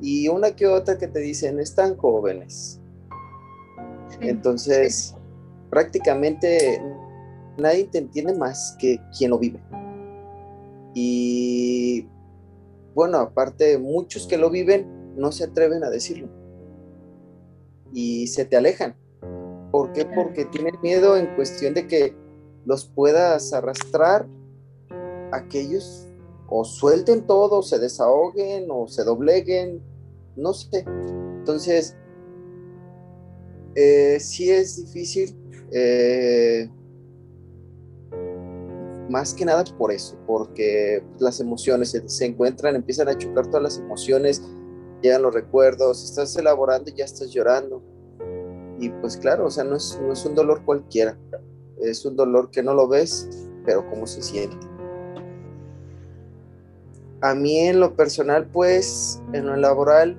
y 0.02 0.28
una 0.28 0.56
que 0.56 0.66
otra 0.66 0.98
que 0.98 1.08
te 1.08 1.20
dicen 1.20 1.60
están 1.60 1.98
jóvenes. 1.98 2.80
Entonces, 4.22 5.16
prácticamente 5.70 6.82
nadie 7.58 7.86
te 7.86 8.00
entiende 8.00 8.34
más 8.34 8.76
que 8.80 9.00
quien 9.18 9.32
lo 9.32 9.40
vive. 9.40 9.60
Y 10.94 12.08
bueno, 12.96 13.18
aparte, 13.18 13.78
muchos 13.78 14.26
que 14.26 14.38
lo 14.38 14.50
viven 14.50 14.88
no 15.16 15.32
se 15.32 15.46
atreven 15.46 15.84
a 15.84 15.90
decirlo 15.90 16.30
y 17.94 18.28
se 18.28 18.46
te 18.46 18.58
alejan. 18.58 18.96
¿Por 19.72 19.94
qué? 19.94 20.06
Porque 20.06 20.46
tienen 20.46 20.76
miedo 20.82 21.18
en 21.18 21.36
cuestión 21.36 21.74
de 21.74 21.88
que 21.88 22.16
los 22.66 22.86
puedas 22.86 23.54
arrastrar 23.54 24.28
a 25.32 25.48
que 25.48 25.62
ellos 25.62 26.08
o 26.48 26.66
suelten 26.66 27.28
todo, 27.28 27.62
se 27.62 27.78
desahoguen 27.78 28.68
o 28.70 28.88
se 28.88 29.04
dobleguen, 29.04 29.82
no 30.36 30.54
sé. 30.54 30.84
Entonces, 31.38 31.96
eh, 33.76 34.20
sí 34.20 34.50
es 34.50 34.86
difícil, 34.86 35.38
eh, 35.72 36.70
más 39.10 39.34
que 39.34 39.46
nada 39.46 39.64
por 39.78 39.92
eso, 39.92 40.18
porque 40.26 41.04
las 41.20 41.40
emociones 41.40 41.92
se, 41.92 42.08
se, 42.10 42.26
encuentran, 42.26 42.76
empiezan 42.76 43.10
a 43.10 43.18
chocar 43.18 43.48
todas 43.48 43.64
las 43.64 43.78
emociones, 43.78 44.42
llegan 45.02 45.22
los 45.22 45.34
recuerdos, 45.34 46.04
estás 46.04 46.36
elaborando 46.36 46.90
y 46.90 46.94
ya 46.94 47.06
estás 47.06 47.32
llorando. 47.32 47.82
Y 48.80 48.90
pues 48.90 49.18
claro, 49.18 49.46
o 49.46 49.52
sea, 49.52 49.64
no 49.64 49.76
es, 49.76 50.00
no 50.02 50.14
es 50.14 50.26
un 50.26 50.36
dolor 50.36 50.64
cualquiera, 50.64 51.18
es 51.82 52.06
un 52.06 52.16
dolor 52.16 52.50
que 52.50 52.64
no 52.64 52.74
lo 52.74 52.88
ves, 52.88 53.30
pero 53.66 53.88
cómo 53.90 54.08
se 54.08 54.22
siente. 54.22 54.58
A 57.22 57.36
mí 57.36 57.60
en 57.60 57.82
lo 57.82 57.96
personal, 57.96 58.48
pues, 58.48 59.22
en 59.34 59.48
lo 59.48 59.56
laboral, 59.58 60.18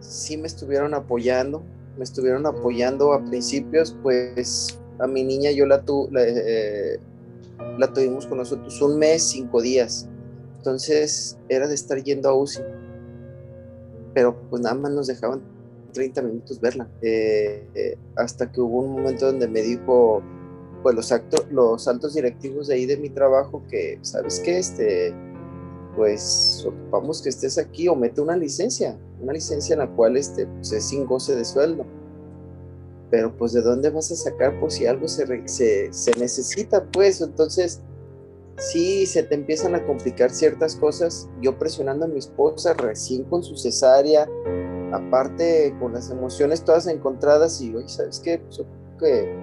sí 0.00 0.36
me 0.36 0.46
estuvieron 0.46 0.92
apoyando, 0.92 1.62
me 1.96 2.04
estuvieron 2.04 2.44
apoyando 2.44 3.14
a 3.14 3.24
principios, 3.24 3.96
pues 4.02 4.78
a 4.98 5.06
mi 5.06 5.24
niña 5.24 5.50
yo 5.50 5.64
la, 5.64 5.80
tu, 5.82 6.08
la, 6.10 6.22
eh, 6.24 7.00
la 7.78 7.90
tuvimos 7.90 8.26
con 8.26 8.38
nosotros 8.38 8.82
un 8.82 8.98
mes, 8.98 9.22
cinco 9.22 9.62
días. 9.62 10.06
Entonces 10.58 11.38
era 11.48 11.66
de 11.66 11.74
estar 11.74 12.02
yendo 12.02 12.28
a 12.28 12.34
UCI 12.34 12.60
pero 14.14 14.36
pues 14.50 14.62
nada 14.62 14.74
más 14.74 14.92
nos 14.92 15.06
dejaban 15.06 15.40
30 15.92 16.22
minutos 16.22 16.60
verla, 16.60 16.88
eh, 17.02 17.66
eh, 17.74 17.98
hasta 18.16 18.50
que 18.50 18.60
hubo 18.60 18.80
un 18.80 18.92
momento 18.92 19.26
donde 19.26 19.48
me 19.48 19.62
dijo, 19.62 20.22
pues 20.82 20.94
los, 20.94 21.12
actos, 21.12 21.46
los 21.50 21.86
altos 21.86 22.14
directivos 22.14 22.68
de 22.68 22.74
ahí 22.74 22.86
de 22.86 22.96
mi 22.96 23.10
trabajo, 23.10 23.62
que, 23.68 23.98
¿sabes 24.02 24.40
qué? 24.40 24.58
Este, 24.58 25.14
pues 25.96 26.64
ocupamos 26.66 27.22
que 27.22 27.28
estés 27.28 27.58
aquí 27.58 27.88
o 27.88 27.94
mete 27.94 28.20
una 28.20 28.36
licencia, 28.36 28.98
una 29.20 29.34
licencia 29.34 29.74
en 29.74 29.80
la 29.80 29.90
cual 29.90 30.16
este, 30.16 30.46
pues, 30.46 30.72
es 30.72 30.84
sin 30.84 31.06
goce 31.06 31.36
de 31.36 31.44
sueldo. 31.44 31.84
Pero 33.10 33.36
pues 33.36 33.52
de 33.52 33.60
dónde 33.60 33.90
vas 33.90 34.10
a 34.10 34.16
sacar 34.16 34.58
pues 34.58 34.74
si 34.74 34.86
algo 34.86 35.06
se, 35.06 35.46
se, 35.46 35.92
se 35.92 36.18
necesita, 36.18 36.82
pues 36.90 37.20
entonces 37.20 37.82
sí 38.56 39.06
se 39.06 39.22
te 39.22 39.34
empiezan 39.34 39.74
a 39.74 39.84
complicar 39.84 40.30
ciertas 40.30 40.76
cosas. 40.76 41.28
Yo 41.40 41.58
presionando 41.58 42.04
a 42.04 42.08
mi 42.08 42.18
esposa 42.18 42.74
recién 42.74 43.24
con 43.24 43.42
su 43.42 43.56
cesárea, 43.56 44.28
aparte 44.92 45.74
con 45.80 45.92
las 45.92 46.10
emociones 46.10 46.64
todas 46.64 46.86
encontradas 46.86 47.60
y, 47.60 47.74
oye, 47.74 47.88
¿sabes 47.88 48.20
qué? 48.20 48.38
Pues, 48.38 48.62
que, 48.98 49.36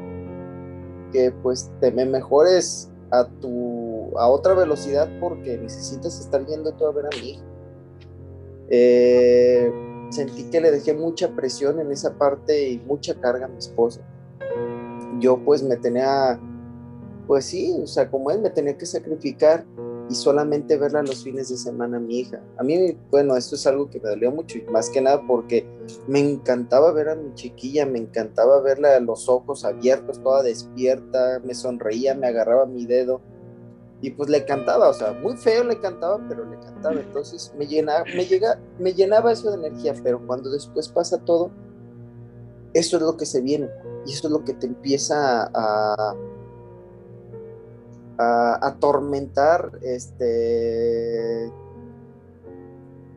que 1.12 1.32
pues 1.44 1.72
te 1.80 1.92
me 1.92 2.06
mejores 2.06 2.90
a 3.12 3.26
tu 3.26 4.18
a 4.18 4.28
otra 4.30 4.54
velocidad 4.54 5.10
porque 5.20 5.58
necesitas 5.58 6.20
estar 6.20 6.46
yendo 6.46 6.74
tú 6.74 6.86
a 6.86 6.92
ver 6.92 7.06
a 7.06 7.10
mi. 7.22 7.40
Eh, 8.70 9.72
sentí 10.10 10.44
que 10.50 10.62
le 10.62 10.72
dejé 10.72 10.94
mucha 10.94 11.30
presión 11.36 11.80
en 11.80 11.92
esa 11.92 12.14
parte 12.14 12.70
y 12.70 12.80
mucha 12.80 13.16
carga 13.16 13.46
a 13.46 13.50
mi 13.50 13.58
esposa. 13.58 14.02
Yo 15.20 15.38
pues 15.44 15.64
me 15.64 15.76
tenía, 15.78 16.40
pues 17.30 17.46
sí, 17.46 17.80
o 17.80 17.86
sea, 17.86 18.10
como 18.10 18.32
él 18.32 18.42
me 18.42 18.50
tenía 18.50 18.76
que 18.76 18.88
sacrificar 18.88 19.64
y 20.10 20.16
solamente 20.16 20.80
verla 20.80 21.04
los 21.04 21.24
fines 21.24 21.50
de 21.50 21.58
semana 21.58 21.98
a 21.98 22.00
mi 22.00 22.22
hija. 22.22 22.42
A 22.58 22.64
mí, 22.64 22.98
bueno, 23.12 23.38
esto 23.38 23.54
es 23.54 23.68
algo 23.68 23.88
que 23.88 24.00
me 24.00 24.10
dolió 24.10 24.32
mucho 24.32 24.58
y 24.58 24.64
más 24.64 24.90
que 24.90 25.00
nada 25.00 25.22
porque 25.28 25.64
me 26.08 26.22
encantaba 26.22 26.92
ver 26.92 27.10
a 27.10 27.14
mi 27.16 27.32
chiquilla, 27.36 27.86
me 27.86 28.00
encantaba 28.00 28.60
verla 28.62 29.00
los 29.00 29.30
ojos 29.30 29.64
abiertos, 29.64 30.20
toda 30.24 30.42
despierta, 30.42 31.40
me 31.46 31.54
sonreía, 31.54 32.16
me 32.16 32.26
agarraba 32.26 32.66
mi 32.66 32.88
dedo 32.88 33.22
y 34.02 34.10
pues 34.10 34.28
le 34.28 34.44
cantaba, 34.46 34.90
o 34.90 34.94
sea, 34.94 35.14
muy 35.14 35.38
feo 35.38 35.64
le 35.64 35.80
cantaba, 35.80 36.20
pero 36.28 36.50
le 36.50 36.58
cantaba, 36.58 37.00
entonces 37.00 37.54
me 37.60 37.68
llenaba, 37.68 38.06
me 38.06 38.26
llega, 38.26 38.60
me 38.80 38.92
llenaba 38.92 39.34
eso 39.34 39.52
de 39.52 39.68
energía, 39.68 39.94
pero 40.02 40.20
cuando 40.26 40.50
después 40.50 40.90
pasa 40.90 41.20
todo, 41.20 41.52
eso 42.74 42.98
es 42.98 43.04
lo 43.04 43.16
que 43.18 43.28
se 43.28 43.40
viene 43.40 43.70
y 44.08 44.14
eso 44.14 44.30
es 44.30 44.32
lo 44.32 44.44
que 44.44 44.56
te 44.56 44.66
empieza 44.66 45.44
a, 45.54 46.16
a 46.16 46.16
atormentar, 48.22 49.80
este, 49.82 51.52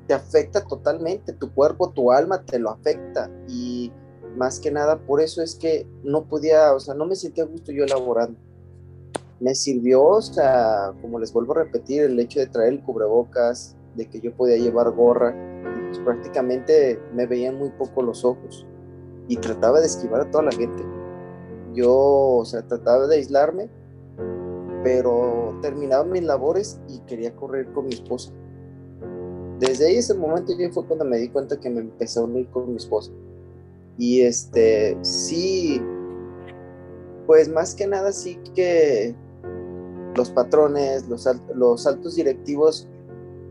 te 0.07 0.15
afecta 0.15 0.65
totalmente, 0.65 1.33
tu 1.33 1.53
cuerpo, 1.53 1.91
tu 1.91 2.13
alma 2.13 2.43
te 2.43 2.59
lo 2.59 2.71
afecta 2.71 3.31
y 3.49 3.93
más 4.37 4.61
que 4.61 4.71
nada 4.71 4.99
por 4.99 5.21
eso 5.21 5.43
es 5.43 5.55
que 5.57 5.87
no 6.05 6.25
podía, 6.25 6.73
o 6.73 6.81
sea, 6.81 6.95
no 6.95 7.05
me 7.05 7.17
sentía 7.17 7.45
gusto 7.45 7.73
yo 7.73 7.85
elaborando 7.85 8.39
me 9.43 9.57
sirvió, 9.57 10.05
o 10.05 10.23
sea, 10.23 10.93
como 11.03 11.19
les 11.19 11.33
vuelvo 11.33 11.53
a 11.53 11.65
repetir, 11.65 12.05
el 12.05 12.21
hecho 12.21 12.39
de 12.39 12.47
traer 12.47 12.75
el 12.75 12.81
cubrebocas, 12.81 13.75
de 13.97 14.09
que 14.09 14.21
yo 14.21 14.33
podía 14.33 14.57
llevar 14.57 14.93
gorra, 14.93 15.35
pues 15.89 15.99
prácticamente 15.99 17.01
me 17.13 17.27
veían 17.27 17.59
muy 17.59 17.71
poco 17.71 18.03
los 18.03 18.25
ojos 18.25 18.65
y 19.27 19.37
trataba 19.37 19.81
de 19.81 19.87
esquivar 19.87 20.21
a 20.21 20.31
toda 20.31 20.45
la 20.45 20.53
gente. 20.53 20.85
Yo, 21.75 21.93
o 21.93 22.45
sea, 22.45 22.63
trataba 22.63 23.09
de 23.09 23.17
aislarme, 23.17 23.69
pero 24.83 25.59
terminaba 25.63 26.05
mis 26.05 26.23
labores 26.23 26.81
y 26.89 26.99
quería 27.01 27.35
correr 27.37 27.67
con 27.73 27.87
mi 27.87 27.95
esposa. 27.95 28.33
Desde 29.59 29.87
ahí 29.87 29.97
ese 29.97 30.15
momento 30.15 30.53
yo 30.59 30.71
fue 30.73 30.85
cuando 30.87 31.05
me 31.05 31.19
di 31.19 31.29
cuenta 31.29 31.59
que 31.59 31.71
me 31.71 31.81
empecé 31.81 32.19
a 32.19 32.25
unir 32.25 32.49
con 32.49 32.71
mi 32.71 32.77
esposa. 32.77 33.13
Y 33.97 34.23
este, 34.23 34.97
sí, 35.03 35.81
pues 37.27 37.49
más 37.49 37.75
que 37.75 37.87
nada 37.87 38.13
sí 38.13 38.39
que 38.55 39.15
los 40.17 40.31
patrones, 40.31 41.07
los, 41.09 41.87
altos 41.87 42.17
directivos, 42.17 42.89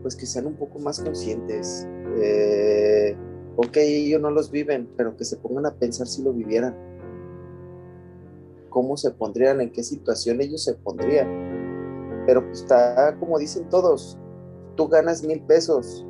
pues 0.02 0.14
que 0.14 0.26
sean 0.26 0.46
un 0.46 0.54
poco 0.54 0.78
más 0.78 1.00
conscientes. 1.00 1.86
Eh, 2.20 3.16
ok, 3.56 3.76
ellos 3.78 4.20
no 4.20 4.30
los 4.30 4.50
viven, 4.50 4.88
pero 4.96 5.16
que 5.16 5.24
se 5.24 5.36
pongan 5.36 5.66
a 5.66 5.74
pensar 5.74 6.06
si 6.06 6.22
lo 6.22 6.32
vivieran. 6.32 6.76
¿Cómo 8.72 8.96
se 8.96 9.10
pondrían? 9.10 9.60
¿En 9.60 9.70
qué 9.70 9.82
situación 9.82 10.40
ellos 10.40 10.64
se 10.64 10.72
pondrían? 10.74 12.24
Pero 12.26 12.42
pues 12.44 12.62
está, 12.62 13.14
como 13.20 13.38
dicen 13.38 13.68
todos, 13.68 14.18
tú 14.76 14.88
ganas 14.88 15.22
mil 15.22 15.42
pesos, 15.42 16.06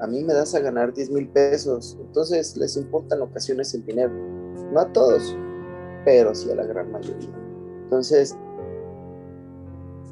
a 0.00 0.06
mí 0.06 0.22
me 0.22 0.34
das 0.34 0.54
a 0.54 0.60
ganar 0.60 0.92
diez 0.92 1.10
mil 1.10 1.28
pesos. 1.28 1.96
Entonces 2.00 2.56
les 2.58 2.76
importan 2.76 3.22
ocasiones 3.22 3.72
el 3.74 3.86
dinero. 3.86 4.12
No 4.72 4.80
a 4.80 4.92
todos, 4.92 5.34
pero 6.04 6.34
sí 6.34 6.50
a 6.50 6.56
la 6.56 6.64
gran 6.64 6.92
mayoría. 6.92 7.30
Entonces, 7.84 8.36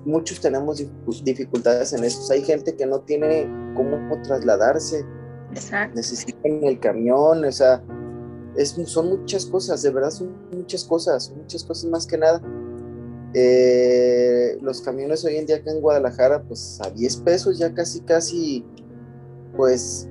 muchos 0.07 0.40
tenemos 0.40 0.82
dificultades 1.24 1.93
en 1.93 2.05
eso. 2.05 2.32
Hay 2.32 2.43
gente 2.43 2.74
que 2.74 2.86
no 2.86 3.01
tiene 3.01 3.47
cómo 3.74 3.99
trasladarse. 4.22 5.05
Exacto. 5.51 5.97
Necesitan 5.97 6.64
el 6.64 6.80
camión, 6.80 7.45
o 7.45 7.53
sea, 7.53 7.82
es, 8.57 8.76
son 8.86 9.09
muchas 9.09 9.46
cosas, 9.46 9.82
de 9.82 9.90
verdad 9.90 10.11
son 10.11 10.34
muchas 10.53 10.84
cosas, 10.84 11.32
muchas 11.36 11.64
cosas 11.64 11.90
más 11.90 12.07
que 12.07 12.18
nada. 12.18 12.40
Eh, 13.34 14.59
los 14.61 14.82
camiones 14.82 15.24
hoy 15.24 15.36
en 15.36 15.46
día 15.46 15.57
acá 15.57 15.70
en 15.70 15.80
Guadalajara, 15.80 16.42
pues 16.42 16.80
a 16.84 16.90
10 16.90 17.16
pesos 17.18 17.59
ya 17.59 17.72
casi, 17.72 18.00
casi, 18.00 18.64
pues, 19.57 20.09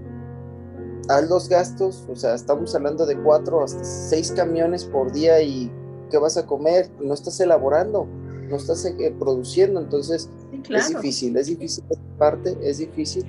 haz 1.08 1.30
los 1.30 1.48
gastos, 1.50 2.06
o 2.10 2.16
sea, 2.16 2.34
estamos 2.34 2.74
hablando 2.74 3.06
de 3.06 3.22
4 3.22 3.64
hasta 3.64 3.84
6 3.84 4.32
camiones 4.32 4.86
por 4.86 5.12
día 5.12 5.42
y 5.42 5.72
¿qué 6.10 6.18
vas 6.18 6.38
a 6.38 6.46
comer? 6.46 6.90
No 7.00 7.14
estás 7.14 7.40
elaborando 7.40 8.08
no 8.52 8.58
estás 8.58 8.86
eh, 8.86 9.16
produciendo, 9.18 9.80
entonces 9.80 10.30
es 10.70 10.90
difícil, 10.90 11.36
es 11.38 11.48
difícil 11.48 11.84
esta 11.90 12.18
parte, 12.18 12.58
es 12.62 12.78
difícil. 12.78 13.26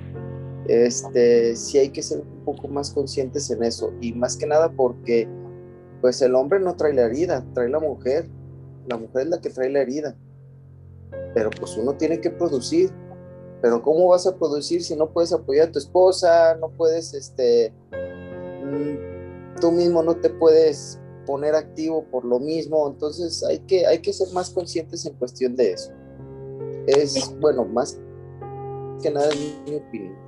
Este, 0.67 1.55
sí 1.55 1.77
hay 1.77 1.89
que 1.89 2.01
ser 2.01 2.19
un 2.19 2.45
poco 2.45 2.67
más 2.67 2.91
conscientes 2.91 3.49
en 3.51 3.63
eso 3.63 3.91
y 3.99 4.13
más 4.13 4.37
que 4.37 4.45
nada 4.45 4.71
porque 4.71 5.27
pues 6.01 6.21
el 6.21 6.35
hombre 6.35 6.59
no 6.59 6.75
trae 6.75 6.93
la 6.93 7.03
herida, 7.03 7.45
trae 7.53 7.69
la 7.69 7.79
mujer, 7.79 8.27
la 8.87 8.97
mujer 8.97 9.23
es 9.23 9.27
la 9.29 9.41
que 9.41 9.49
trae 9.49 9.69
la 9.69 9.81
herida, 9.81 10.15
pero 11.33 11.49
pues 11.49 11.77
uno 11.77 11.95
tiene 11.95 12.19
que 12.19 12.29
producir, 12.29 12.91
pero 13.61 13.81
¿cómo 13.81 14.07
vas 14.09 14.27
a 14.27 14.37
producir 14.37 14.83
si 14.83 14.95
no 14.95 15.09
puedes 15.11 15.33
apoyar 15.33 15.69
a 15.69 15.71
tu 15.71 15.79
esposa, 15.79 16.55
no 16.55 16.69
puedes, 16.69 17.13
este, 17.13 17.73
mm, 17.91 19.59
tú 19.59 19.71
mismo 19.71 20.03
no 20.03 20.15
te 20.15 20.29
puedes 20.29 20.99
poner 21.25 21.55
activo 21.55 22.03
por 22.11 22.25
lo 22.25 22.39
mismo, 22.39 22.87
entonces 22.87 23.43
hay 23.43 23.59
que, 23.59 23.85
hay 23.85 23.99
que 23.99 24.11
ser 24.11 24.27
más 24.33 24.49
conscientes 24.49 25.05
en 25.05 25.13
cuestión 25.13 25.55
de 25.55 25.71
eso. 25.71 25.91
Es, 26.85 27.33
bueno, 27.39 27.63
más 27.63 27.97
que 29.01 29.09
nada 29.09 29.29
mi 29.65 29.75
opinión. 29.75 30.22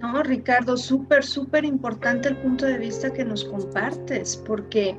No, 0.00 0.22
Ricardo, 0.22 0.76
súper, 0.76 1.24
súper 1.24 1.64
importante 1.64 2.28
el 2.28 2.36
punto 2.38 2.64
de 2.64 2.78
vista 2.78 3.12
que 3.12 3.24
nos 3.24 3.44
compartes, 3.44 4.36
porque 4.46 4.96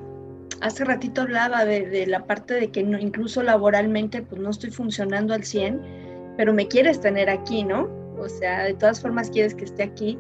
hace 0.62 0.86
ratito 0.86 1.22
hablaba 1.22 1.66
de, 1.66 2.06
la 2.06 2.26
parte 2.26 2.54
de 2.54 2.70
que 2.70 2.82
incluso 2.82 3.42
laboralmente 3.42 4.22
pues 4.22 4.40
no 4.40 4.52
estoy 4.52 4.70
funcionando 4.70 5.34
al 5.34 5.44
100, 5.44 5.82
pero 6.38 6.54
me 6.54 6.68
quieres 6.68 7.02
tener 7.02 7.30
aquí, 7.30 7.64
¿no? 7.64 7.90
O 8.20 8.30
sea, 8.30 8.66
de 8.66 8.76
todas 8.76 9.02
formas 9.02 9.32
quieres 9.32 9.56
que 9.56 9.66
esté 9.66 9.84
aquí. 9.84 10.20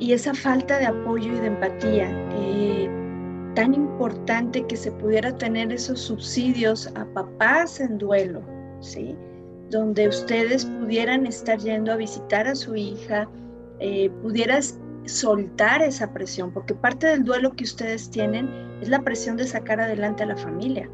Y 0.00 0.12
esa 0.12 0.34
falta 0.34 0.78
de 0.78 0.86
apoyo 0.86 1.32
y 1.32 1.38
de 1.38 1.46
empatía. 1.46 2.10
Eh, 2.32 2.90
tan 3.54 3.74
importante 3.74 4.66
que 4.66 4.76
se 4.76 4.90
pudiera 4.92 5.36
tener 5.36 5.72
esos 5.72 6.00
subsidios 6.00 6.88
a 6.96 7.04
papás 7.14 7.80
en 7.80 7.98
duelo, 7.98 8.42
¿sí? 8.80 9.14
Donde 9.70 10.08
ustedes 10.08 10.64
pudieran 10.64 11.26
estar 11.26 11.58
yendo 11.58 11.92
a 11.92 11.96
visitar 11.96 12.46
a 12.46 12.54
su 12.54 12.74
hija, 12.74 13.28
eh, 13.80 14.10
pudieras 14.22 14.78
soltar 15.06 15.82
esa 15.82 16.12
presión, 16.12 16.52
porque 16.52 16.74
parte 16.74 17.06
del 17.06 17.24
duelo 17.24 17.52
que 17.52 17.64
ustedes 17.64 18.10
tienen 18.10 18.48
es 18.80 18.88
la 18.88 19.02
presión 19.02 19.36
de 19.36 19.46
sacar 19.46 19.80
adelante 19.80 20.22
a 20.22 20.26
la 20.26 20.36
familia. 20.36 20.88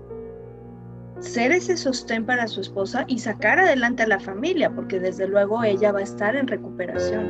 Ser 1.20 1.52
ese 1.52 1.76
sostén 1.76 2.24
para 2.24 2.46
su 2.46 2.60
esposa 2.60 3.04
y 3.08 3.18
sacar 3.18 3.58
adelante 3.58 4.02
a 4.02 4.06
la 4.06 4.20
familia, 4.20 4.70
porque 4.70 5.00
desde 5.00 5.26
luego 5.26 5.64
ella 5.64 5.92
va 5.92 6.00
a 6.00 6.02
estar 6.02 6.36
en 6.36 6.46
recuperación. 6.46 7.26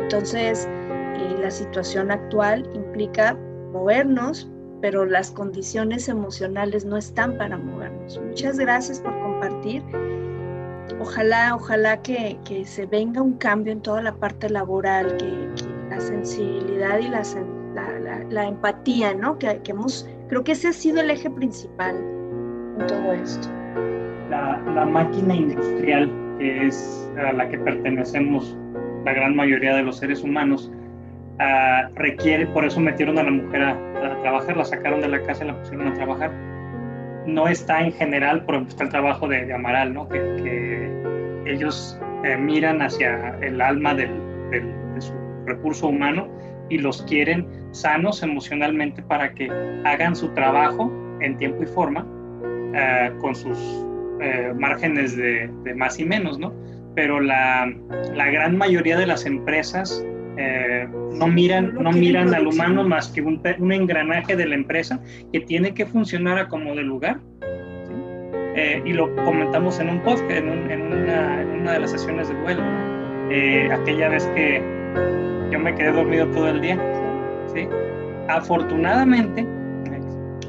Entonces, 0.00 0.66
eh, 0.66 1.36
la 1.40 1.50
situación 1.50 2.10
actual 2.10 2.68
implica 2.74 3.36
movernos, 3.72 4.50
pero 4.80 5.04
las 5.04 5.30
condiciones 5.30 6.08
emocionales 6.08 6.84
no 6.84 6.96
están 6.96 7.36
para 7.36 7.58
movernos. 7.58 8.20
Muchas 8.20 8.58
gracias 8.58 9.00
por 9.00 9.12
compartir. 9.20 9.82
Ojalá, 11.00 11.54
ojalá 11.54 12.02
que, 12.02 12.38
se 12.64 12.86
venga 12.86 13.20
un 13.20 13.34
cambio 13.34 13.72
en 13.72 13.80
toda 13.80 14.02
la 14.02 14.14
parte 14.14 14.48
laboral, 14.48 15.16
que, 15.16 15.48
la 15.90 16.00
sensibilidad 16.00 16.98
y 16.98 17.08
la, 17.08 17.22
la, 18.30 18.48
empatía, 18.48 19.14
¿no? 19.14 19.38
Que, 19.38 19.60
que, 19.62 19.72
hemos, 19.72 20.08
creo 20.28 20.42
que 20.42 20.52
ese 20.52 20.68
ha 20.68 20.72
sido 20.72 21.00
el 21.00 21.10
eje 21.10 21.30
principal 21.30 21.96
en 22.78 22.86
todo 22.86 23.12
esto. 23.12 23.48
La, 24.30 24.84
máquina 24.86 25.34
industrial, 25.34 26.10
que 26.38 26.66
es 26.66 27.10
a 27.18 27.32
la 27.32 27.48
que 27.48 27.58
pertenecemos 27.58 28.56
la 29.04 29.12
gran 29.12 29.36
mayoría 29.36 29.74
de 29.76 29.82
los 29.82 29.98
seres 29.98 30.22
humanos, 30.22 30.70
uh, 31.38 31.94
requiere, 31.94 32.46
por 32.46 32.64
eso 32.64 32.80
metieron 32.80 33.18
a 33.18 33.22
la 33.22 33.30
mujer 33.30 33.62
a, 33.62 34.20
trabajar, 34.22 34.56
la 34.56 34.64
sacaron 34.64 35.00
de 35.00 35.08
la 35.08 35.22
casa 35.22 35.44
y 35.44 35.48
la 35.48 35.58
pusieron 35.58 35.88
a 35.88 35.94
trabajar. 35.94 36.30
No 37.26 37.48
está 37.48 37.82
en 37.82 37.92
general, 37.92 38.44
por 38.44 38.54
ejemplo, 38.54 38.70
está 38.70 38.84
el 38.84 38.90
trabajo 38.90 39.28
de, 39.28 39.52
Amaral, 39.52 39.94
¿no? 39.94 40.08
que, 40.08 40.94
ellos 41.46 41.98
eh, 42.24 42.36
miran 42.36 42.82
hacia 42.82 43.38
el 43.40 43.60
alma 43.60 43.94
del, 43.94 44.10
de 44.50 45.00
su 45.00 45.12
recurso 45.46 45.88
humano 45.88 46.28
y 46.68 46.78
los 46.78 47.02
quieren 47.02 47.46
sanos 47.70 48.22
emocionalmente 48.22 49.02
para 49.02 49.32
que 49.32 49.48
hagan 49.84 50.16
su 50.16 50.28
trabajo 50.34 50.90
en 51.20 51.36
tiempo 51.36 51.62
y 51.62 51.66
forma 51.66 52.04
uh, 52.04 53.18
con 53.20 53.34
sus 53.34 53.58
uh, 53.58 54.54
márgenes 54.58 55.16
de, 55.16 55.48
de, 55.64 55.74
más 55.74 55.98
y 55.98 56.04
menos, 56.04 56.38
¿no? 56.38 56.52
Pero 56.94 57.20
la, 57.20 57.72
la 58.14 58.26
gran 58.30 58.56
mayoría 58.56 58.96
de 58.96 59.06
las 59.06 59.26
empresas 59.26 60.04
eh, 60.36 60.86
no 61.18 61.28
miran, 61.28 61.74
no 61.74 61.92
miran 61.92 62.34
al 62.34 62.46
humano 62.46 62.84
más 62.84 63.08
que 63.08 63.22
un, 63.22 63.40
un, 63.58 63.72
engranaje 63.72 64.36
de 64.36 64.46
la 64.46 64.54
empresa 64.54 65.00
que 65.32 65.40
tiene 65.40 65.72
que 65.72 65.86
funcionar 65.86 66.38
a 66.38 66.48
como 66.48 66.74
de 66.74 66.82
lugar. 66.82 67.20
Eh, 68.54 68.82
y 68.84 68.92
lo 68.92 69.14
comentamos 69.16 69.80
en 69.80 69.90
un 69.90 70.00
podcast, 70.00 70.30
en, 70.30 70.48
una, 70.48 71.72
de 71.72 71.78
las 71.78 71.90
sesiones 71.90 72.28
de 72.28 72.34
vuelo. 72.36 72.62
Eh, 73.30 73.68
aquella 73.72 74.08
vez 74.08 74.26
que 74.34 74.62
yo 75.52 75.58
me 75.58 75.74
quedé 75.74 75.92
dormido 75.92 76.26
todo 76.28 76.48
el 76.48 76.60
día. 76.60 76.78
¿sí? 77.54 77.68
Afortunadamente, 78.28 79.46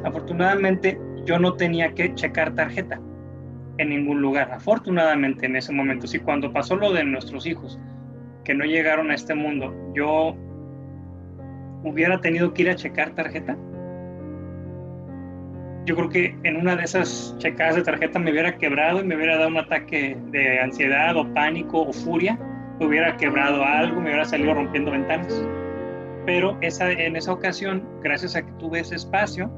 afortunadamente 0.04 1.00
yo 1.26 1.40
no 1.40 1.54
tenía 1.54 1.94
que 1.94 2.14
checar 2.16 2.54
tarjeta 2.56 3.00
en 3.78 3.90
ningún 3.90 4.22
lugar, 4.22 4.52
afortunadamente 4.52 5.46
en 5.46 5.56
ese 5.56 5.72
momento. 5.72 6.08
Sí, 6.08 6.20
cuando 6.20 6.52
pasó 6.52 6.76
lo 6.76 6.94
de 6.94 7.04
nuestros 7.04 7.46
hijos, 7.46 7.80
que 8.48 8.54
no 8.54 8.64
llegaron 8.64 9.12
a 9.12 9.14
este 9.14 9.36
mundo, 9.36 9.76
yo 9.94 10.34
hubiera 11.84 12.22
tenido 12.22 12.54
que 12.54 12.62
ir 12.62 12.70
a 12.70 12.76
checar 12.76 13.10
tarjeta. 13.10 13.58
Yo 15.86 15.98
creo 15.98 16.08
que 16.08 16.36
en 16.44 16.56
una 16.56 16.78
de 16.78 16.84
esas 16.84 17.36
checadas 17.40 17.76
de 17.76 17.84
tarjeta 17.84 18.20
me 18.20 18.32
hubiera 18.32 18.58
quebrado 18.58 19.02
y 19.02 19.04
me 19.04 19.18
hubiera 19.18 19.36
dado 19.36 19.50
un 19.50 19.58
ataque 19.58 20.18
de 20.32 20.62
ansiedad 20.62 21.18
o 21.18 21.34
pánico 21.34 21.82
o 21.82 21.92
furia, 21.92 22.40
me 22.80 22.86
hubiera 22.86 23.18
quebrado 23.18 23.66
algo, 23.66 24.00
me 24.00 24.08
hubiera 24.12 24.24
salido 24.24 24.54
rompiendo 24.54 24.92
ventanas. 24.92 25.46
Pero 26.26 26.58
esa, 26.62 26.90
en 26.90 27.18
esa 27.18 27.34
ocasión, 27.34 27.84
gracias 28.02 28.38
a 28.38 28.46
que 28.46 28.52
tuve 28.54 28.80
ese 28.80 28.96
espacio, 28.96 29.52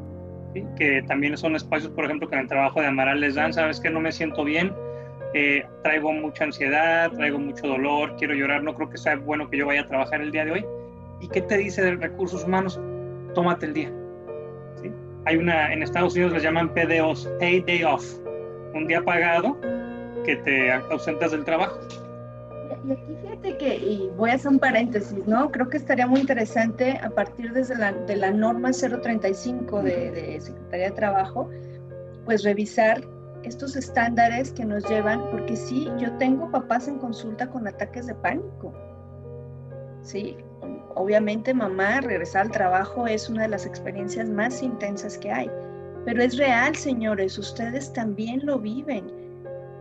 que 0.77 1.03
también 1.03 1.37
son 1.37 1.55
espacios, 1.55 1.91
por 1.91 2.05
ejemplo, 2.05 2.27
que 2.27 2.33
en 2.33 2.41
el 2.41 2.47
trabajo 2.47 2.81
de 2.81 2.87
Amaral 2.87 3.21
les 3.21 3.35
dan, 3.35 3.53
sabes 3.53 3.79
que 3.79 3.91
no 3.91 3.99
me 3.99 4.11
siento 4.11 4.43
bien, 4.43 4.73
eh, 5.33 5.63
traigo 5.83 6.11
mucha 6.11 6.45
ansiedad, 6.45 7.11
traigo 7.11 7.37
mucho 7.37 7.67
dolor, 7.67 8.15
quiero 8.17 8.33
llorar, 8.33 8.63
no 8.63 8.73
creo 8.73 8.89
que 8.89 8.97
sea 8.97 9.15
bueno 9.15 9.49
que 9.49 9.57
yo 9.57 9.67
vaya 9.67 9.81
a 9.81 9.87
trabajar 9.87 10.21
el 10.21 10.31
día 10.31 10.45
de 10.45 10.51
hoy. 10.51 10.65
¿Y 11.21 11.27
qué 11.27 11.41
te 11.41 11.57
dice 11.57 11.83
de 11.83 11.95
recursos 11.95 12.43
humanos? 12.45 12.79
Tómate 13.35 13.67
el 13.67 13.73
día. 13.73 13.91
Hay 15.25 15.35
una, 15.35 15.71
en 15.71 15.83
Estados 15.83 16.13
Unidos 16.13 16.33
les 16.33 16.43
llaman 16.43 16.73
PDOs, 16.73 17.29
Pay 17.39 17.61
Day 17.61 17.83
Off, 17.83 18.05
un 18.73 18.87
día 18.87 19.01
pagado 19.01 19.57
que 20.25 20.37
te 20.37 20.71
ausentas 20.71 21.31
del 21.31 21.43
trabajo. 21.43 21.79
Y 22.87 22.93
aquí 22.93 23.15
fíjate 23.21 23.57
que, 23.57 23.75
y 23.75 24.09
voy 24.15 24.31
a 24.31 24.35
hacer 24.35 24.51
un 24.51 24.59
paréntesis, 24.59 25.27
¿no? 25.27 25.51
Creo 25.51 25.69
que 25.69 25.77
estaría 25.77 26.07
muy 26.07 26.21
interesante 26.21 26.97
a 27.03 27.09
partir 27.09 27.51
desde 27.51 27.77
la, 27.77 27.91
de 27.91 28.15
la 28.15 28.31
norma 28.31 28.71
035 28.71 29.83
de, 29.83 30.11
de 30.11 30.41
Secretaría 30.41 30.85
de 30.85 30.95
Trabajo, 30.95 31.49
pues 32.25 32.43
revisar 32.43 33.01
estos 33.43 33.75
estándares 33.75 34.51
que 34.51 34.65
nos 34.65 34.87
llevan, 34.89 35.29
porque 35.31 35.55
sí, 35.55 35.87
yo 35.97 36.11
tengo 36.17 36.51
papás 36.51 36.87
en 36.87 36.97
consulta 36.99 37.47
con 37.47 37.67
ataques 37.67 38.07
de 38.07 38.15
pánico. 38.15 38.73
Sí, 40.01 40.37
obviamente 40.95 41.53
mamá, 41.53 42.01
regresar 42.01 42.43
al 42.43 42.51
trabajo 42.51 43.07
es 43.07 43.29
una 43.29 43.43
de 43.43 43.49
las 43.49 43.65
experiencias 43.65 44.29
más 44.29 44.61
intensas 44.61 45.17
que 45.17 45.31
hay, 45.31 45.49
pero 46.05 46.23
es 46.23 46.37
real, 46.37 46.75
señores, 46.75 47.37
ustedes 47.37 47.91
también 47.93 48.45
lo 48.45 48.59
viven 48.59 49.05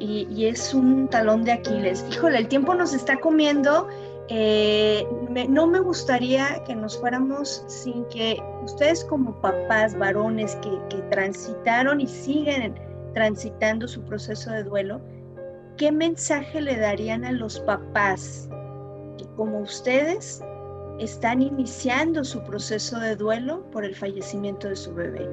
y, 0.00 0.46
es 0.46 0.74
un 0.74 1.08
talón 1.08 1.44
de 1.44 1.52
Aquiles. 1.52 2.04
Híjole, 2.10 2.38
el 2.38 2.48
tiempo 2.48 2.74
nos 2.74 2.94
está 2.94 3.16
comiendo. 3.16 3.88
Eh, 4.28 5.06
no 5.48 5.66
me 5.66 5.80
gustaría 5.80 6.62
que 6.64 6.76
nos 6.76 6.98
fuéramos 6.98 7.64
sin 7.66 8.04
que 8.04 8.40
ustedes 8.62 9.04
como 9.04 9.40
papás, 9.40 9.96
varones 9.96 10.54
que, 10.56 10.70
que 10.90 11.02
transitaron 11.10 12.00
y 12.00 12.06
siguen 12.06 12.74
transitando 13.18 13.88
su 13.88 14.04
proceso 14.04 14.52
de 14.52 14.62
duelo, 14.62 15.00
¿qué 15.76 15.90
mensaje 15.90 16.60
le 16.60 16.76
darían 16.76 17.24
a 17.24 17.32
los 17.32 17.58
papás 17.58 18.48
que 19.18 19.26
como 19.34 19.58
ustedes 19.58 20.40
están 21.00 21.42
iniciando 21.42 22.22
su 22.22 22.40
proceso 22.44 23.00
de 23.00 23.16
duelo 23.16 23.68
por 23.72 23.84
el 23.84 23.96
fallecimiento 23.96 24.68
de 24.68 24.76
su 24.76 24.94
bebé? 24.94 25.28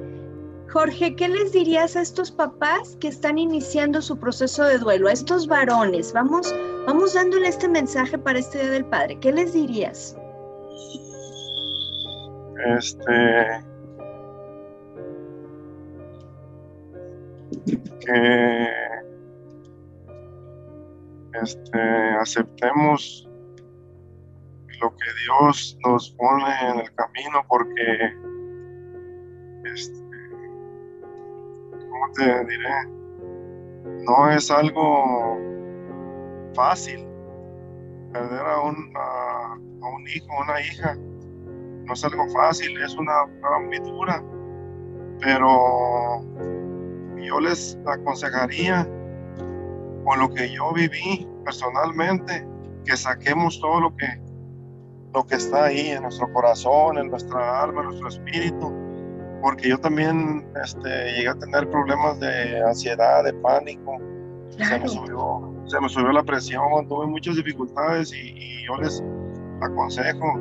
Jorge, 0.68 1.14
¿qué 1.14 1.28
les 1.28 1.52
dirías 1.52 1.94
a 1.94 2.00
estos 2.00 2.32
papás 2.32 2.96
que 2.98 3.06
están 3.06 3.38
iniciando 3.38 4.02
su 4.02 4.18
proceso 4.18 4.64
de 4.64 4.78
duelo, 4.78 5.06
a 5.06 5.12
estos 5.12 5.46
varones? 5.46 6.12
Vamos, 6.12 6.52
vamos 6.88 7.14
dándole 7.14 7.46
este 7.46 7.68
mensaje 7.68 8.18
para 8.18 8.40
este 8.40 8.62
Día 8.62 8.70
del 8.72 8.86
Padre. 8.86 9.16
¿Qué 9.20 9.30
les 9.30 9.52
dirías? 9.52 10.16
Este. 12.76 13.75
Que. 17.66 18.68
Este. 21.42 21.80
Aceptemos 22.20 23.28
lo 24.80 24.90
que 24.90 25.06
Dios 25.24 25.78
nos 25.84 26.10
pone 26.12 26.44
en 26.70 26.80
el 26.80 26.94
camino 26.94 27.44
porque. 27.48 28.14
Este 29.64 30.06
¿cómo 31.96 32.12
te 32.12 32.44
diré? 32.44 32.86
No 34.04 34.30
es 34.30 34.50
algo 34.50 35.38
fácil 36.54 37.04
perder 38.12 38.40
a 38.40 38.60
un, 38.60 38.92
a, 38.96 39.54
un 39.54 40.08
hijo, 40.08 40.26
una 40.42 40.60
hija. 40.60 40.96
No 41.84 41.92
es 41.92 42.04
algo 42.04 42.28
fácil, 42.30 42.80
es 42.82 42.94
una 42.94 43.26
prueba 43.40 43.60
muy. 43.60 43.76
Pero 45.20 46.22
yo 47.24 47.40
les 47.40 47.78
aconsejaría, 47.86 48.88
con 50.04 50.20
lo 50.20 50.32
que 50.32 50.50
yo 50.52 50.72
viví 50.72 51.26
personalmente, 51.44 52.46
que 52.84 52.96
saquemos 52.96 53.60
todo 53.60 53.80
lo 53.80 53.96
que, 53.96 54.06
lo 55.12 55.24
que 55.26 55.34
está 55.34 55.64
ahí 55.64 55.90
en 55.90 56.02
nuestro 56.02 56.32
corazón, 56.32 56.98
en 56.98 57.10
nuestra 57.10 57.62
alma, 57.62 57.80
en 57.80 57.86
nuestro 57.88 58.08
espíritu, 58.08 58.72
porque 59.42 59.68
yo 59.68 59.78
también 59.78 60.46
este, 60.64 60.88
llegué 61.12 61.28
a 61.28 61.34
tener 61.34 61.68
problemas 61.70 62.20
de 62.20 62.62
ansiedad, 62.62 63.24
de 63.24 63.32
pánico, 63.34 63.98
se, 64.50 64.78
me 64.78 64.88
subió, 64.88 65.54
se 65.66 65.80
me 65.80 65.88
subió 65.88 66.12
la 66.12 66.22
presión, 66.22 66.88
tuve 66.88 67.06
muchas 67.06 67.36
dificultades 67.36 68.12
y, 68.12 68.64
yo 68.64 68.76
les 68.76 69.02
aconsejo, 69.60 70.38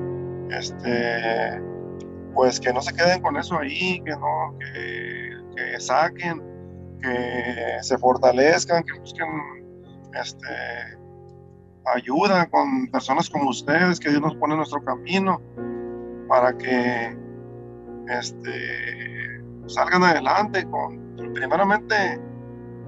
este, 0.51 1.61
pues 2.33 2.59
que 2.59 2.73
no 2.73 2.81
se 2.81 2.93
queden 2.93 3.21
con 3.21 3.37
eso 3.37 3.57
ahí, 3.57 4.01
que 4.03 4.11
no, 4.11 4.55
que, 4.59 5.31
que 5.55 5.79
saquen, 5.79 6.41
que 7.05 7.83
se 7.83 7.97
fortalezcan, 7.97 8.83
que 8.83 8.99
busquen 8.99 9.27
este, 10.19 10.47
ayuda 11.93 12.47
con 12.49 12.87
personas 12.87 13.29
como 13.29 13.49
ustedes, 13.49 13.99
que 13.99 14.09
Dios 14.09 14.21
nos 14.21 14.35
pone 14.35 14.53
en 14.53 14.57
nuestro 14.57 14.83
camino 14.83 15.41
para 16.27 16.57
que 16.57 17.15
este, 18.09 19.43
salgan 19.67 20.03
adelante 20.03 20.65
con, 20.69 21.05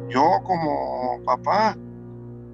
yo 0.09 0.41
como 0.43 1.22
papá 1.26 1.76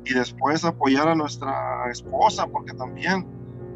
y 0.05 0.13
después 0.13 0.65
apoyar 0.65 1.07
a 1.07 1.15
nuestra 1.15 1.89
esposa, 1.91 2.47
porque 2.47 2.73
también 2.73 3.25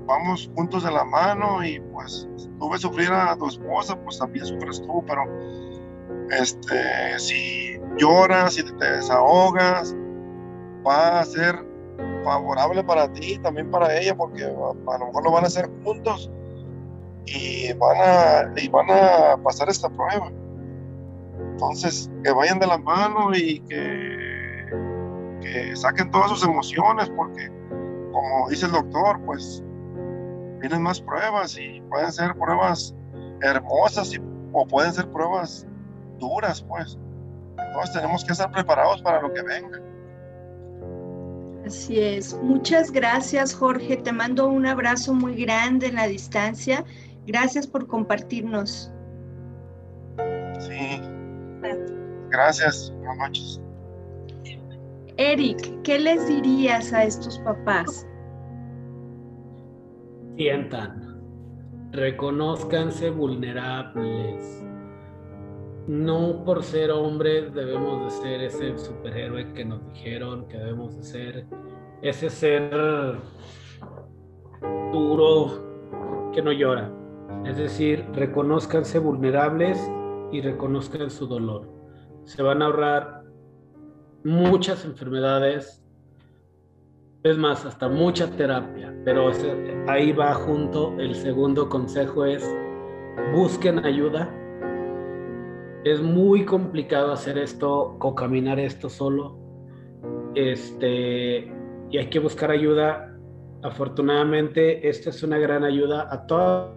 vamos 0.05 0.49
juntos 0.55 0.83
de 0.83 0.91
la 0.91 1.05
mano 1.05 1.63
y 1.63 1.79
pues 1.93 2.27
tú 2.59 2.69
ves 2.69 2.81
sufrir 2.81 3.11
a 3.11 3.35
tu 3.37 3.47
esposa, 3.47 3.95
pues 4.03 4.17
también 4.17 4.45
sufres 4.45 4.81
tú, 4.81 5.03
pero 5.05 5.23
este, 6.31 7.19
si 7.19 7.79
lloras, 7.97 8.57
y 8.57 8.63
te 8.63 8.91
desahogas, 8.91 9.95
va 10.85 11.19
a 11.19 11.25
ser 11.25 11.55
favorable 12.23 12.83
para 12.83 13.11
ti 13.13 13.33
y 13.33 13.37
también 13.39 13.71
para 13.71 13.97
ella, 13.97 14.15
porque 14.15 14.43
a 14.43 14.97
lo 14.97 15.05
mejor 15.05 15.23
lo 15.23 15.31
van 15.31 15.43
a 15.43 15.47
hacer 15.47 15.69
juntos 15.83 16.31
y 17.25 17.73
van 17.73 17.97
a, 17.99 18.53
y 18.59 18.67
van 18.69 18.89
a 18.89 19.37
pasar 19.43 19.69
esta 19.69 19.89
prueba. 19.89 20.31
Entonces, 21.51 22.09
que 22.23 22.31
vayan 22.31 22.59
de 22.59 22.67
la 22.67 22.77
mano 22.77 23.33
y 23.33 23.59
que, 23.61 24.67
que 25.41 25.75
saquen 25.75 26.11
todas 26.11 26.29
sus 26.29 26.43
emociones, 26.43 27.09
porque 27.09 27.49
como 28.11 28.49
dice 28.49 28.65
el 28.65 28.71
doctor, 28.71 29.19
pues 29.25 29.63
vienen 30.59 30.81
más 30.81 30.99
pruebas 31.01 31.57
y 31.57 31.81
pueden 31.89 32.11
ser 32.11 32.35
pruebas 32.35 32.95
hermosas 33.41 34.11
o 34.53 34.67
pueden 34.67 34.93
ser 34.93 35.07
pruebas 35.11 35.67
duras, 36.19 36.61
pues. 36.61 36.97
Entonces 37.57 37.93
tenemos 37.93 38.23
que 38.23 38.33
estar 38.33 38.51
preparados 38.51 39.01
para 39.01 39.21
lo 39.21 39.33
que 39.33 39.41
venga. 39.41 39.81
Así 41.65 41.99
es. 41.99 42.33
Muchas 42.41 42.91
gracias, 42.91 43.53
Jorge. 43.53 43.97
Te 43.97 44.11
mando 44.11 44.47
un 44.47 44.65
abrazo 44.65 45.13
muy 45.13 45.35
grande 45.35 45.87
en 45.87 45.95
la 45.95 46.07
distancia 46.07 46.85
Gracias 47.27 47.67
por 47.67 47.85
compartirnos. 47.87 48.89
Sí. 50.59 51.01
Gracias. 52.29 52.93
Buenas 52.99 53.17
noches. 53.17 53.61
Eric, 55.17 55.81
¿qué 55.83 55.99
les 55.99 56.25
dirías 56.27 56.93
a 56.93 57.03
estos 57.03 57.37
papás? 57.39 58.07
Sientan, 60.37 61.19
reconozcanse 61.91 63.09
vulnerables. 63.09 64.63
No 65.87 66.43
por 66.43 66.63
ser 66.63 66.91
hombres 66.91 67.53
debemos 67.53 68.03
de 68.03 68.09
ser 68.21 68.41
ese 68.41 68.77
superhéroe 68.77 69.53
que 69.53 69.63
nos 69.63 69.85
dijeron 69.93 70.45
que 70.49 70.57
debemos 70.57 70.97
de 70.97 71.03
ser, 71.03 71.45
ese 72.01 72.29
ser 72.29 72.71
duro 74.91 76.31
que 76.33 76.41
no 76.41 76.51
llora. 76.51 76.91
Es 77.45 77.57
decir, 77.57 78.05
reconozcanse 78.13 78.99
vulnerables 78.99 79.79
y 80.31 80.41
reconozcan 80.41 81.09
su 81.09 81.25
dolor. 81.25 81.69
Se 82.25 82.43
van 82.43 82.61
a 82.61 82.65
ahorrar 82.65 83.23
muchas 84.23 84.83
enfermedades, 84.85 85.83
Es 87.23 87.37
más, 87.37 87.65
hasta 87.65 87.89
mucha 87.89 88.29
terapia, 88.29 88.93
pero 89.03 89.31
ahí 89.87 90.11
va 90.11 90.33
junto. 90.33 90.93
El 90.99 91.15
segundo 91.15 91.67
consejo 91.67 92.25
es 92.25 92.47
busquen 93.33 93.83
ayuda. 93.83 94.29
Es 95.87 96.01
muy 96.01 96.43
complicado 96.43 97.13
hacer 97.13 97.37
esto 97.37 97.97
o 97.97 98.13
caminar 98.13 98.59
esto 98.59 98.89
solo. 98.89 99.37
Este, 100.35 101.49
y 101.89 101.97
hay 101.97 102.09
que 102.09 102.19
buscar 102.19 102.51
ayuda. 102.51 103.17
Afortunadamente, 103.63 104.89
esta 104.89 105.11
es 105.11 105.23
una 105.23 105.37
gran 105.37 105.63
ayuda 105.63 106.09
a 106.11 106.27
todas 106.27 106.71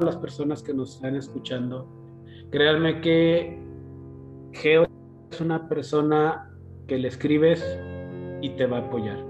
las 0.00 0.16
personas 0.16 0.64
que 0.64 0.74
nos 0.74 0.96
están 0.96 1.14
escuchando. 1.14 1.88
Créanme 2.50 3.00
que 3.00 3.56
Geo 4.52 4.84
es 5.30 5.40
una 5.40 5.68
persona 5.68 6.50
que 6.88 6.98
le 6.98 7.06
escribes 7.06 7.64
y 8.42 8.50
te 8.50 8.66
va 8.66 8.78
a 8.78 8.80
apoyar. 8.80 9.24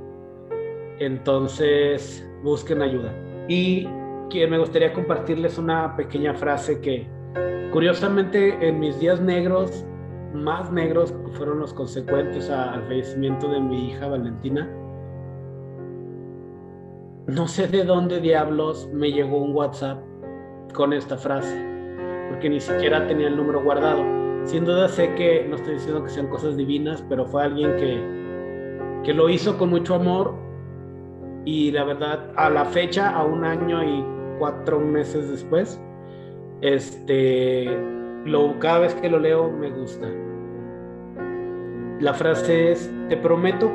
Entonces, 0.98 2.26
busquen 2.42 2.80
ayuda. 2.80 3.14
Y 3.48 3.86
que 4.30 4.46
me 4.46 4.56
gustaría 4.56 4.94
compartirles 4.94 5.58
una 5.58 5.94
pequeña 5.94 6.32
frase 6.32 6.80
que, 6.80 7.06
curiosamente, 7.72 8.68
en 8.68 8.78
mis 8.78 8.98
días 9.00 9.20
negros, 9.20 9.84
más 10.34 10.70
negros 10.72 11.14
fueron 11.32 11.60
los 11.60 11.72
consecuentes 11.72 12.50
al 12.50 12.82
fallecimiento 12.84 13.48
de 13.48 13.60
mi 13.60 13.88
hija 13.90 14.08
Valentina. 14.08 14.68
No 17.26 17.48
sé 17.48 17.68
de 17.68 17.84
dónde 17.84 18.20
diablos 18.20 18.88
me 18.92 19.10
llegó 19.10 19.38
un 19.38 19.54
WhatsApp 19.54 20.02
con 20.74 20.92
esta 20.92 21.16
frase, 21.16 21.56
porque 22.28 22.50
ni 22.50 22.60
siquiera 22.60 23.06
tenía 23.06 23.28
el 23.28 23.36
número 23.36 23.62
guardado. 23.62 24.02
Sin 24.44 24.64
duda 24.64 24.88
sé 24.88 25.14
que 25.14 25.46
no 25.48 25.56
estoy 25.56 25.74
diciendo 25.74 26.04
que 26.04 26.10
sean 26.10 26.26
cosas 26.26 26.56
divinas, 26.56 27.02
pero 27.08 27.24
fue 27.24 27.44
alguien 27.44 27.76
que, 27.76 29.02
que 29.04 29.14
lo 29.14 29.28
hizo 29.28 29.56
con 29.56 29.70
mucho 29.70 29.94
amor 29.94 30.34
y 31.44 31.70
la 31.70 31.84
verdad 31.84 32.30
a 32.36 32.50
la 32.50 32.64
fecha, 32.64 33.10
a 33.10 33.24
un 33.24 33.44
año 33.44 33.82
y 33.82 34.04
cuatro 34.38 34.80
meses 34.80 35.30
después, 35.30 35.80
este, 36.60 37.66
lo, 38.24 38.58
cada 38.58 38.80
vez 38.80 38.94
que 38.94 39.10
lo 39.10 39.18
leo 39.18 39.50
me 39.50 39.70
gusta. 39.70 40.08
La 42.00 42.12
frase 42.14 42.72
es, 42.72 42.92
te 43.08 43.16
prometo 43.16 43.70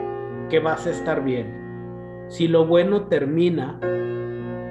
que 0.49 0.59
vas 0.59 0.85
a 0.87 0.91
estar 0.91 1.23
bien. 1.23 2.25
Si 2.27 2.47
lo 2.47 2.65
bueno 2.65 3.03
termina, 3.03 3.79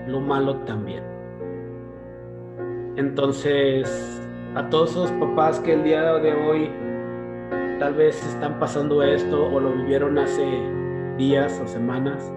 lo 0.07 0.21
malo 0.21 0.57
también. 0.59 1.03
Entonces, 2.97 4.21
a 4.55 4.69
todos 4.71 4.91
esos 4.91 5.13
papás 5.13 5.61
que 5.61 5.73
el 5.75 5.85
día 5.85 6.15
de 6.15 6.33
hoy 6.35 6.71
tal 7.79 7.95
vez 7.95 8.25
están 8.27 8.59
pasando 8.59 9.03
esto 9.03 9.47
o 9.47 9.61
lo 9.61 9.73
vivieron 9.73 10.19
hace 10.19 10.45
días 11.17 11.61
o 11.63 11.69
semanas, 11.69 12.33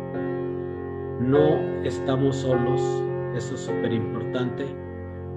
no 1.20 1.60
estamos 1.84 2.38
solos, 2.38 2.82
eso 3.36 3.56
es 3.56 3.62
súper 3.62 3.94
importante. 3.94 4.66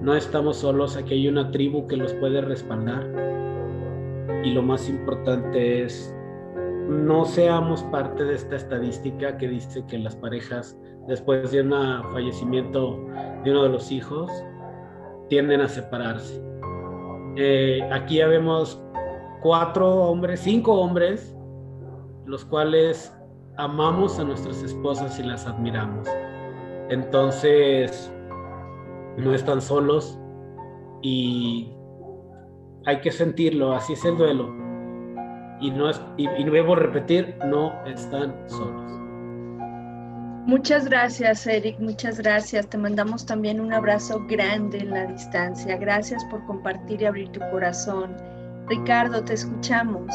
No 0.01 0.15
estamos 0.15 0.57
solos, 0.57 0.97
aquí 0.97 1.15
hay 1.15 1.27
una 1.27 1.51
tribu 1.51 1.87
que 1.87 1.97
los 1.97 2.13
puede 2.13 2.41
respaldar. 2.41 3.05
Y 4.43 4.51
lo 4.51 4.61
más 4.61 4.87
importante 4.89 5.83
es, 5.83 6.15
no 6.87 7.25
seamos 7.25 7.81
parte 7.83 8.23
de 8.23 8.35
esta 8.35 8.55
estadística 8.57 9.37
que 9.37 9.47
dice 9.47 9.83
que 9.87 9.97
las 9.97 10.15
parejas, 10.15 10.77
después 11.07 11.51
de 11.51 11.61
un 11.61 11.71
fallecimiento 12.11 12.99
de 13.43 13.51
uno 13.51 13.63
de 13.63 13.69
los 13.69 13.91
hijos, 13.91 14.31
tienden 15.29 15.61
a 15.61 15.67
separarse. 15.67 16.41
Eh, 17.37 17.81
aquí 17.91 18.17
ya 18.17 18.27
vemos 18.27 18.81
cuatro 19.41 19.93
hombres, 19.95 20.39
cinco 20.41 20.73
hombres, 20.73 21.35
los 22.25 22.45
cuales 22.45 23.15
amamos 23.57 24.19
a 24.19 24.23
nuestras 24.23 24.61
esposas 24.63 25.19
y 25.19 25.23
las 25.23 25.45
admiramos. 25.47 26.07
Entonces, 26.89 28.11
no 29.17 29.33
están 29.33 29.61
solos 29.61 30.19
y 31.01 31.71
hay 32.85 33.01
que 33.01 33.11
sentirlo, 33.11 33.73
así 33.73 33.93
es 33.93 34.05
el 34.05 34.17
duelo. 34.17 34.53
Y, 35.61 35.71
no 35.71 35.89
es, 35.89 36.01
y, 36.17 36.27
y 36.27 36.43
debo 36.43 36.75
repetir, 36.75 37.37
no 37.45 37.73
están 37.85 38.35
solos. 38.47 38.91
Muchas 40.45 40.85
gracias, 40.85 41.47
Eric, 41.47 41.79
muchas 41.79 42.19
gracias. 42.19 42.67
Te 42.67 42.77
mandamos 42.77 43.25
también 43.25 43.59
un 43.59 43.73
abrazo 43.73 44.23
grande 44.27 44.77
en 44.77 44.91
la 44.91 45.05
distancia. 45.07 45.75
Gracias 45.77 46.23
por 46.25 46.45
compartir 46.45 47.01
y 47.01 47.05
abrir 47.05 47.31
tu 47.31 47.39
corazón. 47.51 48.15
Ricardo, 48.67 49.23
te 49.23 49.33
escuchamos. 49.33 50.13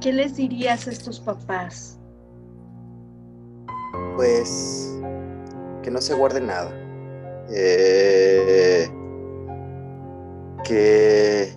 ¿Qué 0.00 0.12
les 0.12 0.36
dirías 0.36 0.88
a 0.88 0.90
estos 0.90 1.20
papás? 1.20 1.98
Pues 4.16 5.00
que 5.82 5.90
no 5.90 6.00
se 6.00 6.14
guarde 6.14 6.40
nada. 6.40 6.85
Eh, 7.50 8.88
que 10.64 11.52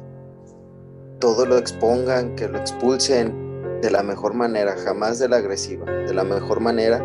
todo 1.20 1.46
lo 1.46 1.58
expongan, 1.58 2.36
que 2.36 2.48
lo 2.48 2.58
expulsen, 2.58 3.50
de 3.82 3.90
la 3.90 4.04
mejor 4.04 4.34
manera, 4.34 4.76
jamás 4.78 5.20
de 5.20 5.30
la 5.30 5.38
agresiva, 5.38 5.86
de 5.86 6.14
la 6.14 6.24
mejor 6.24 6.60
manera. 6.60 7.04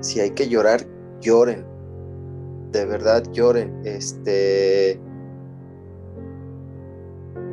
Si 0.00 0.20
hay 0.20 0.30
que 0.30 0.48
llorar, 0.48 0.86
lloren. 1.20 1.64
De 2.72 2.84
verdad 2.84 3.24
lloren. 3.32 3.80
Este 3.84 5.00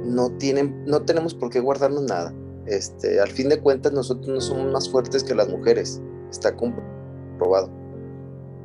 no 0.03 0.29
tienen 0.37 0.85
no 0.85 1.01
tenemos 1.01 1.33
por 1.33 1.49
qué 1.49 1.59
guardarnos 1.59 2.03
nada. 2.03 2.33
Este, 2.65 3.19
al 3.19 3.29
fin 3.29 3.49
de 3.49 3.59
cuentas 3.59 3.93
nosotros 3.93 4.27
no 4.27 4.41
somos 4.41 4.71
más 4.71 4.89
fuertes 4.89 5.23
que 5.23 5.33
las 5.33 5.47
mujeres. 5.49 6.01
Está 6.29 6.55
comprobado. 6.55 7.69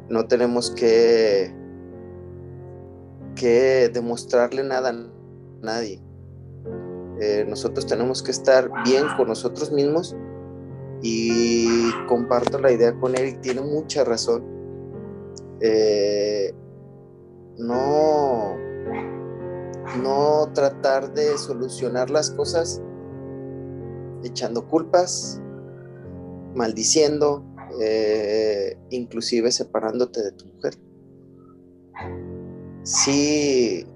No 0.09 0.27
tenemos 0.27 0.71
que 0.73 1.55
que 3.41 3.89
demostrarle 3.89 4.63
nada 4.63 4.91
a 4.91 4.97
nadie 5.63 6.03
eh, 7.21 7.45
nosotros 7.47 7.87
tenemos 7.87 8.23
que 8.23 8.31
estar 8.31 8.71
bien 8.83 9.05
con 9.19 9.29
nosotros 9.29 9.71
mismos 9.71 10.17
y 11.03 11.93
comparto 12.09 12.59
la 12.59 12.73
idea 12.73 12.99
con 12.99 13.15
Eric, 13.15 13.43
tiene 13.43 13.61
mucha 13.61 14.05
razón. 14.05 14.43
Eh, 15.61 16.55
no, 17.59 18.57
no 20.03 20.51
tratar 20.55 21.13
de 21.13 21.37
solucionar 21.37 22.09
las 22.09 22.31
cosas 22.31 22.81
echando 24.25 24.67
culpas, 24.67 25.43
maldiciendo, 26.55 27.45
eh, 27.83 28.79
inclusive 28.89 29.53
separándote 29.53 30.23
de 30.23 30.33
tu 30.33 30.47
mujer. 30.47 30.75
Sí, 32.83 33.87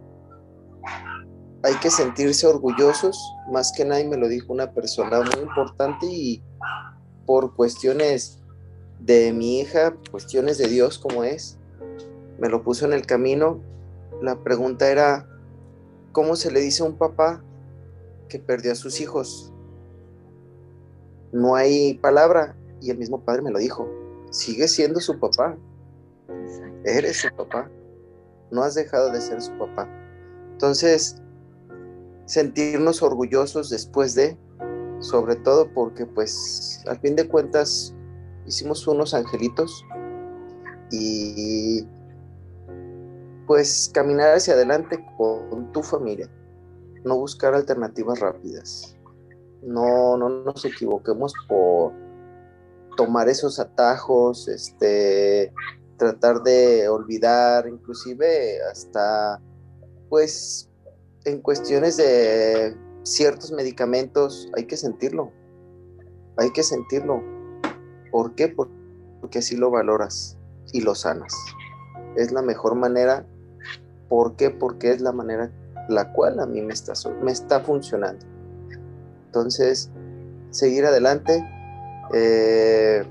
hay 1.62 1.74
que 1.80 1.90
sentirse 1.90 2.46
orgullosos, 2.46 3.18
más 3.50 3.72
que 3.72 3.84
nadie 3.84 4.06
me 4.06 4.18
lo 4.18 4.28
dijo 4.28 4.52
una 4.52 4.72
persona 4.72 5.22
muy 5.22 5.42
importante 5.42 6.06
y 6.06 6.42
por 7.24 7.54
cuestiones 7.54 8.38
de 9.00 9.32
mi 9.32 9.60
hija, 9.60 9.94
cuestiones 10.10 10.58
de 10.58 10.68
Dios 10.68 10.98
como 10.98 11.24
es, 11.24 11.58
me 12.38 12.48
lo 12.50 12.62
puso 12.62 12.84
en 12.84 12.92
el 12.92 13.06
camino. 13.06 13.60
La 14.20 14.36
pregunta 14.42 14.90
era, 14.90 15.26
¿cómo 16.12 16.36
se 16.36 16.50
le 16.50 16.60
dice 16.60 16.82
a 16.82 16.86
un 16.86 16.98
papá 16.98 17.42
que 18.28 18.38
perdió 18.38 18.72
a 18.72 18.76
sus 18.76 19.00
hijos? 19.00 19.50
No 21.32 21.54
hay 21.54 21.94
palabra 21.94 22.56
y 22.80 22.90
el 22.90 22.98
mismo 22.98 23.24
padre 23.24 23.40
me 23.40 23.50
lo 23.50 23.58
dijo, 23.58 23.88
sigue 24.30 24.68
siendo 24.68 25.00
su 25.00 25.18
papá, 25.18 25.56
eres 26.84 27.22
su 27.22 27.34
papá, 27.34 27.70
no 28.54 28.62
has 28.62 28.74
dejado 28.74 29.10
de 29.10 29.20
ser 29.20 29.42
su 29.42 29.52
papá. 29.58 29.88
Entonces, 30.52 31.20
sentirnos 32.24 33.02
orgullosos 33.02 33.68
después 33.68 34.14
de, 34.14 34.38
sobre 35.00 35.36
todo 35.36 35.68
porque 35.74 36.06
pues 36.06 36.82
al 36.86 36.98
fin 37.00 37.16
de 37.16 37.28
cuentas 37.28 37.94
hicimos 38.46 38.86
unos 38.86 39.12
angelitos 39.12 39.84
y 40.90 41.86
pues 43.46 43.90
caminar 43.92 44.36
hacia 44.36 44.54
adelante 44.54 45.04
con 45.18 45.70
tu 45.72 45.82
familia, 45.82 46.30
no 47.04 47.16
buscar 47.16 47.54
alternativas 47.54 48.20
rápidas. 48.20 48.96
No, 49.62 50.16
no 50.16 50.28
nos 50.28 50.64
equivoquemos 50.64 51.32
por 51.48 51.92
tomar 52.96 53.28
esos 53.28 53.58
atajos, 53.58 54.46
este, 54.48 55.52
tratar 55.96 56.42
de 56.42 56.88
olvidar, 56.88 57.68
inclusive 57.68 58.62
hasta 58.70 59.40
pues 60.08 60.68
en 61.24 61.40
cuestiones 61.40 61.96
de 61.96 62.76
ciertos 63.02 63.52
medicamentos 63.52 64.48
hay 64.56 64.64
que 64.64 64.76
sentirlo. 64.76 65.32
Hay 66.36 66.50
que 66.50 66.62
sentirlo. 66.62 67.22
¿Por 68.10 68.34
qué? 68.34 68.48
Porque 68.48 69.38
así 69.38 69.56
lo 69.56 69.70
valoras 69.70 70.36
y 70.72 70.80
lo 70.80 70.94
sanas. 70.94 71.34
Es 72.16 72.32
la 72.32 72.42
mejor 72.42 72.74
manera. 72.74 73.26
¿Por 74.08 74.36
qué? 74.36 74.50
Porque 74.50 74.90
es 74.90 75.00
la 75.00 75.12
manera 75.12 75.50
la 75.88 76.12
cual 76.12 76.40
a 76.40 76.46
mí 76.46 76.62
me 76.62 76.72
está, 76.72 76.92
me 77.22 77.32
está 77.32 77.60
funcionando. 77.60 78.24
Entonces, 79.26 79.90
seguir 80.50 80.86
adelante, 80.86 81.44
Eh, 82.12 83.02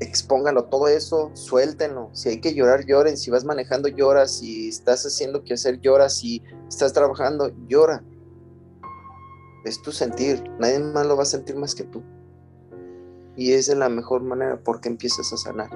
expóngalo 0.00 0.64
todo 0.64 0.88
eso, 0.88 1.30
suéltenlo. 1.34 2.10
Si 2.12 2.28
hay 2.28 2.40
que 2.40 2.54
llorar, 2.54 2.84
lloren. 2.86 3.16
Si 3.16 3.30
vas 3.30 3.44
manejando, 3.44 3.88
lloras. 3.88 4.38
Si 4.38 4.68
estás 4.68 5.04
haciendo 5.04 5.42
que 5.44 5.54
hacer, 5.54 5.80
lloras. 5.80 6.18
Si 6.18 6.42
estás 6.68 6.92
trabajando, 6.92 7.52
llora. 7.68 8.02
Es 9.64 9.82
tu 9.82 9.92
sentir. 9.92 10.42
Nadie 10.58 10.78
más 10.78 11.06
lo 11.06 11.16
va 11.16 11.22
a 11.22 11.26
sentir 11.26 11.56
más 11.56 11.74
que 11.74 11.84
tú. 11.84 12.02
Y 13.36 13.52
es 13.52 13.68
la 13.68 13.88
mejor 13.88 14.22
manera 14.22 14.58
porque 14.62 14.88
empiezas 14.88 15.32
a 15.32 15.36
sanar. 15.36 15.70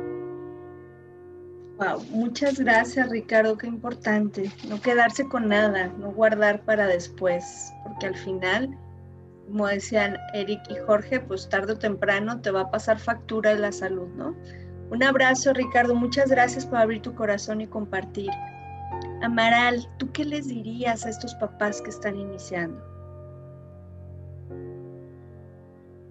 Wow, 1.79 2.03
muchas 2.11 2.61
gracias 2.61 3.09
Ricardo, 3.09 3.57
qué 3.57 3.67
importante. 3.67 4.53
No 4.69 4.81
quedarse 4.81 5.29
con 5.29 5.49
nada, 5.49 5.89
no 5.99 6.13
guardar 6.13 6.65
para 6.65 6.87
después, 6.87 7.73
porque 7.83 8.07
al 8.07 8.17
final 8.17 8.77
como 9.47 9.67
decían 9.67 10.17
Eric 10.35 10.61
y 10.71 10.77
Jorge, 10.87 11.21
pues 11.21 11.49
tarde 11.49 11.75
o 11.75 11.79
temprano 11.79 12.41
te 12.41 12.51
va 12.51 12.63
a 12.63 12.71
pasar 12.71 12.99
factura 12.99 13.51
de 13.55 13.61
la 13.61 13.73
salud, 13.73 14.09
¿no? 14.17 14.35
Un 14.91 15.03
abrazo, 15.03 15.53
Ricardo. 15.53 15.95
Muchas 15.95 16.31
gracias 16.31 16.67
por 16.67 16.79
abrir 16.79 17.01
tu 17.01 17.15
corazón 17.15 17.61
y 17.61 17.67
compartir. 17.67 18.31
Amaral, 19.23 19.89
¿tú 19.99 20.11
qué 20.13 20.25
les 20.25 20.49
dirías 20.49 21.07
a 21.07 21.09
estos 21.09 21.35
papás 21.37 21.81
que 21.81 21.91
están 21.91 22.17
iniciando? 22.17 22.83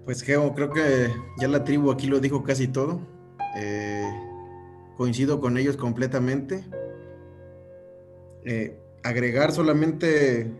Pues 0.06 0.24
Geo, 0.24 0.54
creo 0.56 0.72
que 0.72 1.10
ya 1.38 1.48
la 1.48 1.64
tribu 1.64 1.92
aquí 1.92 2.08
lo 2.08 2.20
dijo 2.20 2.44
casi 2.44 2.68
todo. 2.68 3.00
Eh, 3.56 4.10
coincido 4.98 5.40
con 5.40 5.58
ellos 5.58 5.78
completamente. 5.78 6.64
Eh, 8.46 8.80
agregar 9.04 9.52
solamente 9.52 10.52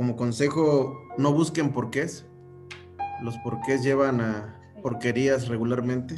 como 0.00 0.16
consejo, 0.16 0.98
no 1.18 1.30
busquen 1.34 1.74
porqués. 1.74 2.24
Los 3.22 3.36
porqués 3.44 3.82
llevan 3.82 4.22
a 4.22 4.58
porquerías 4.82 5.46
regularmente. 5.46 6.14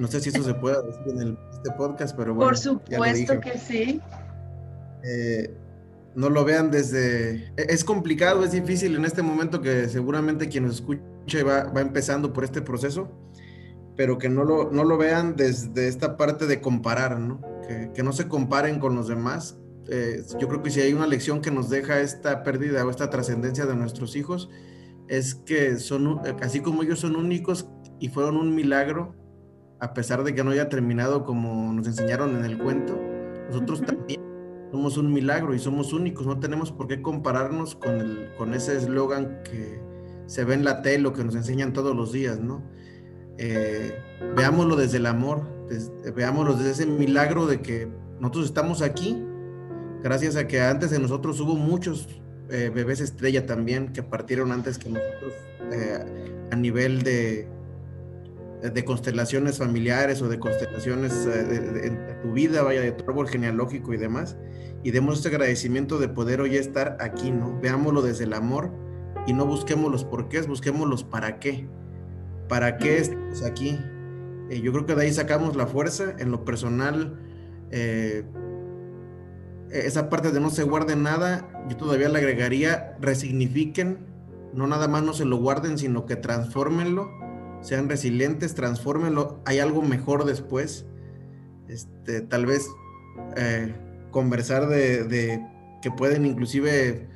No 0.00 0.08
sé 0.08 0.20
si 0.20 0.30
eso 0.30 0.42
se 0.42 0.52
puede 0.54 0.84
decir 0.84 1.22
en 1.22 1.38
este 1.52 1.70
podcast, 1.78 2.16
pero 2.16 2.34
bueno. 2.34 2.48
Por 2.48 2.58
supuesto 2.58 3.38
que 3.38 3.56
sí. 3.56 4.00
Eh, 5.04 5.54
no 6.16 6.28
lo 6.28 6.44
vean 6.44 6.72
desde... 6.72 7.52
E-, 7.56 7.66
es 7.68 7.84
complicado, 7.84 8.42
es 8.42 8.50
difícil 8.50 8.96
en 8.96 9.04
este 9.04 9.22
momento 9.22 9.60
que 9.60 9.88
seguramente 9.88 10.48
quien 10.48 10.64
nos 10.64 10.74
escuche 10.74 11.44
va, 11.44 11.62
va 11.66 11.82
empezando 11.82 12.32
por 12.32 12.42
este 12.42 12.62
proceso, 12.62 13.12
pero 13.96 14.18
que 14.18 14.28
no 14.28 14.42
lo, 14.42 14.72
no 14.72 14.82
lo 14.82 14.98
vean 14.98 15.36
desde 15.36 15.86
esta 15.86 16.16
parte 16.16 16.48
de 16.48 16.60
comparar, 16.60 17.20
¿no? 17.20 17.40
Que, 17.68 17.92
que 17.94 18.02
no 18.02 18.12
se 18.12 18.26
comparen 18.26 18.80
con 18.80 18.96
los 18.96 19.06
demás, 19.06 19.56
eh, 19.88 20.22
yo 20.38 20.48
creo 20.48 20.62
que 20.62 20.70
si 20.70 20.80
hay 20.80 20.92
una 20.92 21.06
lección 21.06 21.40
que 21.40 21.50
nos 21.50 21.68
deja 21.68 22.00
esta 22.00 22.42
pérdida 22.42 22.84
o 22.84 22.90
esta 22.90 23.10
trascendencia 23.10 23.66
de 23.66 23.74
nuestros 23.74 24.16
hijos, 24.16 24.48
es 25.08 25.34
que 25.34 25.78
son, 25.78 26.20
así 26.40 26.60
como 26.60 26.82
ellos 26.82 27.00
son 27.00 27.16
únicos 27.16 27.68
y 27.98 28.08
fueron 28.08 28.36
un 28.36 28.54
milagro, 28.54 29.14
a 29.80 29.94
pesar 29.94 30.22
de 30.22 30.34
que 30.34 30.44
no 30.44 30.52
haya 30.52 30.68
terminado 30.68 31.24
como 31.24 31.72
nos 31.72 31.86
enseñaron 31.86 32.36
en 32.36 32.44
el 32.44 32.58
cuento, 32.58 32.98
nosotros 33.48 33.82
también 33.82 34.20
somos 34.70 34.96
un 34.96 35.12
milagro 35.12 35.54
y 35.54 35.58
somos 35.58 35.92
únicos, 35.92 36.26
no 36.26 36.38
tenemos 36.38 36.72
por 36.72 36.86
qué 36.86 37.02
compararnos 37.02 37.74
con, 37.74 37.96
el, 38.00 38.30
con 38.38 38.54
ese 38.54 38.76
eslogan 38.76 39.42
que 39.42 39.80
se 40.26 40.44
ve 40.44 40.54
en 40.54 40.64
la 40.64 40.82
tele 40.82 41.08
o 41.08 41.12
que 41.12 41.24
nos 41.24 41.34
enseñan 41.34 41.72
todos 41.72 41.94
los 41.94 42.12
días, 42.12 42.40
¿no? 42.40 42.62
Eh, 43.38 43.98
veámoslo 44.36 44.76
desde 44.76 44.98
el 44.98 45.06
amor, 45.06 45.42
veámoslo 46.14 46.54
desde 46.54 46.70
ese 46.70 46.86
milagro 46.86 47.46
de 47.46 47.60
que 47.60 47.88
nosotros 48.20 48.46
estamos 48.46 48.82
aquí 48.82 49.22
gracias 50.02 50.36
a 50.36 50.46
que 50.46 50.60
antes 50.60 50.90
de 50.90 50.98
nosotros 50.98 51.40
hubo 51.40 51.54
muchos 51.54 52.08
eh, 52.52 52.70
bebés 52.74 53.00
estrella 53.00 53.46
también 53.46 53.94
que 53.94 54.02
partieron 54.02 54.52
antes 54.52 54.76
que 54.76 54.90
nosotros 54.90 55.32
eh, 55.72 56.48
a 56.50 56.56
nivel 56.56 57.02
de, 57.02 57.48
de 58.62 58.84
constelaciones 58.84 59.56
familiares 59.56 60.20
o 60.20 60.28
de 60.28 60.38
constelaciones 60.38 61.14
eh, 61.26 61.44
de, 61.44 62.14
tu 62.22 62.32
vida, 62.32 62.62
vaya, 62.62 62.82
de 62.82 62.92
tu 62.92 63.08
árbol 63.08 63.26
genealógico 63.26 63.94
y 63.94 63.96
demás. 63.96 64.36
Y 64.82 64.90
demos 64.90 65.16
este 65.16 65.28
agradecimiento 65.28 65.98
de 65.98 66.08
poder 66.08 66.42
hoy 66.42 66.56
estar 66.56 66.98
aquí, 67.00 67.30
¿no? 67.30 67.58
Veámoslo 67.58 68.02
desde 68.02 68.24
el 68.24 68.34
amor 68.34 68.70
y 69.26 69.32
no 69.32 69.46
busquemos 69.46 69.90
los 69.90 70.04
porqués, 70.04 70.46
busquemos 70.46 70.86
los 70.86 71.04
para 71.04 71.38
qué. 71.38 71.66
¿Para 72.48 72.76
qué 72.76 72.98
estamos 72.98 73.42
aquí? 73.44 73.78
yo 74.50 74.70
creo 74.72 74.84
que 74.84 74.94
de 74.94 75.04
ahí 75.04 75.12
sacamos 75.14 75.56
la 75.56 75.66
fuerza. 75.66 76.14
En 76.18 76.30
lo 76.30 76.44
personal, 76.44 77.18
esa 79.72 80.08
parte 80.10 80.32
de 80.32 80.40
no 80.40 80.50
se 80.50 80.62
guarde 80.64 80.96
nada, 80.96 81.48
yo 81.68 81.76
todavía 81.76 82.08
le 82.08 82.18
agregaría, 82.18 82.96
resignifiquen, 83.00 84.06
no 84.52 84.66
nada 84.66 84.86
más 84.88 85.02
no 85.02 85.14
se 85.14 85.24
lo 85.24 85.38
guarden, 85.38 85.78
sino 85.78 86.04
que 86.04 86.16
transfórmenlo, 86.16 87.10
sean 87.62 87.88
resilientes, 87.88 88.54
transfórmenlo, 88.54 89.40
hay 89.46 89.60
algo 89.60 89.82
mejor 89.82 90.24
después. 90.24 90.86
Este, 91.68 92.20
tal 92.20 92.44
vez 92.44 92.68
eh, 93.36 93.74
conversar 94.10 94.68
de, 94.68 95.42
que 95.80 95.90
pueden 95.90 96.26
inclusive 96.26 97.08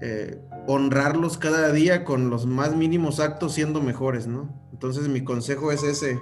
eh, 0.00 0.40
honrarlos 0.66 1.36
cada 1.36 1.70
día 1.72 2.04
con 2.04 2.30
los 2.30 2.46
más 2.46 2.74
mínimos 2.74 3.20
actos 3.20 3.52
siendo 3.54 3.82
mejores, 3.82 4.26
¿no? 4.26 4.48
Entonces 4.72 5.08
mi 5.08 5.22
consejo 5.22 5.70
es 5.70 5.82
ese, 5.82 6.18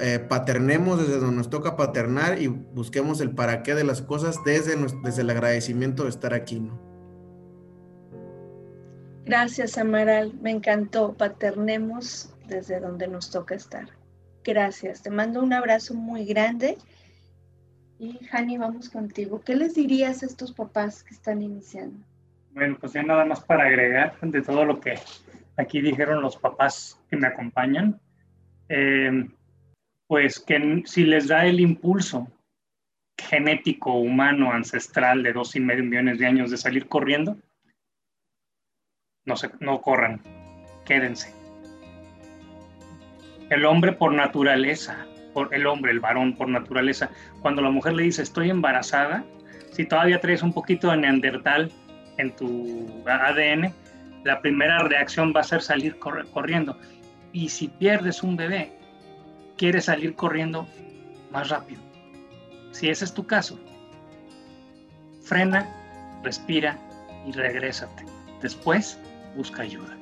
eh, 0.00 0.18
paternemos 0.18 0.98
desde 0.98 1.18
donde 1.18 1.36
nos 1.36 1.50
toca 1.50 1.76
paternar 1.76 2.40
y 2.40 2.48
busquemos 2.48 3.20
el 3.20 3.30
para 3.30 3.62
qué 3.62 3.74
de 3.74 3.84
las 3.84 4.02
cosas 4.02 4.42
desde, 4.44 4.76
desde 5.02 5.22
el 5.22 5.30
agradecimiento 5.30 6.04
de 6.04 6.10
estar 6.10 6.34
aquí, 6.34 6.60
¿no? 6.60 6.78
Gracias, 9.24 9.78
Amaral. 9.78 10.34
Me 10.40 10.50
encantó. 10.50 11.14
Paternemos 11.14 12.34
desde 12.48 12.80
donde 12.80 13.06
nos 13.06 13.30
toca 13.30 13.54
estar. 13.54 13.88
Gracias. 14.42 15.02
Te 15.02 15.10
mando 15.10 15.42
un 15.42 15.52
abrazo 15.52 15.94
muy 15.94 16.24
grande. 16.24 16.78
Y 17.98 18.18
Hani, 18.32 18.58
vamos 18.58 18.88
contigo. 18.88 19.42
¿Qué 19.44 19.54
les 19.54 19.74
dirías 19.74 20.22
a 20.22 20.26
estos 20.26 20.52
papás 20.52 21.04
que 21.04 21.14
están 21.14 21.42
iniciando? 21.42 21.98
Bueno, 22.52 22.76
pues 22.80 22.92
ya 22.92 23.02
nada 23.02 23.24
más 23.24 23.40
para 23.40 23.66
agregar 23.66 24.18
de 24.20 24.42
todo 24.42 24.64
lo 24.64 24.80
que 24.80 24.94
aquí 25.56 25.80
dijeron 25.80 26.22
los 26.22 26.36
papás 26.36 26.98
que 27.08 27.16
me 27.16 27.28
acompañan. 27.28 28.00
Eh, 28.68 29.28
pues 30.10 30.40
que 30.40 30.82
si 30.86 31.04
les 31.04 31.28
da 31.28 31.46
el 31.46 31.60
impulso 31.60 32.26
genético, 33.16 33.94
humano, 33.94 34.50
ancestral 34.50 35.22
de 35.22 35.32
dos 35.32 35.54
y 35.54 35.60
medio 35.60 35.84
millones 35.84 36.18
de 36.18 36.26
años 36.26 36.50
de 36.50 36.56
salir 36.56 36.88
corriendo, 36.88 37.36
no, 39.24 39.36
se, 39.36 39.50
no 39.60 39.80
corran, 39.80 40.20
quédense. 40.84 41.32
El 43.50 43.64
hombre 43.64 43.92
por 43.92 44.12
naturaleza, 44.12 45.06
por 45.32 45.54
el 45.54 45.64
hombre, 45.68 45.92
el 45.92 46.00
varón 46.00 46.34
por 46.34 46.48
naturaleza, 46.48 47.08
cuando 47.40 47.62
la 47.62 47.70
mujer 47.70 47.92
le 47.92 48.02
dice 48.02 48.22
estoy 48.22 48.50
embarazada, 48.50 49.24
si 49.70 49.86
todavía 49.86 50.20
traes 50.20 50.42
un 50.42 50.52
poquito 50.52 50.90
de 50.90 50.96
neandertal 50.96 51.70
en 52.18 52.34
tu 52.34 53.00
ADN, 53.06 53.72
la 54.24 54.40
primera 54.40 54.80
reacción 54.80 55.32
va 55.32 55.42
a 55.42 55.44
ser 55.44 55.62
salir 55.62 55.96
corriendo. 56.00 56.76
Y 57.32 57.48
si 57.48 57.68
pierdes 57.68 58.24
un 58.24 58.34
bebé, 58.36 58.79
quieres 59.60 59.84
salir 59.84 60.14
corriendo 60.14 60.66
más 61.30 61.50
rápido. 61.50 61.82
Si 62.70 62.88
ese 62.88 63.04
es 63.04 63.12
tu 63.12 63.26
caso, 63.26 63.60
frena, 65.22 65.68
respira 66.24 66.78
y 67.26 67.32
regrésate. 67.32 68.06
Después, 68.40 68.98
busca 69.36 69.60
ayuda. 69.60 69.98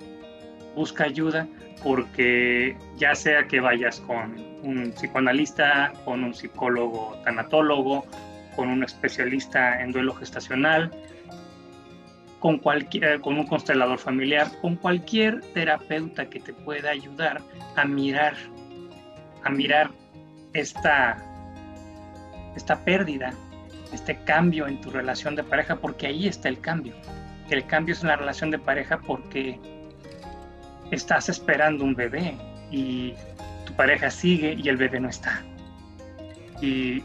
Busca 0.77 1.03
ayuda 1.03 1.49
porque 1.83 2.77
ya 2.99 3.17
sea 3.17 3.49
que 3.49 3.59
vayas 3.59 3.99
con 4.03 4.37
un 4.63 4.93
psicoanalista, 4.93 5.93
con 6.05 6.23
un 6.23 6.35
psicólogo 6.35 7.17
tanatólogo, 7.25 8.07
con 8.55 8.69
un 8.69 8.85
especialista 8.85 9.83
en 9.83 9.91
duelo 9.91 10.15
gestacional, 10.15 10.93
con, 12.39 12.59
cualquier, 12.59 13.21
con 13.23 13.37
un 13.37 13.47
constelador 13.49 13.99
familiar, 13.99 14.53
con 14.61 14.77
cualquier 14.77 15.41
terapeuta 15.53 16.31
que 16.31 16.39
te 16.39 16.53
pueda 16.53 16.91
ayudar 16.91 17.43
a 17.75 17.85
mirar 17.85 18.37
a 19.45 19.51
mirar 19.51 19.91
esta, 20.53 21.19
esta 22.57 22.85
pérdida, 22.85 23.33
este 23.93 24.17
cambio 24.25 24.67
en 24.67 24.81
tu 24.81 24.91
relación 24.91 25.35
de 25.37 25.45
pareja, 25.45 25.77
porque 25.77 26.07
ahí 26.07 26.29
está 26.29 26.49
el 26.49 26.61
cambio. 26.61 26.95
El 27.51 27.67
cambio 27.67 27.95
es 27.95 28.03
en 28.03 28.09
la 28.09 28.17
relación 28.17 28.51
de 28.51 28.59
pareja 28.59 28.99
porque 28.99 29.59
estás 30.91 31.29
esperando 31.29 31.85
un 31.85 31.95
bebé 31.95 32.37
y 32.71 33.15
tu 33.65 33.73
pareja 33.75 34.11
sigue 34.11 34.55
y 34.55 34.69
el 34.69 34.77
bebé 34.77 35.01
no 35.01 35.09
está. 35.09 35.43
Y 36.61 37.03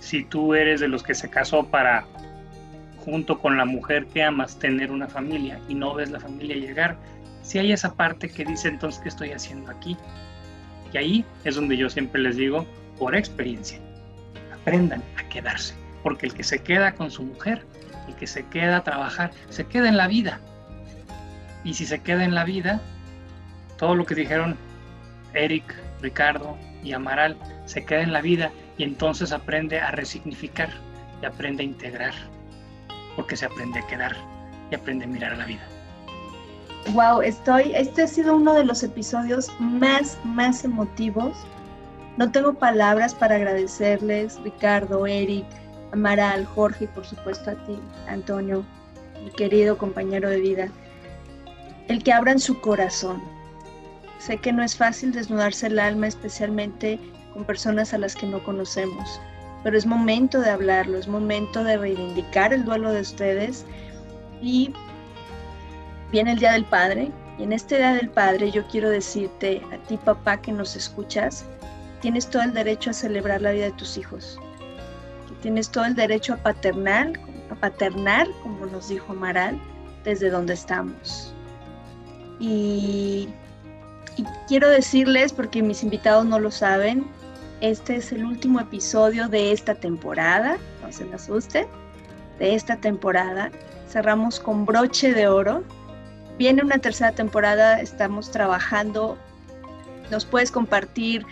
si 0.00 0.24
tú 0.24 0.54
eres 0.54 0.80
de 0.80 0.88
los 0.88 1.02
que 1.02 1.14
se 1.14 1.28
casó 1.28 1.66
para, 1.66 2.04
junto 3.04 3.38
con 3.38 3.56
la 3.56 3.64
mujer 3.64 4.06
que 4.06 4.22
amas, 4.22 4.58
tener 4.58 4.90
una 4.90 5.08
familia 5.08 5.60
y 5.68 5.74
no 5.74 5.94
ves 5.94 6.10
la 6.10 6.20
familia 6.20 6.56
llegar, 6.56 6.96
si 7.42 7.58
hay 7.58 7.72
esa 7.72 7.94
parte 7.94 8.28
que 8.28 8.44
dice 8.44 8.68
entonces, 8.68 9.00
¿qué 9.02 9.08
estoy 9.08 9.32
haciendo 9.32 9.70
aquí? 9.70 9.96
Y 10.92 10.98
ahí 10.98 11.24
es 11.44 11.54
donde 11.54 11.76
yo 11.76 11.88
siempre 11.88 12.20
les 12.20 12.36
digo, 12.36 12.66
por 12.98 13.16
experiencia, 13.16 13.78
aprendan 14.52 15.02
a 15.16 15.28
quedarse, 15.28 15.74
porque 16.02 16.26
el 16.26 16.34
que 16.34 16.44
se 16.44 16.62
queda 16.62 16.94
con 16.94 17.10
su 17.10 17.22
mujer, 17.22 17.64
el 18.08 18.14
que 18.16 18.26
se 18.26 18.46
queda 18.46 18.78
a 18.78 18.84
trabajar, 18.84 19.32
se 19.48 19.64
queda 19.64 19.88
en 19.88 19.96
la 19.96 20.06
vida. 20.06 20.40
Y 21.64 21.74
si 21.74 21.86
se 21.86 22.00
queda 22.00 22.24
en 22.24 22.34
la 22.34 22.44
vida, 22.44 22.80
todo 23.78 23.94
lo 23.94 24.04
que 24.04 24.14
dijeron 24.14 24.56
Eric, 25.34 25.74
Ricardo 26.00 26.56
y 26.82 26.92
Amaral 26.92 27.36
se 27.64 27.84
queda 27.84 28.02
en 28.02 28.12
la 28.12 28.20
vida 28.20 28.50
y 28.76 28.84
entonces 28.84 29.32
aprende 29.32 29.80
a 29.80 29.92
resignificar 29.92 30.70
y 31.22 31.26
aprende 31.26 31.62
a 31.62 31.66
integrar, 31.66 32.14
porque 33.16 33.36
se 33.36 33.46
aprende 33.46 33.78
a 33.78 33.86
quedar 33.86 34.16
y 34.70 34.74
aprende 34.74 35.04
a 35.04 35.08
mirar 35.08 35.32
a 35.32 35.36
la 35.36 35.46
vida. 35.46 35.71
Wow, 36.90 37.22
estoy, 37.22 37.72
este 37.74 38.02
ha 38.02 38.06
sido 38.06 38.36
uno 38.36 38.54
de 38.54 38.64
los 38.64 38.82
episodios 38.82 39.48
más, 39.60 40.18
más 40.24 40.64
emotivos. 40.64 41.32
No 42.16 42.30
tengo 42.30 42.54
palabras 42.54 43.14
para 43.14 43.36
agradecerles, 43.36 44.38
Ricardo, 44.42 45.06
Eric, 45.06 45.46
Amaral, 45.92 46.44
Jorge 46.44 46.88
por 46.88 47.06
supuesto 47.06 47.50
a 47.50 47.54
ti, 47.66 47.78
Antonio, 48.08 48.64
mi 49.24 49.30
querido 49.30 49.78
compañero 49.78 50.28
de 50.28 50.40
vida. 50.40 50.68
El 51.88 52.02
que 52.02 52.12
abran 52.12 52.40
su 52.40 52.60
corazón. 52.60 53.22
Sé 54.18 54.36
que 54.38 54.52
no 54.52 54.62
es 54.62 54.76
fácil 54.76 55.12
desnudarse 55.12 55.68
el 55.68 55.78
alma, 55.78 56.08
especialmente 56.08 56.98
con 57.32 57.44
personas 57.44 57.94
a 57.94 57.98
las 57.98 58.14
que 58.14 58.26
no 58.26 58.42
conocemos, 58.44 59.20
pero 59.62 59.78
es 59.78 59.86
momento 59.86 60.40
de 60.40 60.50
hablarlo, 60.50 60.98
es 60.98 61.08
momento 61.08 61.64
de 61.64 61.76
reivindicar 61.76 62.52
el 62.52 62.64
duelo 62.64 62.92
de 62.92 63.00
ustedes 63.00 63.64
y 64.42 64.72
viene 66.12 66.32
el 66.32 66.38
Día 66.38 66.52
del 66.52 66.66
Padre 66.66 67.10
y 67.38 67.42
en 67.42 67.52
este 67.52 67.78
Día 67.78 67.94
del 67.94 68.10
Padre 68.10 68.50
yo 68.50 68.64
quiero 68.68 68.90
decirte 68.90 69.62
a 69.72 69.78
ti 69.88 69.96
papá 69.96 70.40
que 70.40 70.52
nos 70.52 70.76
escuchas, 70.76 71.44
tienes 72.00 72.28
todo 72.28 72.42
el 72.42 72.52
derecho 72.52 72.90
a 72.90 72.92
celebrar 72.92 73.40
la 73.40 73.52
vida 73.52 73.64
de 73.64 73.72
tus 73.72 73.96
hijos, 73.96 74.38
tienes 75.40 75.70
todo 75.70 75.86
el 75.86 75.96
derecho 75.96 76.34
a 76.34 76.36
paternar, 76.36 77.12
a 77.50 77.54
paternar, 77.54 78.28
como 78.42 78.66
nos 78.66 78.88
dijo 78.88 79.12
Amaral, 79.12 79.58
desde 80.04 80.30
donde 80.30 80.52
estamos. 80.52 81.32
Y, 82.38 83.28
quiero 84.46 84.68
decirles, 84.68 85.32
porque 85.32 85.62
mis 85.62 85.82
invitados 85.82 86.26
no 86.26 86.38
lo 86.38 86.50
saben, 86.50 87.06
este 87.60 87.96
es 87.96 88.12
el 88.12 88.24
último 88.24 88.60
episodio 88.60 89.28
de 89.28 89.52
esta 89.52 89.74
temporada, 89.74 90.58
no 90.82 90.92
se 90.92 91.04
me 91.04 91.14
asuste, 91.14 91.66
de 92.38 92.54
esta 92.54 92.76
temporada. 92.76 93.50
Cerramos 93.88 94.40
con 94.40 94.66
broche 94.66 95.14
de 95.14 95.28
oro 95.28 95.62
Viene 96.42 96.60
una 96.60 96.78
tercera 96.78 97.12
temporada, 97.12 97.80
estamos 97.80 98.32
trabajando. 98.32 99.16
Nos 100.10 100.24
puedes 100.24 100.50
compartir 100.50 101.24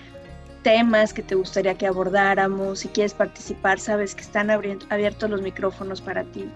temas 0.62 1.12
que 1.12 1.24
te 1.24 1.34
gustaría 1.34 1.74
que 1.74 1.88
abordáramos. 1.88 2.78
Si 2.78 2.88
quieres 2.90 3.12
participar, 3.12 3.80
sabes 3.80 4.14
que 4.14 4.20
están 4.20 4.50
abiertos 4.50 5.28
los 5.28 5.42
micrófonos 5.42 6.00
para 6.00 6.22
ti. 6.22 6.48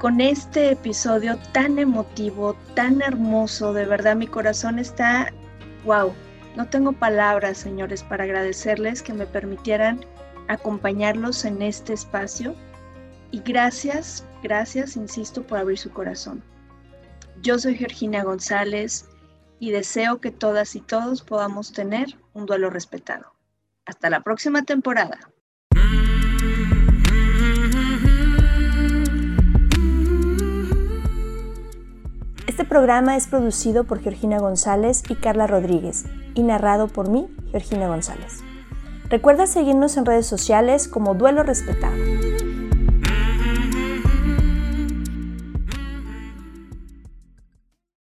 Con 0.00 0.20
este 0.20 0.70
episodio 0.70 1.36
tan 1.50 1.80
emotivo, 1.80 2.54
tan 2.76 3.02
hermoso, 3.02 3.72
de 3.72 3.84
verdad 3.84 4.14
mi 4.14 4.28
corazón 4.28 4.78
está, 4.78 5.32
wow, 5.84 6.12
no 6.54 6.68
tengo 6.68 6.92
palabras, 6.92 7.58
señores, 7.58 8.04
para 8.04 8.22
agradecerles 8.22 9.02
que 9.02 9.12
me 9.12 9.26
permitieran 9.26 10.06
acompañarlos 10.46 11.44
en 11.44 11.60
este 11.60 11.92
espacio. 11.92 12.54
Y 13.32 13.40
gracias 13.40 14.24
Gracias, 14.42 14.96
insisto, 14.96 15.42
por 15.44 15.58
abrir 15.58 15.78
su 15.78 15.90
corazón. 15.90 16.42
Yo 17.42 17.58
soy 17.58 17.74
Georgina 17.74 18.22
González 18.22 19.08
y 19.58 19.72
deseo 19.72 20.20
que 20.20 20.30
todas 20.30 20.76
y 20.76 20.80
todos 20.80 21.22
podamos 21.22 21.72
tener 21.72 22.16
un 22.34 22.46
duelo 22.46 22.70
respetado. 22.70 23.32
Hasta 23.84 24.10
la 24.10 24.22
próxima 24.22 24.62
temporada. 24.62 25.18
Este 32.46 32.64
programa 32.64 33.16
es 33.16 33.26
producido 33.26 33.82
por 33.82 34.00
Georgina 34.00 34.38
González 34.38 35.02
y 35.08 35.16
Carla 35.16 35.48
Rodríguez 35.48 36.04
y 36.34 36.44
narrado 36.44 36.86
por 36.86 37.10
mí, 37.10 37.26
Georgina 37.50 37.88
González. 37.88 38.38
Recuerda 39.08 39.48
seguirnos 39.48 39.96
en 39.96 40.06
redes 40.06 40.28
sociales 40.28 40.86
como 40.86 41.14
Duelo 41.14 41.42
Respetado. 41.42 41.96